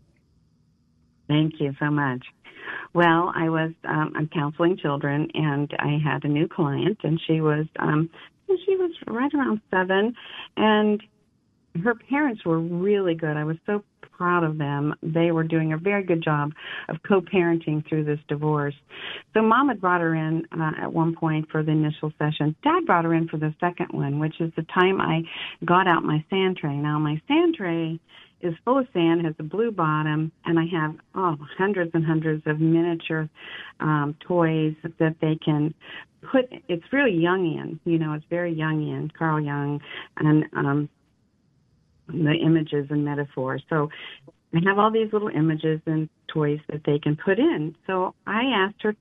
Thank 1.28 1.60
you 1.60 1.74
so 1.78 1.90
much. 1.90 2.24
Well, 2.94 3.32
I 3.34 3.48
was 3.48 3.72
um, 3.84 4.12
I'm 4.16 4.28
counseling 4.28 4.76
children, 4.76 5.28
and 5.34 5.72
I 5.78 5.98
had 6.02 6.24
a 6.24 6.28
new 6.28 6.48
client, 6.48 6.98
and 7.04 7.20
she 7.26 7.40
was 7.40 7.66
um, 7.78 8.10
she 8.46 8.76
was 8.76 8.92
right 9.06 9.32
around 9.34 9.60
seven, 9.70 10.14
and 10.56 11.02
her 11.82 11.94
parents 11.94 12.44
were 12.44 12.58
really 12.58 13.14
good. 13.14 13.36
I 13.36 13.44
was 13.44 13.56
so 13.66 13.84
proud 14.18 14.44
of 14.44 14.58
them. 14.58 14.94
They 15.02 15.30
were 15.30 15.44
doing 15.44 15.72
a 15.72 15.78
very 15.78 16.02
good 16.02 16.22
job 16.22 16.52
of 16.88 16.96
co-parenting 17.06 17.88
through 17.88 18.04
this 18.04 18.18
divorce. 18.28 18.74
So 19.32 19.42
mom 19.42 19.68
had 19.68 19.80
brought 19.80 20.00
her 20.00 20.14
in 20.14 20.44
uh, 20.52 20.72
at 20.82 20.92
one 20.92 21.14
point 21.14 21.48
for 21.50 21.62
the 21.62 21.70
initial 21.70 22.12
session. 22.18 22.54
Dad 22.62 22.84
brought 22.84 23.04
her 23.04 23.14
in 23.14 23.28
for 23.28 23.38
the 23.38 23.54
second 23.60 23.88
one, 23.92 24.18
which 24.18 24.40
is 24.40 24.52
the 24.56 24.66
time 24.74 25.00
I 25.00 25.22
got 25.64 25.86
out 25.86 26.02
my 26.02 26.24
sand 26.28 26.58
tray. 26.58 26.76
Now 26.76 26.98
my 26.98 27.20
sand 27.28 27.54
tray 27.56 27.98
is 28.40 28.54
full 28.64 28.78
of 28.78 28.86
sand, 28.92 29.24
has 29.24 29.34
a 29.38 29.42
blue 29.42 29.70
bottom, 29.70 30.30
and 30.44 30.58
I 30.58 30.64
have 30.72 30.94
oh 31.14 31.36
hundreds 31.56 31.90
and 31.94 32.04
hundreds 32.04 32.42
of 32.46 32.60
miniature 32.60 33.28
um, 33.80 34.16
toys 34.20 34.74
that 34.98 35.16
they 35.20 35.36
can 35.44 35.74
put. 36.30 36.46
It's 36.68 36.84
really 36.92 37.12
Jungian, 37.12 37.78
you 37.84 37.98
know, 37.98 38.12
it's 38.12 38.24
very 38.30 38.54
Jungian, 38.54 39.12
Carl 39.12 39.40
Jung, 39.40 39.80
and 40.18 40.44
um, 40.56 40.88
the 42.08 42.34
images 42.44 42.86
and 42.90 43.04
metaphors. 43.04 43.62
So 43.68 43.88
I 44.54 44.60
have 44.66 44.78
all 44.78 44.90
these 44.90 45.12
little 45.12 45.28
images 45.28 45.80
and 45.86 46.08
toys 46.28 46.60
that 46.70 46.82
they 46.84 46.98
can 46.98 47.16
put 47.16 47.38
in. 47.38 47.76
So 47.86 48.14
I 48.26 48.44
asked 48.54 48.82
her, 48.82 48.94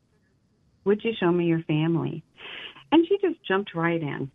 Would 0.86 1.04
you 1.04 1.14
show 1.20 1.32
me 1.32 1.46
your 1.46 1.64
family? 1.64 2.24
And 2.92 3.06
she 3.08 3.18
just 3.22 3.46
jumped 3.48 3.76
right 3.76 4.02
in. 4.02 4.32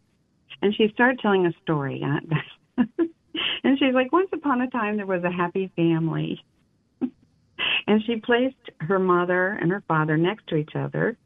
And 0.60 0.74
she 0.74 0.88
started 0.94 1.18
telling 1.20 1.46
a 1.46 1.52
story. 1.62 2.02
and 2.76 3.78
she's 3.78 3.94
like, 3.94 4.12
Once 4.12 4.30
upon 4.32 4.62
a 4.62 4.70
time, 4.70 4.96
there 4.96 5.06
was 5.06 5.24
a 5.24 5.30
happy 5.30 5.70
family. 5.76 6.40
and 7.86 8.02
she 8.06 8.16
placed 8.16 8.70
her 8.80 8.98
mother 8.98 9.58
and 9.60 9.70
her 9.70 9.82
father 9.86 10.16
next 10.16 10.46
to 10.48 10.56
each 10.56 10.74
other. 10.74 11.16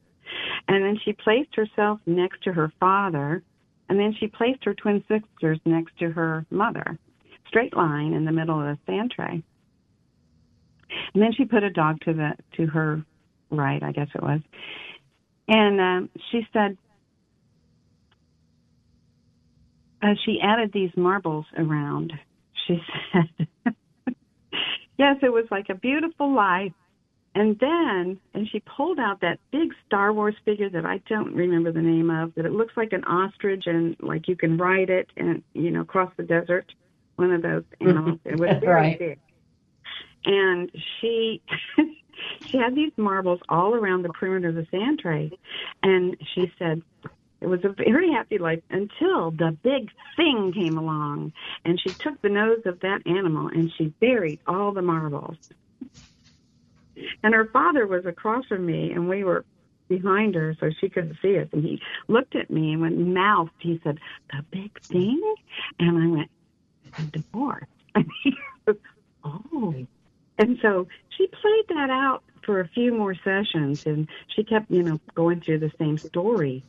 And 0.69 0.85
then 0.85 0.99
she 1.05 1.13
placed 1.13 1.55
herself 1.55 2.01
next 2.07 2.43
to 2.45 2.53
her 2.53 2.73
father. 2.81 3.43
And 3.89 3.99
then 3.99 4.15
she 4.19 4.27
placed 4.27 4.65
her 4.65 4.75
twin 4.75 5.05
sisters 5.09 5.61
next 5.65 5.97
to 5.99 6.11
her 6.11 6.45
mother, 6.51 6.99
straight 7.49 7.77
line 7.77 8.13
in 8.13 8.25
the 8.25 8.33
middle 8.33 8.61
of 8.61 8.67
the 8.67 8.79
sand 8.87 9.13
tray. 9.15 9.43
And 11.15 11.23
then 11.23 11.33
she 11.37 11.45
put 11.45 11.63
a 11.63 11.71
dog 11.71 12.01
to 12.03 12.13
the 12.13 12.33
to 12.57 12.67
her 12.67 13.05
right, 13.51 13.83
I 13.83 13.93
guess 13.93 14.09
it 14.15 14.23
was. 14.23 14.41
And 15.49 15.81
um, 15.81 16.11
she 16.31 16.47
said, 16.53 16.77
as 20.03 20.17
she 20.25 20.39
added 20.43 20.73
these 20.73 20.91
marbles 20.97 21.47
around, 21.57 22.13
she 22.67 22.79
said, 23.13 23.75
Yes, 24.99 25.17
it 25.23 25.33
was 25.33 25.45
like 25.51 25.67
a 25.69 25.75
beautiful 25.75 26.35
life. 26.35 26.73
And 27.35 27.59
then, 27.61 28.19
and 28.33 28.49
she 28.51 28.61
pulled 28.61 28.99
out 28.99 29.21
that 29.21 29.39
big 29.53 29.75
Star 29.87 30.11
Wars 30.11 30.35
figure 30.47 30.71
that 30.71 30.87
I 30.87 31.03
don't 31.07 31.35
remember 31.35 31.71
the 31.71 31.83
name 31.83 32.09
of, 32.09 32.35
that 32.35 32.47
it 32.47 32.53
looks 32.53 32.73
like 32.79 32.95
an 32.95 33.05
ostrich 33.05 33.65
and 33.67 33.95
like 34.01 34.27
you 34.27 34.37
can 34.37 34.57
ride 34.57 34.89
it 34.89 35.11
and, 35.19 35.43
you 35.53 35.71
know, 35.71 35.83
across 35.83 36.11
the 36.17 36.23
desert. 36.23 36.73
One 37.17 37.33
of 37.33 37.43
those 37.43 37.63
mm-hmm. 37.81 37.89
animals. 37.89 38.21
It 38.25 38.39
was 38.39 38.57
very 38.61 38.75
right. 38.75 38.99
big. 38.99 39.19
And 40.25 40.71
she, 41.01 41.41
she 42.47 42.59
had 42.59 42.75
these 42.75 42.93
marbles 42.97 43.41
all 43.49 43.75
around 43.75 44.03
the 44.03 44.09
perimeter 44.11 44.49
of 44.49 44.55
the 44.57 44.67
sand 44.71 44.99
tray. 44.99 45.31
And 45.83 46.17
she 46.35 46.53
said, 46.59 46.83
it 47.41 47.47
was 47.47 47.65
a 47.65 47.69
very 47.69 48.11
happy 48.13 48.39
life 48.39 48.63
until 48.71 49.31
the 49.31 49.57
big 49.63 49.91
thing 50.17 50.53
came 50.53 50.79
along 50.79 51.33
and 51.65 51.79
she 51.81 51.91
took 51.91 52.21
the 52.23 52.31
nose 52.31 52.63
of 52.65 52.81
that 52.81 53.07
animal 53.07 53.49
and 53.49 53.71
she 53.77 53.89
buried 54.01 54.41
all 54.47 54.73
the 54.73 54.83
marbles. 54.83 55.37
And 57.23 57.35
her 57.35 57.45
father 57.47 57.87
was 57.87 58.07
across 58.07 58.47
from 58.47 58.65
me 58.65 58.91
and 58.91 59.09
we 59.09 59.23
were 59.23 59.45
behind 59.89 60.35
her 60.35 60.57
so 60.59 60.71
she 60.81 60.89
couldn't 60.89 61.19
see 61.21 61.39
us. 61.39 61.49
And 61.53 61.63
he 61.63 61.81
looked 62.09 62.35
at 62.35 62.51
me 62.51 62.73
and 62.73 62.81
went 62.81 62.99
mouthed. 62.99 63.53
He 63.59 63.81
said, 63.85 63.99
The 64.33 64.43
big 64.51 64.81
thing? 64.83 65.21
And 65.79 65.99
I 65.99 66.07
went, 66.17 66.31
Divorce. 67.13 67.67
And 67.95 68.07
he 68.23 68.33
goes, 68.67 68.77
Oh. 69.25 69.75
And 70.39 70.59
so 70.61 70.87
she 71.17 71.27
played 71.27 71.65
that 71.69 71.89
out 71.91 72.23
for 72.45 72.61
a 72.61 72.69
few 72.69 72.95
more 72.95 73.15
sessions 73.25 73.81
and 73.87 74.07
she 74.35 74.45
kept, 74.45 74.71
you 74.71 74.83
know, 74.83 75.01
going 75.15 75.41
through 75.41 75.61
the 75.61 75.73
same 75.79 75.99
story 76.09 76.63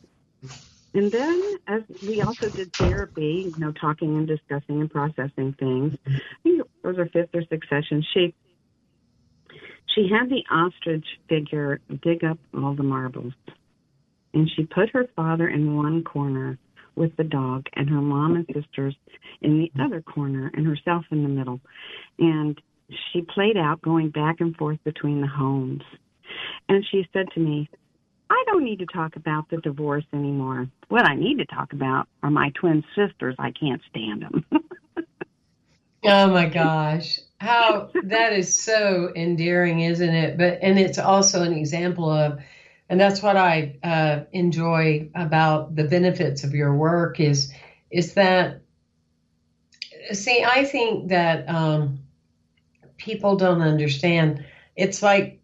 and 0.94 1.12
then, 1.12 1.58
as 1.66 1.82
we 2.02 2.22
also 2.22 2.48
did 2.48 2.72
therapy, 2.78 3.52
you 3.54 3.58
know, 3.58 3.72
talking 3.72 4.16
and 4.16 4.26
discussing 4.26 4.80
and 4.80 4.90
processing 4.90 5.54
things. 5.58 5.94
I 6.06 6.10
think 6.42 6.60
it 6.60 6.66
was 6.82 6.96
her 6.96 7.08
fifth 7.12 7.34
or 7.34 7.42
sixth 7.48 7.68
session. 7.68 8.04
She 8.14 8.34
she 9.94 10.08
had 10.08 10.30
the 10.30 10.44
ostrich 10.50 11.04
figure 11.28 11.80
dig 12.02 12.24
up 12.24 12.38
all 12.54 12.74
the 12.74 12.82
marbles, 12.82 13.34
and 14.32 14.50
she 14.56 14.64
put 14.64 14.90
her 14.90 15.06
father 15.14 15.48
in 15.48 15.76
one 15.76 16.04
corner 16.04 16.58
with 16.98 17.16
the 17.16 17.24
dog, 17.24 17.66
and 17.74 17.88
her 17.88 18.00
mom 18.00 18.36
and 18.36 18.46
sisters 18.46 18.96
in 19.40 19.58
the 19.58 19.70
mm-hmm. 19.70 19.80
other 19.80 20.02
corner, 20.02 20.50
and 20.54 20.66
herself 20.66 21.04
in 21.10 21.22
the 21.22 21.28
middle. 21.28 21.60
And 22.18 22.60
she 23.12 23.22
played 23.22 23.56
out 23.56 23.82
going 23.82 24.10
back 24.10 24.40
and 24.40 24.56
forth 24.56 24.78
between 24.84 25.20
the 25.20 25.26
homes. 25.26 25.82
And 26.68 26.84
she 26.90 27.08
said 27.12 27.26
to 27.34 27.40
me, 27.40 27.68
I 28.30 28.44
don't 28.46 28.64
need 28.64 28.80
to 28.80 28.86
talk 28.86 29.16
about 29.16 29.48
the 29.48 29.58
divorce 29.58 30.04
anymore. 30.12 30.68
What 30.88 31.08
I 31.08 31.14
need 31.14 31.38
to 31.38 31.46
talk 31.46 31.72
about 31.72 32.08
are 32.22 32.30
my 32.30 32.50
twin 32.54 32.84
sisters. 32.94 33.34
I 33.38 33.52
can't 33.52 33.80
stand 33.88 34.22
them. 34.22 34.44
oh 36.04 36.28
my 36.28 36.46
gosh. 36.46 37.20
How 37.40 37.90
that 38.04 38.32
is 38.32 38.54
so 38.56 39.12
endearing, 39.16 39.80
isn't 39.80 40.14
it? 40.14 40.36
But 40.36 40.58
and 40.60 40.78
it's 40.78 40.98
also 40.98 41.42
an 41.42 41.54
example 41.54 42.10
of 42.10 42.40
and 42.88 43.00
that's 43.00 43.22
what 43.22 43.36
I 43.36 43.76
uh, 43.82 44.24
enjoy 44.32 45.10
about 45.14 45.76
the 45.76 45.84
benefits 45.84 46.44
of 46.44 46.54
your 46.54 46.74
work 46.74 47.20
is 47.20 47.52
is 47.90 48.14
that 48.14 48.62
see 50.12 50.44
I 50.44 50.64
think 50.64 51.08
that 51.08 51.48
um, 51.48 52.00
people 52.96 53.36
don't 53.36 53.62
understand. 53.62 54.44
It's 54.76 55.02
like 55.02 55.40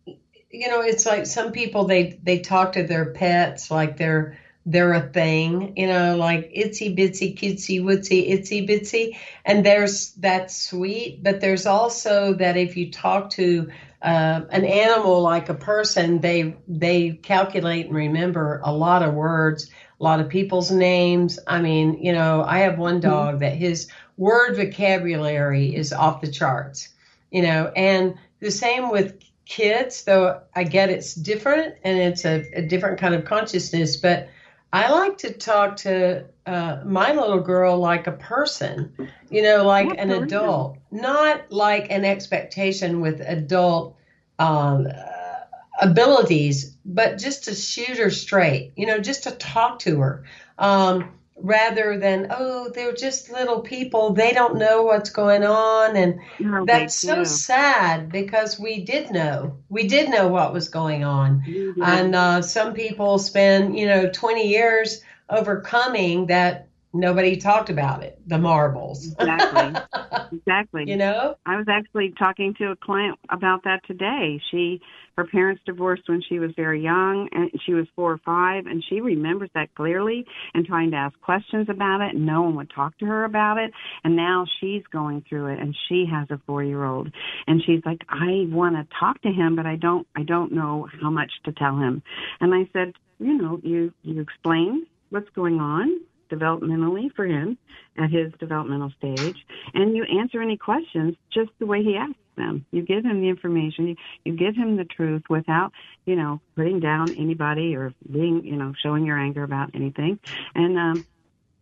you 0.51 0.69
know, 0.69 0.83
it's 0.83 1.05
like 1.05 1.27
some 1.27 1.53
people 1.53 1.85
they 1.85 2.19
they 2.23 2.39
talk 2.39 2.73
to 2.73 2.85
their 2.85 3.07
pets 3.07 3.71
like 3.71 3.97
they're 3.97 4.39
they're 4.67 4.95
a 4.95 5.09
thing, 5.09 5.77
you 5.77 5.87
know, 5.87 6.17
like 6.17 6.51
itsy 6.57 6.97
bitsy 6.97 7.37
kitsy 7.37 7.83
wootsy 7.83 8.31
itsy 8.31 8.67
bitsy, 8.67 9.17
and 9.45 9.65
there's 9.67 10.13
that's 10.13 10.57
sweet, 10.57 11.23
but 11.23 11.41
there's 11.41 11.67
also 11.67 12.35
that 12.35 12.57
if 12.57 12.77
you 12.77 12.91
talk 12.91 13.31
to 13.31 13.71
uh, 14.05 14.43
an 14.51 14.67
animal 14.67 15.23
like 15.23 15.49
a 15.49 15.55
person, 15.55 16.21
they 16.21 16.55
they 16.69 17.13
calculate 17.13 17.87
and 17.87 17.95
remember 17.95 18.61
a 18.63 18.73
lot 18.73 19.03
of 19.03 19.15
words, 19.15 19.71
a 19.99 20.05
lot 20.05 20.21
of 20.21 20.29
people's 20.29 20.71
names. 20.71 21.39
I 21.47 21.63
mean, 21.63 21.99
you 22.03 22.13
know, 22.13 22.45
I 22.47 22.59
have 22.61 22.79
one 22.79 23.01
dog 23.01 23.41
that 23.41 23.55
his 23.55 23.89
word 24.19 24.57
vocabulary 24.57 25.75
is 25.75 25.93
off 25.93 26.21
the 26.21 26.31
charts, 26.31 26.91
you 27.31 27.41
know, 27.41 27.73
and 27.75 28.19
the 28.41 28.51
same 28.51 28.91
with 28.91 29.19
kids, 29.47 30.05
though 30.05 30.43
I 30.55 30.65
get 30.65 30.91
it's 30.91 31.15
different 31.15 31.77
and 31.83 31.99
it's 31.99 32.27
a, 32.27 32.45
a 32.55 32.63
different 32.63 33.01
kind 33.01 33.15
of 33.15 33.25
consciousness, 33.25 33.97
but 33.97 34.29
I 34.71 34.91
like 34.91 35.17
to 35.19 35.33
talk 35.33 35.77
to 35.79 36.27
uh, 36.47 36.79
my 36.85 37.13
little 37.13 37.41
girl 37.41 37.79
like 37.79 38.07
a 38.07 38.13
person, 38.13 38.93
you 39.31 39.43
know, 39.43 39.65
like 39.65 39.89
an 39.99 40.11
adult, 40.11 40.77
not 40.91 41.51
like 41.51 41.91
an 41.91 42.05
expectation 42.05 43.01
with 43.01 43.21
adult 43.21 43.97
um, 44.39 44.87
uh, 44.87 45.35
abilities, 45.81 46.77
but 46.85 47.19
just 47.19 47.45
to 47.45 47.55
shoot 47.55 47.99
her 47.99 48.11
straight, 48.11 48.73
you 48.77 48.87
know, 48.87 48.99
just 48.99 49.25
to 49.25 49.31
talk 49.33 49.79
to 49.81 50.01
her. 50.01 50.25
Um, 50.59 51.11
rather 51.43 51.99
than 51.99 52.29
oh 52.31 52.71
they're 52.73 52.95
just 52.95 53.29
little 53.33 53.61
people 53.61 54.13
they 54.13 54.33
don't 54.33 54.57
know 54.57 54.85
what's 54.85 55.11
going 55.11 55.43
on 55.45 55.97
and 55.97 56.21
No, 56.39 56.65
that's 56.65 56.95
so 56.95 57.17
do. 57.17 57.25
sad 57.25 58.13
because 58.13 58.59
we 58.59 58.85
did 58.85 59.11
know 59.11 59.57
we 59.69 59.89
did 59.89 60.09
know 60.11 60.29
what 60.29 60.53
was 60.53 60.69
going 60.69 61.03
on 61.03 61.43
Mhm. 61.43 61.83
and 61.83 62.15
uh, 62.15 62.41
some 62.41 62.73
people 62.73 63.19
spend 63.19 63.77
you 63.77 63.87
know 63.87 64.09
20 64.09 64.47
years 64.49 65.03
overcoming 65.31 66.27
that 66.27 66.69
nobody 66.93 67.37
talked 67.37 67.71
about 67.71 68.03
it 68.03 68.21
the 68.27 68.39
marbles 68.39 69.13
Exactly. 69.13 69.81
Exactly. 70.33 70.85
you 70.87 70.97
know 70.97 71.37
I 71.47 71.57
was 71.57 71.67
actually 71.69 72.13
talking 72.19 72.55
to 72.55 72.71
a 72.71 72.77
client 72.77 73.19
about 73.31 73.65
that 73.65 73.81
today. 73.87 74.41
She, 74.51 74.81
her 75.17 75.25
parents 75.25 75.63
divorced 75.67 76.05
when 76.09 76.23
she 76.23 76.39
was 76.39 76.53
very 76.57 76.83
young, 76.83 77.29
and 77.33 77.51
she 77.65 77.75
was 77.75 77.87
four 77.95 78.13
or 78.13 78.19
five, 78.19 78.67
and 78.67 78.83
she 78.89 79.01
remembers 79.01 79.51
that 79.55 79.75
clearly 79.75 80.25
and 80.55 80.67
trying 80.67 80.91
to 80.93 80.97
ask 80.97 81.19
questions 81.21 81.69
about 81.69 82.01
it, 82.01 82.15
and 82.15 82.27
no 82.27 82.43
one 82.43 82.57
would 82.57 82.71
talk 82.71 82.97
to 82.99 83.07
her 83.07 83.25
about 83.25 83.59
it. 83.59 83.73
And 84.03 84.17
now 84.17 84.47
she's 84.61 84.83
going 84.91 85.25
through 85.29 85.47
it, 85.53 85.61
and 85.61 85.77
she 85.89 86.07
has 86.11 86.29
a 86.31 86.41
four-year-old, 86.47 87.13
and 87.47 87.63
she's 87.65 87.83
like, 87.85 88.03
I 88.09 88.47
want 88.49 88.77
to 88.77 88.97
talk 88.99 89.21
to 89.23 89.31
him, 89.31 89.57
but 89.57 89.67
I 89.67 89.77
don't, 89.77 90.07
I 90.17 90.23
don't 90.23 90.53
know 90.53 90.89
how 91.01 91.11
much 91.11 91.33
to 91.45 91.53
tell 91.53 91.77
him. 91.77 92.03
And 92.41 92.55
I 92.55 92.69
said, 92.73 92.95
you 93.19 93.35
know, 93.35 93.61
you 93.63 93.93
you 94.03 94.21
explain 94.21 94.87
what's 95.15 95.31
going 95.31 95.61
on 95.61 96.01
developmentally 96.31 97.13
for 97.15 97.25
him 97.25 97.57
at 97.97 98.11
his 98.11 98.33
developmental 98.41 98.91
stage. 98.99 99.37
And 99.73 99.97
you 99.97 100.05
answer 100.05 100.43
any 100.43 100.57
questions 100.57 101.15
just 101.33 101.51
the 101.61 101.67
way 101.67 101.83
he 101.83 101.97
asks 101.97 102.19
them. 102.37 102.67
You 102.73 102.83
give 102.83 103.05
him 103.05 103.21
the 103.21 103.29
information. 103.29 103.89
You, 103.89 103.97
you 104.25 104.37
give 104.37 104.57
him 104.57 104.77
the 104.77 104.85
truth 104.85 105.23
without 105.31 105.71
you 106.05 106.17
know 106.17 106.41
putting 106.57 106.81
down 106.81 107.15
anybody 107.17 107.77
or 107.77 107.95
being 108.11 108.45
you 108.45 108.57
know 108.57 108.73
showing 108.83 109.07
your 109.07 109.19
anger 109.19 109.45
about 109.45 109.71
anything. 109.75 110.19
And 110.55 110.77
um 110.77 111.07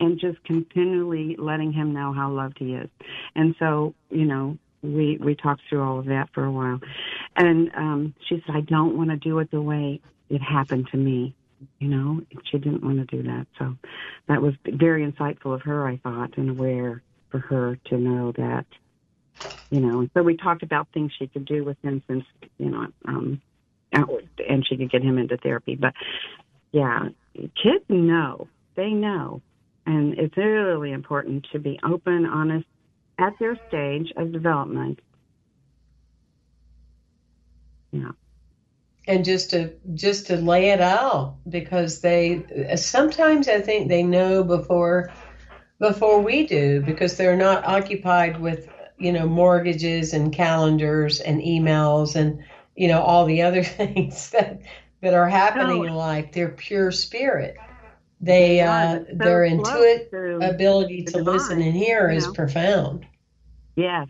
and 0.00 0.18
just 0.18 0.42
continually 0.44 1.36
letting 1.38 1.72
him 1.72 1.92
know 1.92 2.12
how 2.12 2.32
loved 2.32 2.57
he 2.59 2.74
is. 2.74 2.88
And 3.34 3.55
so 3.59 3.94
you 4.09 4.24
know 4.24 4.57
we 4.82 5.18
we 5.22 5.34
talked 5.34 5.61
through 5.68 5.82
all 5.82 5.98
of 5.98 6.07
that 6.07 6.30
for 6.32 6.44
a 6.44 6.50
while. 6.50 6.80
And 7.36 7.70
um 7.76 8.14
she 8.28 8.42
said 8.46 8.57
i 8.57 8.61
don't 8.62 8.96
want 8.96 9.11
to 9.11 9.16
do 9.16 9.38
it 9.40 9.50
the 9.50 9.61
way 9.61 10.00
it 10.30 10.40
happened 10.40 10.88
to 10.92 10.96
me 10.96 11.34
you 11.78 11.88
know? 11.88 12.20
She 12.50 12.58
didn't 12.58 12.84
want 12.84 12.98
to 12.98 13.16
do 13.16 13.22
that. 13.24 13.46
So 13.58 13.76
that 14.28 14.42
was 14.42 14.54
very 14.66 15.10
insightful 15.10 15.54
of 15.54 15.62
her 15.62 15.86
i 15.86 15.96
thought 15.98 16.36
and 16.36 16.50
aware 16.50 17.02
for 17.30 17.38
her 17.38 17.78
to 17.86 17.98
know 17.98 18.32
that 18.32 18.66
you 19.70 19.80
know? 19.80 20.06
So 20.12 20.22
we 20.22 20.36
talked 20.36 20.62
about 20.62 20.88
things 20.92 21.12
she 21.18 21.28
could 21.28 21.46
do 21.46 21.64
with 21.64 21.78
him 21.82 22.02
since 22.08 22.24
you 22.58 22.70
know 22.70 22.86
um 23.06 23.40
and 23.92 24.66
she 24.66 24.76
could 24.76 24.90
get 24.90 25.02
him 25.02 25.18
into 25.18 25.36
therapy. 25.36 25.74
But 25.74 25.94
yeah 26.72 27.08
kids 27.34 27.84
know. 27.88 28.48
They 28.76 28.90
know. 28.90 29.42
And 29.86 30.14
it's 30.18 30.36
really 30.36 30.92
important 30.92 31.46
to 31.52 31.58
be 31.58 31.78
open 31.84 32.24
honest 32.26 32.66
at 33.18 33.32
their 33.38 33.58
stage 33.68 34.12
of 34.16 34.32
development. 34.32 35.00
Yeah. 37.90 38.12
And 39.09 39.24
just 39.24 39.50
to 39.50 39.72
just 39.94 40.28
to 40.28 40.36
lay 40.36 40.70
it 40.70 40.80
out 40.80 41.36
because 41.48 42.00
they 42.00 42.76
sometimes 42.76 43.48
I 43.48 43.61
think 43.61 43.88
they 43.88 44.03
know 44.03 44.44
before 44.44 45.12
before 45.80 46.20
we 46.20 46.46
do 46.46 46.80
because 46.82 47.16
they're 47.16 47.36
not 47.36 47.66
occupied 47.66 48.40
with 48.40 48.68
you 48.98 49.12
know 49.12 49.26
mortgages 49.26 50.12
and 50.12 50.32
calendars 50.32 51.20
and 51.20 51.40
emails 51.40 52.14
and 52.14 52.44
you 52.76 52.86
know 52.86 53.03
all 53.03 53.26
the 53.26 53.42
other 53.42 53.64
things 53.80 54.30
that 54.30 54.61
that 55.00 55.14
are 55.14 55.28
happening 55.28 55.84
in 55.84 55.94
life. 55.94 56.32
They're 56.32 56.50
pure 56.50 56.92
spirit. 56.92 57.57
They 58.20 58.61
uh, 58.61 59.00
their 59.12 59.44
intuitive 59.44 60.12
ability 60.40 61.05
to 61.07 61.18
listen 61.18 61.61
and 61.61 61.74
hear 61.74 62.09
is 62.09 62.28
profound. 62.28 63.05
Yes, 63.74 64.07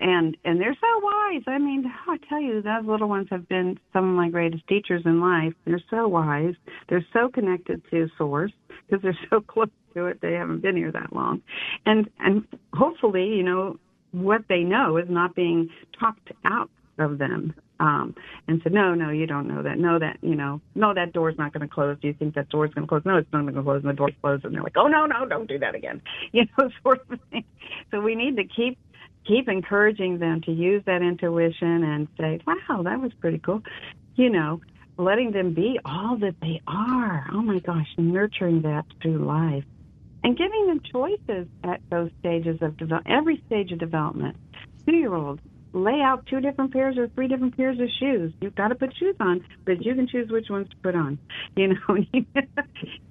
and 0.00 0.36
and 0.44 0.60
they're 0.60 0.76
so 0.80 1.00
wise. 1.02 1.42
I 1.46 1.58
mean, 1.58 1.84
I 2.06 2.16
tell 2.28 2.40
you, 2.40 2.62
those 2.62 2.84
little 2.84 3.08
ones 3.08 3.28
have 3.30 3.48
been 3.48 3.78
some 3.92 4.08
of 4.08 4.16
my 4.16 4.28
greatest 4.28 4.66
teachers 4.66 5.02
in 5.04 5.20
life. 5.20 5.52
They're 5.64 5.82
so 5.90 6.08
wise. 6.08 6.54
They're 6.88 7.06
so 7.12 7.28
connected 7.28 7.82
to 7.90 8.08
Source 8.16 8.52
because 8.86 9.02
they're 9.02 9.18
so 9.30 9.40
close 9.40 9.68
to 9.94 10.06
it. 10.06 10.20
They 10.20 10.32
haven't 10.32 10.62
been 10.62 10.76
here 10.76 10.92
that 10.92 11.12
long, 11.12 11.42
and 11.86 12.08
and 12.18 12.46
hopefully, 12.72 13.26
you 13.26 13.42
know, 13.42 13.78
what 14.12 14.42
they 14.48 14.60
know 14.60 14.96
is 14.96 15.06
not 15.08 15.34
being 15.34 15.68
talked 15.98 16.30
out 16.44 16.70
of 16.98 17.18
them 17.18 17.54
um, 17.80 18.14
and 18.48 18.60
said, 18.62 18.72
no, 18.72 18.94
no, 18.94 19.10
you 19.10 19.26
don't 19.26 19.46
know 19.46 19.62
that. 19.62 19.78
No, 19.78 19.98
that, 19.98 20.18
you 20.20 20.34
know, 20.34 20.60
no, 20.74 20.94
that 20.94 21.12
door's 21.12 21.36
not 21.38 21.52
going 21.52 21.66
to 21.66 21.72
close. 21.72 21.96
Do 22.00 22.08
you 22.08 22.14
think 22.14 22.34
that 22.34 22.48
door's 22.48 22.72
going 22.74 22.86
to 22.86 22.88
close? 22.88 23.02
No, 23.04 23.16
it's 23.16 23.28
not 23.32 23.42
going 23.42 23.54
to 23.54 23.62
close. 23.62 23.82
And 23.82 23.90
the 23.90 23.94
door's 23.94 24.14
closed. 24.20 24.44
And 24.44 24.54
they're 24.54 24.62
like, 24.62 24.76
oh, 24.76 24.88
no, 24.88 25.06
no, 25.06 25.24
don't 25.26 25.48
do 25.48 25.58
that 25.58 25.74
again. 25.74 26.02
You 26.32 26.44
know, 26.58 26.68
sort 26.82 27.00
of 27.10 27.18
thing. 27.30 27.44
So 27.90 28.00
we 28.00 28.14
need 28.14 28.36
to 28.36 28.44
keep, 28.44 28.78
keep 29.28 29.48
encouraging 29.48 30.18
them 30.18 30.40
to 30.42 30.52
use 30.52 30.82
that 30.86 31.02
intuition 31.02 31.84
and 31.84 32.08
say, 32.18 32.40
wow, 32.46 32.82
that 32.82 33.00
was 33.00 33.12
pretty 33.20 33.38
cool. 33.38 33.62
You 34.16 34.30
know, 34.30 34.60
letting 34.96 35.30
them 35.30 35.54
be 35.54 35.78
all 35.84 36.16
that 36.18 36.34
they 36.40 36.60
are. 36.66 37.28
Oh 37.32 37.42
my 37.42 37.60
gosh, 37.60 37.86
nurturing 37.96 38.62
that 38.62 38.86
through 39.00 39.24
life 39.24 39.64
and 40.24 40.36
giving 40.36 40.66
them 40.66 40.80
choices 40.92 41.46
at 41.62 41.80
those 41.90 42.10
stages 42.20 42.58
of 42.62 42.76
develop, 42.76 43.04
every 43.06 43.42
stage 43.46 43.70
of 43.70 43.78
development. 43.78 44.36
Two 44.86 44.96
year 44.96 45.14
olds, 45.14 45.40
lay 45.72 46.00
out 46.00 46.26
two 46.26 46.40
different 46.40 46.72
pairs 46.72 46.96
or 46.98 47.08
three 47.08 47.28
different 47.28 47.56
pairs 47.56 47.78
of 47.78 47.88
shoes. 48.00 48.32
You've 48.40 48.54
got 48.54 48.68
to 48.68 48.74
put 48.74 48.96
shoes 48.98 49.16
on, 49.20 49.44
but 49.64 49.84
you 49.84 49.94
can 49.94 50.08
choose 50.08 50.30
which 50.30 50.48
ones 50.50 50.68
to 50.70 50.76
put 50.82 50.94
on. 50.94 51.18
You 51.56 51.68
know, 51.68 52.04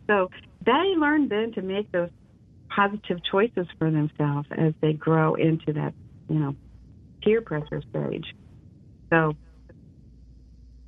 so 0.08 0.30
they 0.66 0.94
learn 0.98 1.28
then 1.28 1.52
to 1.54 1.62
make 1.62 1.92
those 1.92 2.10
positive 2.74 3.20
choices 3.30 3.68
for 3.78 3.92
themselves 3.92 4.48
as 4.56 4.74
they 4.80 4.94
grow 4.94 5.36
into 5.36 5.74
that, 5.74 5.94
you 6.30 6.40
know, 6.40 6.56
peer 7.24 7.42
pressure 7.42 7.82
stage. 7.90 8.26
So 9.12 9.34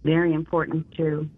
very 0.03 0.33
important 0.33 0.87
to. 0.97 1.29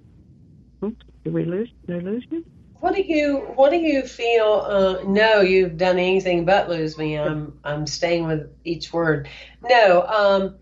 Oops, 0.84 1.06
did 1.24 1.34
we 1.34 1.45
lose? 1.45 1.72
Did 1.88 1.97
I 1.97 1.99
lose 1.99 2.26
you? 2.32 2.43
What 2.80 2.95
do 2.95 3.04
you 3.04 3.38
What 3.56 3.70
do 3.70 3.78
you 3.78 4.04
feel? 4.04 4.66
Uh, 4.68 5.04
no, 5.06 5.41
you've 5.41 5.78
done 5.78 5.99
anything 5.99 6.45
but 6.45 6.70
lose 6.70 6.97
me. 6.97 7.18
I'm 7.18 7.60
I'm 7.64 7.86
staying 7.86 8.26
with 8.28 8.49
each 8.64 8.91
word. 8.91 9.30
No, 9.62 10.04
um, 10.04 10.56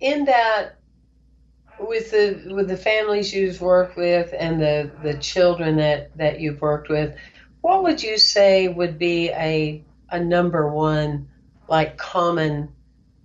in 0.00 0.24
that 0.24 0.78
with 1.78 2.10
the 2.10 2.54
with 2.54 2.68
the 2.68 2.76
families 2.76 3.34
you've 3.34 3.60
worked 3.60 3.98
with 3.98 4.32
and 4.38 4.60
the 4.60 4.90
the 5.02 5.18
children 5.18 5.76
that 5.76 6.16
that 6.16 6.40
you've 6.40 6.62
worked 6.62 6.88
with, 6.88 7.14
what 7.60 7.82
would 7.82 8.02
you 8.02 8.16
say 8.16 8.68
would 8.68 8.98
be 8.98 9.30
a 9.30 9.84
a 10.10 10.18
number 10.18 10.72
one 10.72 11.28
like 11.68 11.96
common 11.96 12.68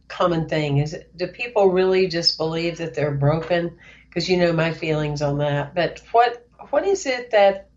common 0.08 0.48
thing? 0.48 0.78
Is 0.78 0.94
it, 0.94 1.16
do 1.16 1.28
people 1.28 1.70
really 1.70 2.08
just 2.08 2.38
believe 2.38 2.78
that 2.78 2.94
they're 2.94 3.16
broken? 3.16 3.78
Because 4.08 4.30
you 4.30 4.38
know 4.38 4.52
my 4.52 4.74
feelings 4.74 5.22
on 5.22 5.38
that. 5.38 5.74
But 5.74 6.02
what 6.12 6.46
what 6.70 6.86
is 6.86 7.06
it 7.06 7.32
that 7.32 7.70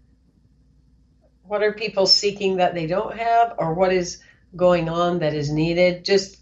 what 1.43 1.63
are 1.63 1.73
people 1.73 2.07
seeking 2.07 2.57
that 2.57 2.75
they 2.75 2.87
don't 2.87 3.17
have? 3.17 3.55
Or 3.59 3.75
what 3.75 3.93
is 3.93 4.23
going 4.57 4.89
on 4.89 5.21
that 5.21 5.35
is 5.35 5.51
needed? 5.51 6.05
Just 6.05 6.39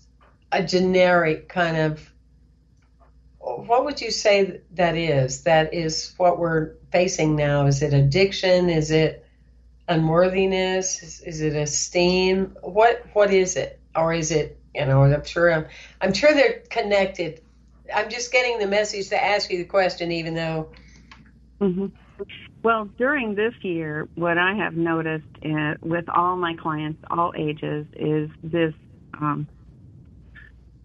a 0.51 0.63
generic 0.63 1.49
kind 1.49 1.77
of 1.77 2.13
what 3.39 3.85
would 3.85 4.01
you 4.01 4.11
say 4.11 4.61
that 4.73 4.97
is 4.97 5.43
that 5.43 5.75
is 5.75 6.15
what 6.17 6.39
we're 6.39 6.75
facing 6.91 7.37
now? 7.37 7.67
Is 7.67 7.83
it 7.83 7.93
addiction? 7.93 8.71
Is 8.71 8.91
it 8.91 9.27
unworthiness? 9.89 11.03
Is, 11.03 11.21
is 11.21 11.41
it 11.41 11.55
esteem? 11.55 12.57
What 12.63 13.05
what 13.13 13.33
is 13.33 13.57
it 13.57 13.82
or 13.97 14.13
is 14.13 14.31
it 14.31 14.59
you 14.75 14.85
know 14.85 15.03
i'm 15.03 15.25
sure 15.25 15.53
i'm 15.53 15.67
i'm 16.01 16.13
sure 16.13 16.33
they're 16.33 16.63
connected 16.71 17.41
i'm 17.95 18.09
just 18.09 18.33
getting 18.33 18.59
the 18.59 18.67
message 18.67 19.09
to 19.09 19.23
ask 19.23 19.51
you 19.51 19.59
the 19.59 19.65
question 19.65 20.13
even 20.13 20.35
though 20.35 20.69
mm-hmm. 21.61 21.87
Well, 22.63 22.85
during 22.97 23.35
this 23.35 23.55
year, 23.63 24.09
what 24.15 24.39
I 24.39 24.55
have 24.55 24.75
noticed 24.75 25.27
in, 25.43 25.77
with 25.83 26.09
all 26.09 26.37
my 26.37 26.55
clients, 26.55 27.03
all 27.11 27.33
ages, 27.37 27.87
is 27.97 28.31
this 28.43 28.73
um, 29.21 29.49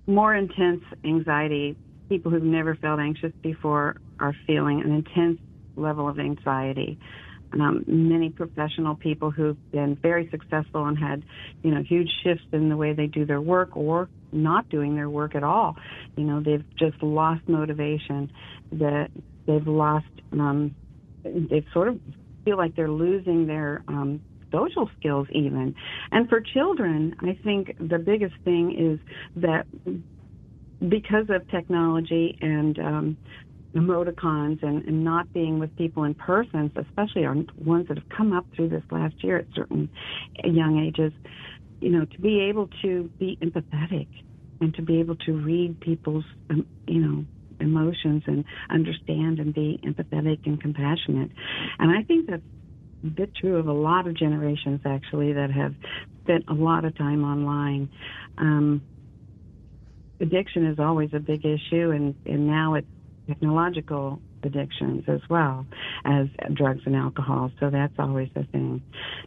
more 0.07 0.33
intense 0.33 0.83
anxiety. 1.03 1.77
People 2.09 2.31
who've 2.31 2.41
never 2.41 2.75
felt 2.75 2.99
anxious 2.99 3.31
before 3.43 3.97
are 4.19 4.33
feeling 4.47 4.81
an 4.81 4.91
intense 4.91 5.39
level 5.75 6.09
of 6.09 6.19
anxiety. 6.19 6.97
Um, 7.53 7.83
many 7.87 8.29
professional 8.29 8.95
people 8.95 9.31
who've 9.31 9.57
been 9.71 9.95
very 10.01 10.29
successful 10.29 10.85
and 10.85 10.97
had, 10.97 11.23
you 11.63 11.71
know, 11.71 11.81
huge 11.81 12.09
shifts 12.23 12.45
in 12.51 12.69
the 12.69 12.77
way 12.77 12.93
they 12.93 13.07
do 13.07 13.25
their 13.25 13.41
work 13.41 13.75
or 13.75 14.09
not 14.31 14.67
doing 14.69 14.95
their 14.95 15.09
work 15.09 15.35
at 15.35 15.43
all. 15.43 15.75
You 16.17 16.25
know, 16.25 16.41
they've 16.41 16.65
just 16.77 17.01
lost 17.01 17.47
motivation. 17.47 18.31
That 18.73 19.09
they've 19.45 19.67
lost 19.67 20.05
um, 20.33 20.75
they 21.23 21.65
sort 21.73 21.87
of 21.87 21.99
feel 22.45 22.57
like 22.57 22.75
they're 22.75 22.91
losing 22.91 23.47
their 23.47 23.83
um, 23.87 24.21
social 24.51 24.89
skills 24.99 25.27
even. 25.31 25.75
And 26.11 26.29
for 26.29 26.41
children, 26.41 27.15
I 27.19 27.37
think 27.43 27.75
the 27.79 27.99
biggest 27.99 28.35
thing 28.43 28.75
is 28.77 29.41
that 29.41 29.65
because 30.79 31.25
of 31.29 31.47
technology 31.49 32.37
and 32.41 32.79
um, 32.79 33.17
emoticons 33.77 34.61
and, 34.63 34.83
and 34.85 35.03
not 35.03 35.31
being 35.33 35.59
with 35.59 35.75
people 35.77 36.03
in 36.03 36.13
person, 36.15 36.71
especially 36.75 37.25
our 37.25 37.35
ones 37.57 37.87
that 37.87 37.97
have 37.97 38.09
come 38.09 38.33
up 38.33 38.45
through 38.55 38.69
this 38.69 38.83
last 38.91 39.15
year 39.23 39.37
at 39.37 39.45
certain 39.55 39.89
young 40.43 40.79
ages, 40.79 41.13
you 41.79 41.89
know, 41.89 42.05
to 42.05 42.21
be 42.21 42.41
able 42.41 42.69
to 42.81 43.09
be 43.19 43.37
empathetic 43.41 44.07
and 44.59 44.73
to 44.75 44.81
be 44.81 44.99
able 44.99 45.15
to 45.15 45.33
read 45.33 45.79
people's, 45.79 46.25
um, 46.49 46.65
you 46.87 46.99
know, 46.99 47.25
emotions 47.59 48.23
and 48.27 48.45
understand 48.69 49.39
and 49.39 49.53
be 49.53 49.79
empathetic 49.83 50.45
and 50.45 50.61
compassionate. 50.61 51.31
And 51.79 51.91
I 51.91 52.03
think 52.03 52.29
that's 52.29 52.41
a 53.03 53.07
bit 53.07 53.35
true 53.35 53.57
of 53.57 53.67
a 53.67 53.73
lot 53.73 54.07
of 54.07 54.15
generations 54.15 54.81
actually 54.85 55.33
that 55.33 55.51
have 55.51 55.73
spent 56.23 56.45
a 56.47 56.53
lot 56.53 56.85
of 56.85 56.97
time 56.97 57.23
online. 57.23 57.89
Um, 58.37 58.81
addiction 60.19 60.65
is 60.65 60.79
always 60.79 61.11
a 61.13 61.19
big 61.19 61.45
issue, 61.45 61.91
and, 61.91 62.15
and 62.25 62.47
now 62.47 62.75
it's 62.75 62.87
technological 63.27 64.19
addictions 64.43 65.03
as 65.07 65.19
well 65.29 65.65
as 66.05 66.27
drugs 66.53 66.81
and 66.85 66.95
alcohol. 66.95 67.51
So 67.59 67.69
that's 67.69 67.93
always 67.99 68.29
a 68.35 68.43
thing. 68.45 68.81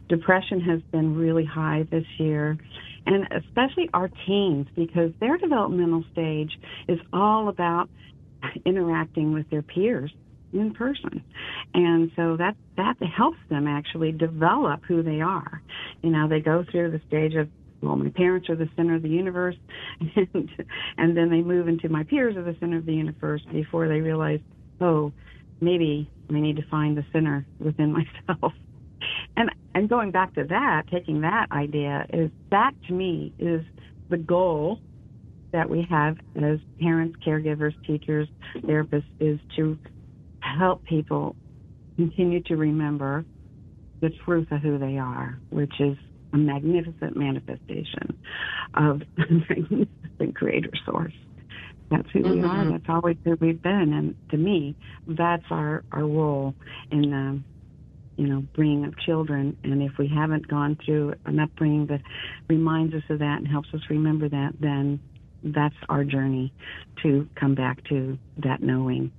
Depression 0.09 0.59
has 0.61 0.81
been 0.91 1.15
really 1.15 1.45
high 1.45 1.85
this 1.91 2.05
year, 2.17 2.57
and 3.05 3.27
especially 3.31 3.89
our 3.93 4.09
teens 4.25 4.67
because 4.75 5.11
their 5.19 5.37
developmental 5.37 6.03
stage 6.11 6.51
is 6.87 6.99
all 7.13 7.49
about 7.49 7.89
interacting 8.65 9.33
with 9.33 9.49
their 9.49 9.61
peers 9.61 10.11
in 10.53 10.73
person. 10.73 11.23
And 11.73 12.11
so 12.15 12.37
that 12.37 12.55
that 12.77 12.95
helps 13.03 13.37
them 13.49 13.67
actually 13.67 14.11
develop 14.11 14.81
who 14.87 15.03
they 15.03 15.21
are. 15.21 15.61
You 16.01 16.09
know, 16.09 16.27
they 16.27 16.39
go 16.39 16.65
through 16.69 16.91
the 16.91 17.01
stage 17.07 17.35
of 17.35 17.47
well, 17.81 17.95
my 17.95 18.09
parents 18.09 18.49
are 18.49 18.55
the 18.55 18.69
center 18.75 18.95
of 18.95 19.01
the 19.01 19.09
universe, 19.09 19.55
and 19.99 20.49
and 20.97 21.17
then 21.17 21.29
they 21.29 21.41
move 21.41 21.67
into 21.67 21.89
my 21.89 22.03
peers 22.03 22.35
are 22.35 22.43
the 22.43 22.55
center 22.59 22.77
of 22.77 22.85
the 22.85 22.93
universe 22.93 23.41
before 23.51 23.87
they 23.87 24.01
realize, 24.01 24.39
oh, 24.79 25.11
maybe 25.59 26.09
I 26.29 26.39
need 26.39 26.57
to 26.57 26.67
find 26.69 26.97
the 26.97 27.05
center 27.11 27.45
within 27.59 27.91
myself. 28.27 28.53
And 29.35 29.49
and 29.73 29.89
going 29.89 30.11
back 30.11 30.35
to 30.35 30.43
that, 30.45 30.83
taking 30.91 31.21
that 31.21 31.47
idea 31.51 32.05
is 32.13 32.29
that 32.51 32.71
to 32.87 32.93
me 32.93 33.33
is 33.39 33.61
the 34.09 34.17
goal 34.17 34.79
that 35.53 35.69
we 35.69 35.85
have 35.89 36.17
as 36.41 36.59
parents, 36.79 37.17
caregivers, 37.25 37.73
teachers, 37.85 38.27
therapists 38.57 39.03
is 39.19 39.39
to 39.55 39.77
help 40.39 40.83
people 40.85 41.35
continue 41.95 42.41
to 42.43 42.55
remember 42.55 43.25
the 44.01 44.09
truth 44.25 44.47
of 44.51 44.61
who 44.61 44.77
they 44.77 44.97
are, 44.97 45.37
which 45.49 45.73
is 45.79 45.97
a 46.33 46.37
magnificent 46.37 47.15
manifestation 47.15 48.17
of 48.73 49.01
the 49.17 49.43
magnificent 49.49 50.35
creator 50.35 50.71
source. 50.85 51.13
That's 51.89 52.09
who 52.11 52.21
mm-hmm. 52.21 52.31
we 52.31 52.43
are. 52.43 52.55
Mm-hmm. 52.55 52.71
That's 52.71 52.89
always 52.89 53.17
who 53.23 53.35
we've 53.35 53.61
been. 53.61 53.93
And 53.93 54.15
to 54.29 54.37
me, 54.37 54.75
that's 55.07 55.43
our, 55.51 55.83
our 55.91 56.05
role 56.05 56.55
in, 56.89 57.13
um, 57.13 57.45
you 58.15 58.27
know, 58.27 58.41
bringing 58.53 58.85
up 58.85 58.97
children. 58.97 59.57
And 59.63 59.83
if 59.83 59.97
we 59.97 60.07
haven't 60.07 60.47
gone 60.47 60.77
through 60.83 61.15
an 61.25 61.39
upbringing 61.39 61.87
that 61.87 62.01
reminds 62.47 62.95
us 62.95 63.03
of 63.09 63.19
that 63.19 63.39
and 63.39 63.47
helps 63.47 63.73
us 63.73 63.81
remember 63.89 64.29
that, 64.29 64.53
then 64.59 65.01
that's 65.43 65.75
our 65.89 66.03
journey 66.03 66.53
to 67.03 67.27
come 67.35 67.55
back 67.55 67.83
to 67.85 68.17
that 68.37 68.61
knowing. 68.61 69.11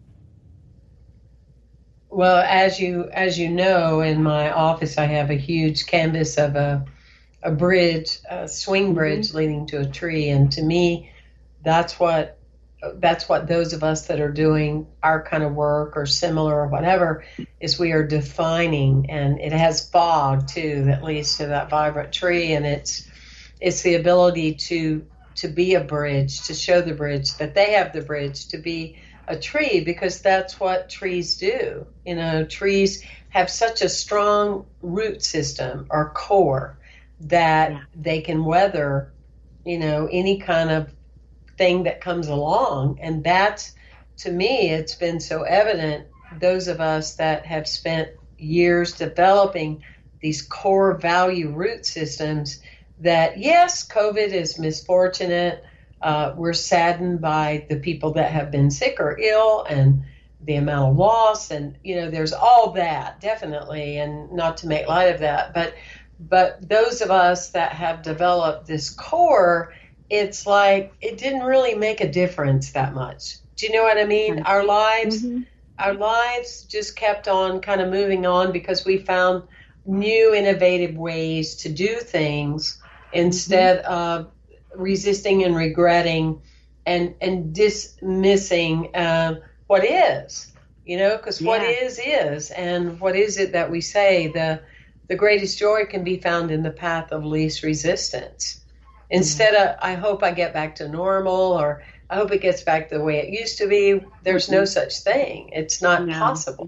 Well, 2.08 2.44
as 2.46 2.78
you 2.78 3.08
as 3.12 3.38
you 3.38 3.48
know, 3.48 4.02
in 4.02 4.22
my 4.22 4.50
office, 4.50 4.98
I 4.98 5.06
have 5.06 5.30
a 5.30 5.34
huge 5.34 5.86
canvas 5.86 6.36
of 6.36 6.56
a 6.56 6.84
a 7.42 7.50
bridge, 7.50 8.18
a 8.28 8.48
swing 8.48 8.86
mm-hmm. 8.86 8.94
bridge 8.94 9.28
mm-hmm. 9.28 9.38
leading 9.38 9.66
to 9.66 9.80
a 9.80 9.86
tree, 9.86 10.28
and 10.28 10.52
to 10.52 10.62
me, 10.62 11.10
that's 11.62 11.98
what 11.98 12.38
that's 12.94 13.28
what 13.28 13.46
those 13.46 13.72
of 13.72 13.84
us 13.84 14.08
that 14.08 14.20
are 14.20 14.30
doing 14.30 14.86
our 15.02 15.22
kind 15.22 15.42
of 15.42 15.54
work 15.54 15.96
or 15.96 16.04
similar 16.04 16.62
or 16.62 16.66
whatever 16.66 17.24
is 17.60 17.78
we 17.78 17.92
are 17.92 18.06
defining 18.06 19.08
and 19.08 19.40
it 19.40 19.52
has 19.52 19.88
fog 19.88 20.48
too 20.48 20.84
that 20.86 21.04
leads 21.04 21.36
to 21.36 21.46
that 21.46 21.70
vibrant 21.70 22.12
tree 22.12 22.52
and 22.52 22.66
it's 22.66 23.08
it's 23.60 23.82
the 23.82 23.94
ability 23.94 24.54
to 24.54 25.06
to 25.36 25.48
be 25.48 25.74
a 25.74 25.80
bridge 25.80 26.42
to 26.42 26.54
show 26.54 26.82
the 26.82 26.92
bridge 26.92 27.36
that 27.36 27.54
they 27.54 27.72
have 27.72 27.92
the 27.92 28.02
bridge 28.02 28.48
to 28.48 28.58
be 28.58 28.96
a 29.28 29.36
tree 29.36 29.80
because 29.80 30.20
that's 30.20 30.58
what 30.58 30.90
trees 30.90 31.36
do 31.36 31.86
you 32.04 32.16
know 32.16 32.44
trees 32.44 33.04
have 33.28 33.48
such 33.48 33.80
a 33.80 33.88
strong 33.88 34.66
root 34.82 35.22
system 35.22 35.86
or 35.88 36.10
core 36.10 36.76
that 37.22 37.72
yeah. 37.72 37.80
they 37.94 38.20
can 38.20 38.44
weather 38.44 39.12
you 39.64 39.78
know 39.78 40.08
any 40.10 40.38
kind 40.38 40.70
of 40.70 40.92
thing 41.62 41.84
that 41.84 42.00
comes 42.00 42.28
along. 42.28 42.98
And 43.00 43.22
that's, 43.22 43.72
to 44.18 44.30
me, 44.30 44.70
it's 44.70 44.94
been 44.94 45.20
so 45.20 45.42
evident, 45.42 46.08
those 46.40 46.68
of 46.68 46.80
us 46.80 47.14
that 47.16 47.46
have 47.46 47.68
spent 47.68 48.08
years 48.38 48.94
developing 48.94 49.84
these 50.20 50.42
core 50.42 50.96
value 50.98 51.50
root 51.50 51.84
systems, 51.86 52.60
that 53.00 53.38
yes, 53.38 53.86
COVID 53.86 54.28
is 54.28 54.58
misfortunate. 54.58 55.64
Uh, 56.00 56.34
we're 56.36 56.52
saddened 56.52 57.20
by 57.20 57.66
the 57.68 57.76
people 57.76 58.12
that 58.14 58.32
have 58.32 58.50
been 58.50 58.70
sick 58.70 58.98
or 58.98 59.18
ill 59.18 59.64
and 59.64 60.02
the 60.44 60.56
amount 60.56 60.90
of 60.90 60.96
loss 60.96 61.52
and 61.52 61.78
you 61.84 61.94
know 61.94 62.10
there's 62.10 62.32
all 62.32 62.72
that 62.72 63.20
definitely 63.20 63.98
and 63.98 64.32
not 64.32 64.56
to 64.56 64.66
make 64.66 64.88
light 64.88 65.14
of 65.14 65.20
that 65.20 65.54
but 65.54 65.72
but 66.28 66.68
those 66.68 67.00
of 67.00 67.10
us 67.10 67.50
that 67.50 67.72
have 67.72 68.02
developed 68.02 68.66
this 68.66 68.90
core 68.90 69.72
it's 70.12 70.46
like 70.46 70.92
it 71.00 71.16
didn't 71.16 71.42
really 71.42 71.74
make 71.74 72.02
a 72.02 72.12
difference 72.12 72.72
that 72.72 72.92
much. 72.92 73.36
Do 73.56 73.66
you 73.66 73.72
know 73.72 73.82
what 73.82 73.96
I 73.96 74.04
mean? 74.04 74.40
Our 74.40 74.62
lives, 74.62 75.22
mm-hmm. 75.22 75.40
our 75.78 75.94
lives 75.94 76.64
just 76.64 76.96
kept 76.96 77.28
on 77.28 77.62
kind 77.62 77.80
of 77.80 77.88
moving 77.90 78.26
on 78.26 78.52
because 78.52 78.84
we 78.84 78.98
found 78.98 79.44
new 79.86 80.34
innovative 80.34 80.96
ways 80.96 81.56
to 81.56 81.70
do 81.70 81.96
things 81.96 82.78
instead 83.14 83.82
mm-hmm. 83.82 83.92
of 83.92 84.30
resisting 84.74 85.44
and 85.44 85.56
regretting 85.56 86.42
and 86.84 87.14
and 87.22 87.54
dismissing 87.54 88.94
uh, 88.94 89.36
what 89.66 89.82
is. 89.82 90.52
You 90.84 90.98
know, 90.98 91.16
because 91.16 91.40
yeah. 91.40 91.48
what 91.48 91.62
is 91.62 91.98
is, 91.98 92.50
and 92.50 93.00
what 93.00 93.16
is 93.16 93.38
it 93.38 93.52
that 93.52 93.70
we 93.70 93.80
say 93.80 94.26
the 94.26 94.60
the 95.12 95.18
greatest 95.18 95.58
joy 95.58 95.84
can 95.84 96.02
be 96.02 96.16
found 96.16 96.50
in 96.50 96.62
the 96.62 96.70
path 96.70 97.12
of 97.12 97.22
least 97.22 97.62
resistance. 97.62 98.62
Instead 99.10 99.52
of, 99.52 99.76
I 99.82 99.92
hope 99.92 100.22
I 100.22 100.30
get 100.32 100.54
back 100.54 100.76
to 100.76 100.88
normal 100.88 101.52
or 101.52 101.82
I 102.08 102.16
hope 102.16 102.32
it 102.32 102.40
gets 102.40 102.62
back 102.62 102.88
the 102.88 103.04
way 103.04 103.18
it 103.18 103.28
used 103.28 103.58
to 103.58 103.68
be, 103.68 104.00
there's 104.22 104.48
no 104.48 104.62
mm-hmm. 104.62 104.64
such 104.68 105.00
thing. 105.00 105.50
It's 105.52 105.82
not 105.82 106.06
no, 106.06 106.18
possible. 106.18 106.66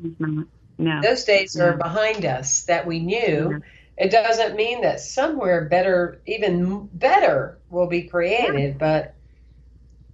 No. 0.77 1.01
Those 1.01 1.25
days 1.25 1.57
no. 1.57 1.69
are 1.69 1.77
behind 1.79 2.27
us 2.27 2.65
that 2.65 2.87
we 2.87 2.99
knew. 2.99 3.63
It 3.97 4.11
doesn't 4.11 4.57
mean 4.57 4.83
that 4.83 5.01
somewhere 5.01 5.65
better, 5.65 6.21
even 6.27 6.91
better, 6.93 7.57
will 7.71 7.87
be 7.87 8.03
created, 8.03 8.77
but 8.77 9.15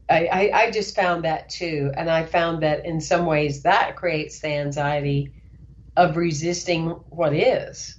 I, 0.09 0.26
I, 0.26 0.51
I 0.55 0.70
just 0.70 0.95
found 0.95 1.24
that 1.24 1.49
too. 1.49 1.91
And 1.97 2.09
I 2.09 2.26
found 2.26 2.62
that 2.62 2.87
in 2.87 3.01
some 3.01 3.26
ways 3.26 3.64
that 3.64 3.97
creates 3.97 4.39
the 4.39 4.51
anxiety 4.51 5.33
of 5.97 6.16
resisting 6.16 6.91
what 7.09 7.35
is. 7.35 7.97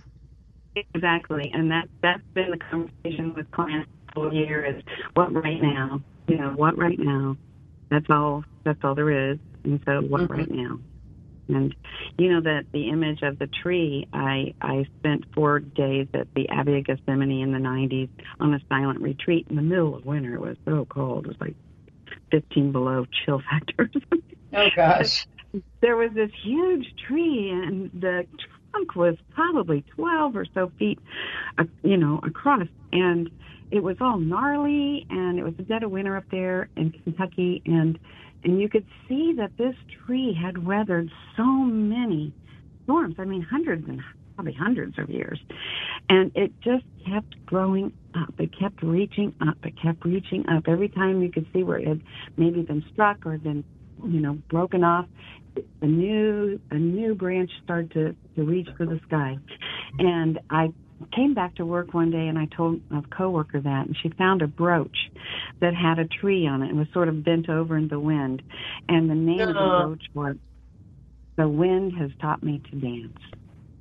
Exactly. 0.75 1.51
And 1.53 1.71
that, 1.71 1.89
that's 2.01 2.23
been 2.33 2.51
the 2.51 2.57
conversation 2.57 3.33
with 3.33 3.49
clients 3.51 3.89
for 4.13 4.31
years. 4.33 4.77
is 4.77 4.83
what 5.13 5.33
right 5.33 5.61
now, 5.61 6.01
you 6.27 6.37
know, 6.37 6.51
what 6.51 6.77
right 6.77 6.99
now. 6.99 7.37
That's 7.89 8.09
all. 8.09 8.43
That's 8.63 8.79
all 8.83 8.95
there 8.95 9.31
is. 9.31 9.37
And 9.63 9.81
so, 9.85 10.01
what 10.01 10.21
mm-hmm. 10.21 10.33
right 10.33 10.51
now? 10.51 10.79
And 11.49 11.75
you 12.17 12.31
know 12.31 12.41
that 12.41 12.65
the 12.71 12.89
image 12.89 13.21
of 13.21 13.37
the 13.37 13.47
tree. 13.47 14.07
I 14.13 14.53
I 14.61 14.85
spent 14.99 15.25
four 15.33 15.59
days 15.59 16.07
at 16.13 16.33
the 16.33 16.47
Abbey 16.49 16.79
of 16.79 16.85
Gethsemani 16.85 17.43
in 17.43 17.51
the 17.51 17.59
'90s 17.59 18.09
on 18.39 18.53
a 18.53 18.59
silent 18.69 19.01
retreat 19.01 19.47
in 19.49 19.57
the 19.57 19.61
middle 19.61 19.95
of 19.95 20.05
winter. 20.05 20.35
It 20.35 20.41
was 20.41 20.57
so 20.65 20.85
cold. 20.85 21.25
It 21.25 21.29
was 21.29 21.37
like 21.41 21.55
15 22.31 22.71
below 22.71 23.05
chill 23.25 23.41
factor. 23.51 23.89
oh 24.53 24.67
gosh. 24.75 25.27
There 25.81 25.97
was 25.97 26.11
this 26.13 26.31
huge 26.41 26.93
tree, 27.05 27.49
and 27.49 27.91
the 27.91 28.25
trunk 28.71 28.95
was 28.95 29.15
probably 29.33 29.83
12 29.95 30.35
or 30.35 30.45
so 30.53 30.71
feet, 30.79 30.99
uh, 31.57 31.63
you 31.83 31.97
know, 31.97 32.19
across. 32.23 32.67
And 32.91 33.29
it 33.71 33.81
was 33.81 33.97
all 34.01 34.17
gnarly 34.17 35.05
and 35.09 35.39
it 35.39 35.43
was 35.43 35.53
the 35.57 35.63
dead 35.63 35.83
of 35.83 35.91
winter 35.91 36.17
up 36.17 36.25
there 36.31 36.69
in 36.75 36.91
Kentucky 36.91 37.61
and 37.65 37.97
and 38.43 38.59
you 38.59 38.67
could 38.67 38.85
see 39.07 39.33
that 39.37 39.51
this 39.57 39.75
tree 40.03 40.33
had 40.33 40.65
weathered 40.65 41.11
so 41.37 41.43
many 41.45 42.33
storms. 42.83 43.15
I 43.19 43.25
mean 43.25 43.43
hundreds 43.43 43.87
and 43.87 44.01
probably 44.35 44.53
hundreds 44.53 44.97
of 44.97 45.09
years. 45.09 45.39
And 46.09 46.31
it 46.35 46.51
just 46.61 46.83
kept 47.07 47.45
growing 47.45 47.93
up. 48.15 48.33
It 48.39 48.57
kept 48.57 48.81
reaching 48.81 49.33
up. 49.47 49.57
It 49.63 49.73
kept 49.81 50.03
reaching 50.03 50.47
up. 50.49 50.63
Every 50.67 50.89
time 50.89 51.21
you 51.21 51.31
could 51.31 51.45
see 51.53 51.63
where 51.63 51.77
it 51.77 51.87
had 51.87 52.01
maybe 52.37 52.61
been 52.63 52.83
struck 52.91 53.25
or 53.25 53.37
been, 53.37 53.63
you 54.05 54.19
know, 54.19 54.33
broken 54.49 54.83
off, 54.83 55.05
a 55.81 55.85
new 55.85 56.59
a 56.69 56.75
new 56.75 57.15
branch 57.15 57.51
started 57.63 57.91
to, 57.91 58.15
to 58.35 58.43
reach 58.43 58.67
for 58.77 58.85
the 58.85 58.99
sky. 59.07 59.37
And 59.99 60.39
I 60.49 60.73
came 61.15 61.33
back 61.33 61.55
to 61.55 61.65
work 61.65 61.93
one 61.93 62.11
day 62.11 62.27
and 62.27 62.37
I 62.37 62.45
told 62.45 62.81
a 62.91 63.01
coworker 63.01 63.59
that 63.59 63.87
and 63.87 63.95
she 64.01 64.09
found 64.09 64.41
a 64.41 64.47
brooch 64.47 65.11
that 65.59 65.73
had 65.73 65.99
a 65.99 66.05
tree 66.05 66.47
on 66.47 66.61
it 66.61 66.69
and 66.69 66.77
was 66.77 66.87
sort 66.93 67.07
of 67.07 67.23
bent 67.23 67.49
over 67.49 67.77
in 67.77 67.87
the 67.87 67.99
wind. 67.99 68.41
And 68.87 69.09
the 69.09 69.15
name 69.15 69.41
uh-huh. 69.41 69.49
of 69.49 69.55
the 69.55 69.87
brooch 69.87 70.05
was 70.13 70.35
The 71.37 71.47
Wind 71.47 71.93
Has 71.97 72.11
Taught 72.21 72.43
Me 72.43 72.61
to 72.69 72.75
Dance. 72.75 73.17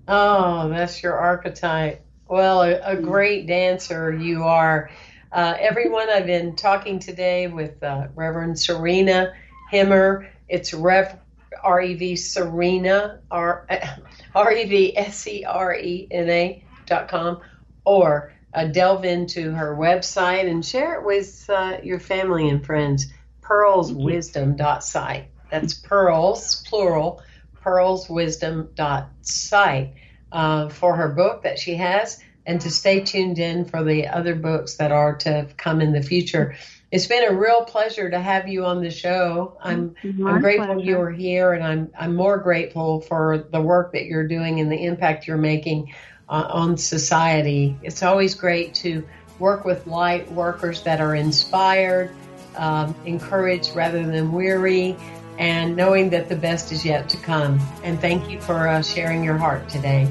Oh, 0.09 0.69
that's 0.69 1.03
your 1.03 1.15
archetype. 1.15 2.05
Well, 2.27 2.63
a, 2.63 2.73
a 2.73 2.97
mm-hmm. 2.97 3.05
great 3.05 3.47
dancer 3.47 4.15
you 4.15 4.45
are. 4.45 4.91
Uh, 5.33 5.55
everyone, 5.61 6.09
I've 6.09 6.27
been 6.27 6.57
talking 6.57 6.99
today 6.99 7.47
with 7.47 7.83
uh, 7.83 8.09
Reverend 8.15 8.59
Serena 8.59 9.33
Hemmer. 9.71 10.29
It's 10.49 10.75
Rev 10.75 11.17
R 11.63 11.81
E 11.81 11.95
V 11.95 12.17
Serena 12.17 13.21
R 13.31 13.69
R 14.35 14.53
E 14.53 14.65
V 14.65 14.97
S 14.97 15.25
E 15.27 15.45
R 15.45 15.75
E 15.75 16.09
N 16.11 16.29
A 16.29 16.65
com, 17.09 17.41
or 17.85 18.33
uh, 18.53 18.67
delve 18.67 19.05
into 19.05 19.53
her 19.53 19.77
website 19.77 20.51
and 20.51 20.65
share 20.65 21.01
it 21.01 21.07
with 21.07 21.49
uh, 21.49 21.77
your 21.83 22.01
family 22.01 22.49
and 22.49 22.67
friends. 22.67 23.13
Pearlswisdom.site. 23.43 25.29
That's 25.51 25.75
pearls, 25.75 26.65
plural, 26.69 27.23
pearlswisdom.site 27.65 29.95
uh, 30.33 30.69
for 30.69 30.97
her 30.97 31.09
book 31.09 31.43
that 31.43 31.59
she 31.59 31.75
has 31.75 32.21
and 32.47 32.61
to 32.61 32.71
stay 32.71 33.01
tuned 33.01 33.39
in 33.39 33.65
for 33.65 33.83
the 33.85 34.09
other 34.09 34.35
books 34.35 34.77
that 34.77 34.93
are 34.93 35.17
to 35.17 35.49
come 35.57 35.81
in 35.81 35.93
the 35.93 36.03
future. 36.03 36.57
It's 36.91 37.07
been 37.07 37.23
a 37.23 37.33
real 37.33 37.65
pleasure 37.65 38.11
to 38.11 38.19
have 38.19 38.49
you 38.49 38.65
on 38.65 38.83
the 38.83 38.91
show. 38.91 39.57
I'm 39.63 39.95
I'm 40.03 40.41
grateful 40.41 40.75
pleasure. 40.75 40.81
you 40.81 41.01
are 41.01 41.11
here, 41.11 41.53
and 41.53 41.63
I'm 41.63 41.93
I'm 41.97 42.17
more 42.17 42.39
grateful 42.39 43.01
for 43.01 43.47
the 43.53 43.61
work 43.61 43.93
that 43.93 44.07
you're 44.07 44.27
doing 44.27 44.59
and 44.59 44.73
the 44.73 44.85
impact 44.85 45.29
you're 45.29 45.37
making 45.37 45.95
uh, 46.29 46.49
on 46.49 46.77
society. 46.77 47.79
It's 47.83 48.03
always 48.03 48.35
great 48.35 48.75
to 48.77 49.07
work 49.39 49.65
with 49.65 49.87
light 49.87 50.31
workers 50.33 50.83
that 50.83 51.01
are 51.01 51.15
inspired, 51.15 52.11
um, 52.57 52.97
encouraged 53.07 53.77
rather 53.77 54.05
than 54.05 54.33
weary, 54.33 54.97
and 55.39 55.77
knowing 55.77 56.11
that 56.11 56.29
the 56.29 56.37
best 56.37 56.73
is 56.73 56.85
yet 56.85 57.09
to 57.11 57.17
come. 57.19 57.61
And 57.85 58.01
thank 58.01 58.29
you 58.29 58.41
for 58.41 58.67
uh, 58.67 58.83
sharing 58.83 59.23
your 59.23 59.37
heart 59.37 59.69
today. 59.69 60.09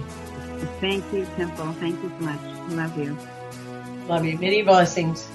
Thank 0.80 1.12
you, 1.12 1.26
Temple. 1.36 1.74
Thank 1.74 2.02
you 2.02 2.10
so 2.20 2.26
much. 2.26 2.40
Love 2.70 2.98
you. 2.98 3.18
Love 4.08 4.24
you. 4.24 4.38
Many 4.38 4.62
blessings. 4.62 5.28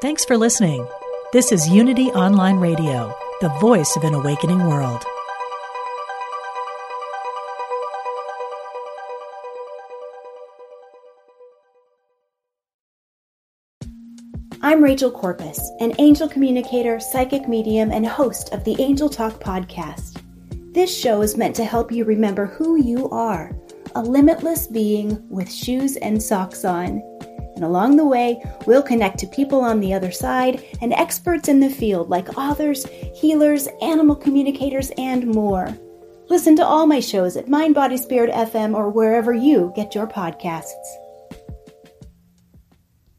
Thanks 0.00 0.24
for 0.24 0.38
listening. 0.38 0.88
This 1.34 1.52
is 1.52 1.68
Unity 1.68 2.06
Online 2.12 2.56
Radio, 2.56 3.14
the 3.42 3.50
voice 3.60 3.96
of 3.96 4.04
an 4.04 4.14
awakening 4.14 4.64
world. 4.66 5.04
I'm 14.62 14.82
Rachel 14.82 15.10
Corpus, 15.10 15.60
an 15.80 15.92
angel 15.98 16.30
communicator, 16.30 16.98
psychic 16.98 17.46
medium, 17.46 17.92
and 17.92 18.06
host 18.06 18.54
of 18.54 18.64
the 18.64 18.80
Angel 18.80 19.10
Talk 19.10 19.34
podcast. 19.34 20.22
This 20.72 20.96
show 20.98 21.20
is 21.20 21.36
meant 21.36 21.54
to 21.56 21.66
help 21.66 21.92
you 21.92 22.06
remember 22.06 22.46
who 22.46 22.76
you 22.76 23.10
are 23.10 23.54
a 23.94 24.02
limitless 24.02 24.66
being 24.66 25.28
with 25.28 25.52
shoes 25.52 25.96
and 25.96 26.22
socks 26.22 26.64
on. 26.64 27.02
And 27.60 27.66
along 27.66 27.96
the 27.96 28.06
way, 28.06 28.42
we'll 28.64 28.82
connect 28.82 29.18
to 29.18 29.26
people 29.26 29.60
on 29.60 29.80
the 29.80 29.92
other 29.92 30.10
side 30.10 30.64
and 30.80 30.94
experts 30.94 31.46
in 31.46 31.60
the 31.60 31.68
field 31.68 32.08
like 32.08 32.38
authors, 32.38 32.86
healers, 33.14 33.68
animal 33.82 34.16
communicators, 34.16 34.90
and 34.96 35.26
more. 35.26 35.76
Listen 36.30 36.56
to 36.56 36.64
all 36.64 36.86
my 36.86 37.00
shows 37.00 37.36
at 37.36 37.50
Mind 37.50 37.74
Body 37.74 37.98
Spirit 37.98 38.30
FM 38.30 38.74
or 38.74 38.88
wherever 38.88 39.34
you 39.34 39.74
get 39.76 39.94
your 39.94 40.06
podcasts. 40.06 40.72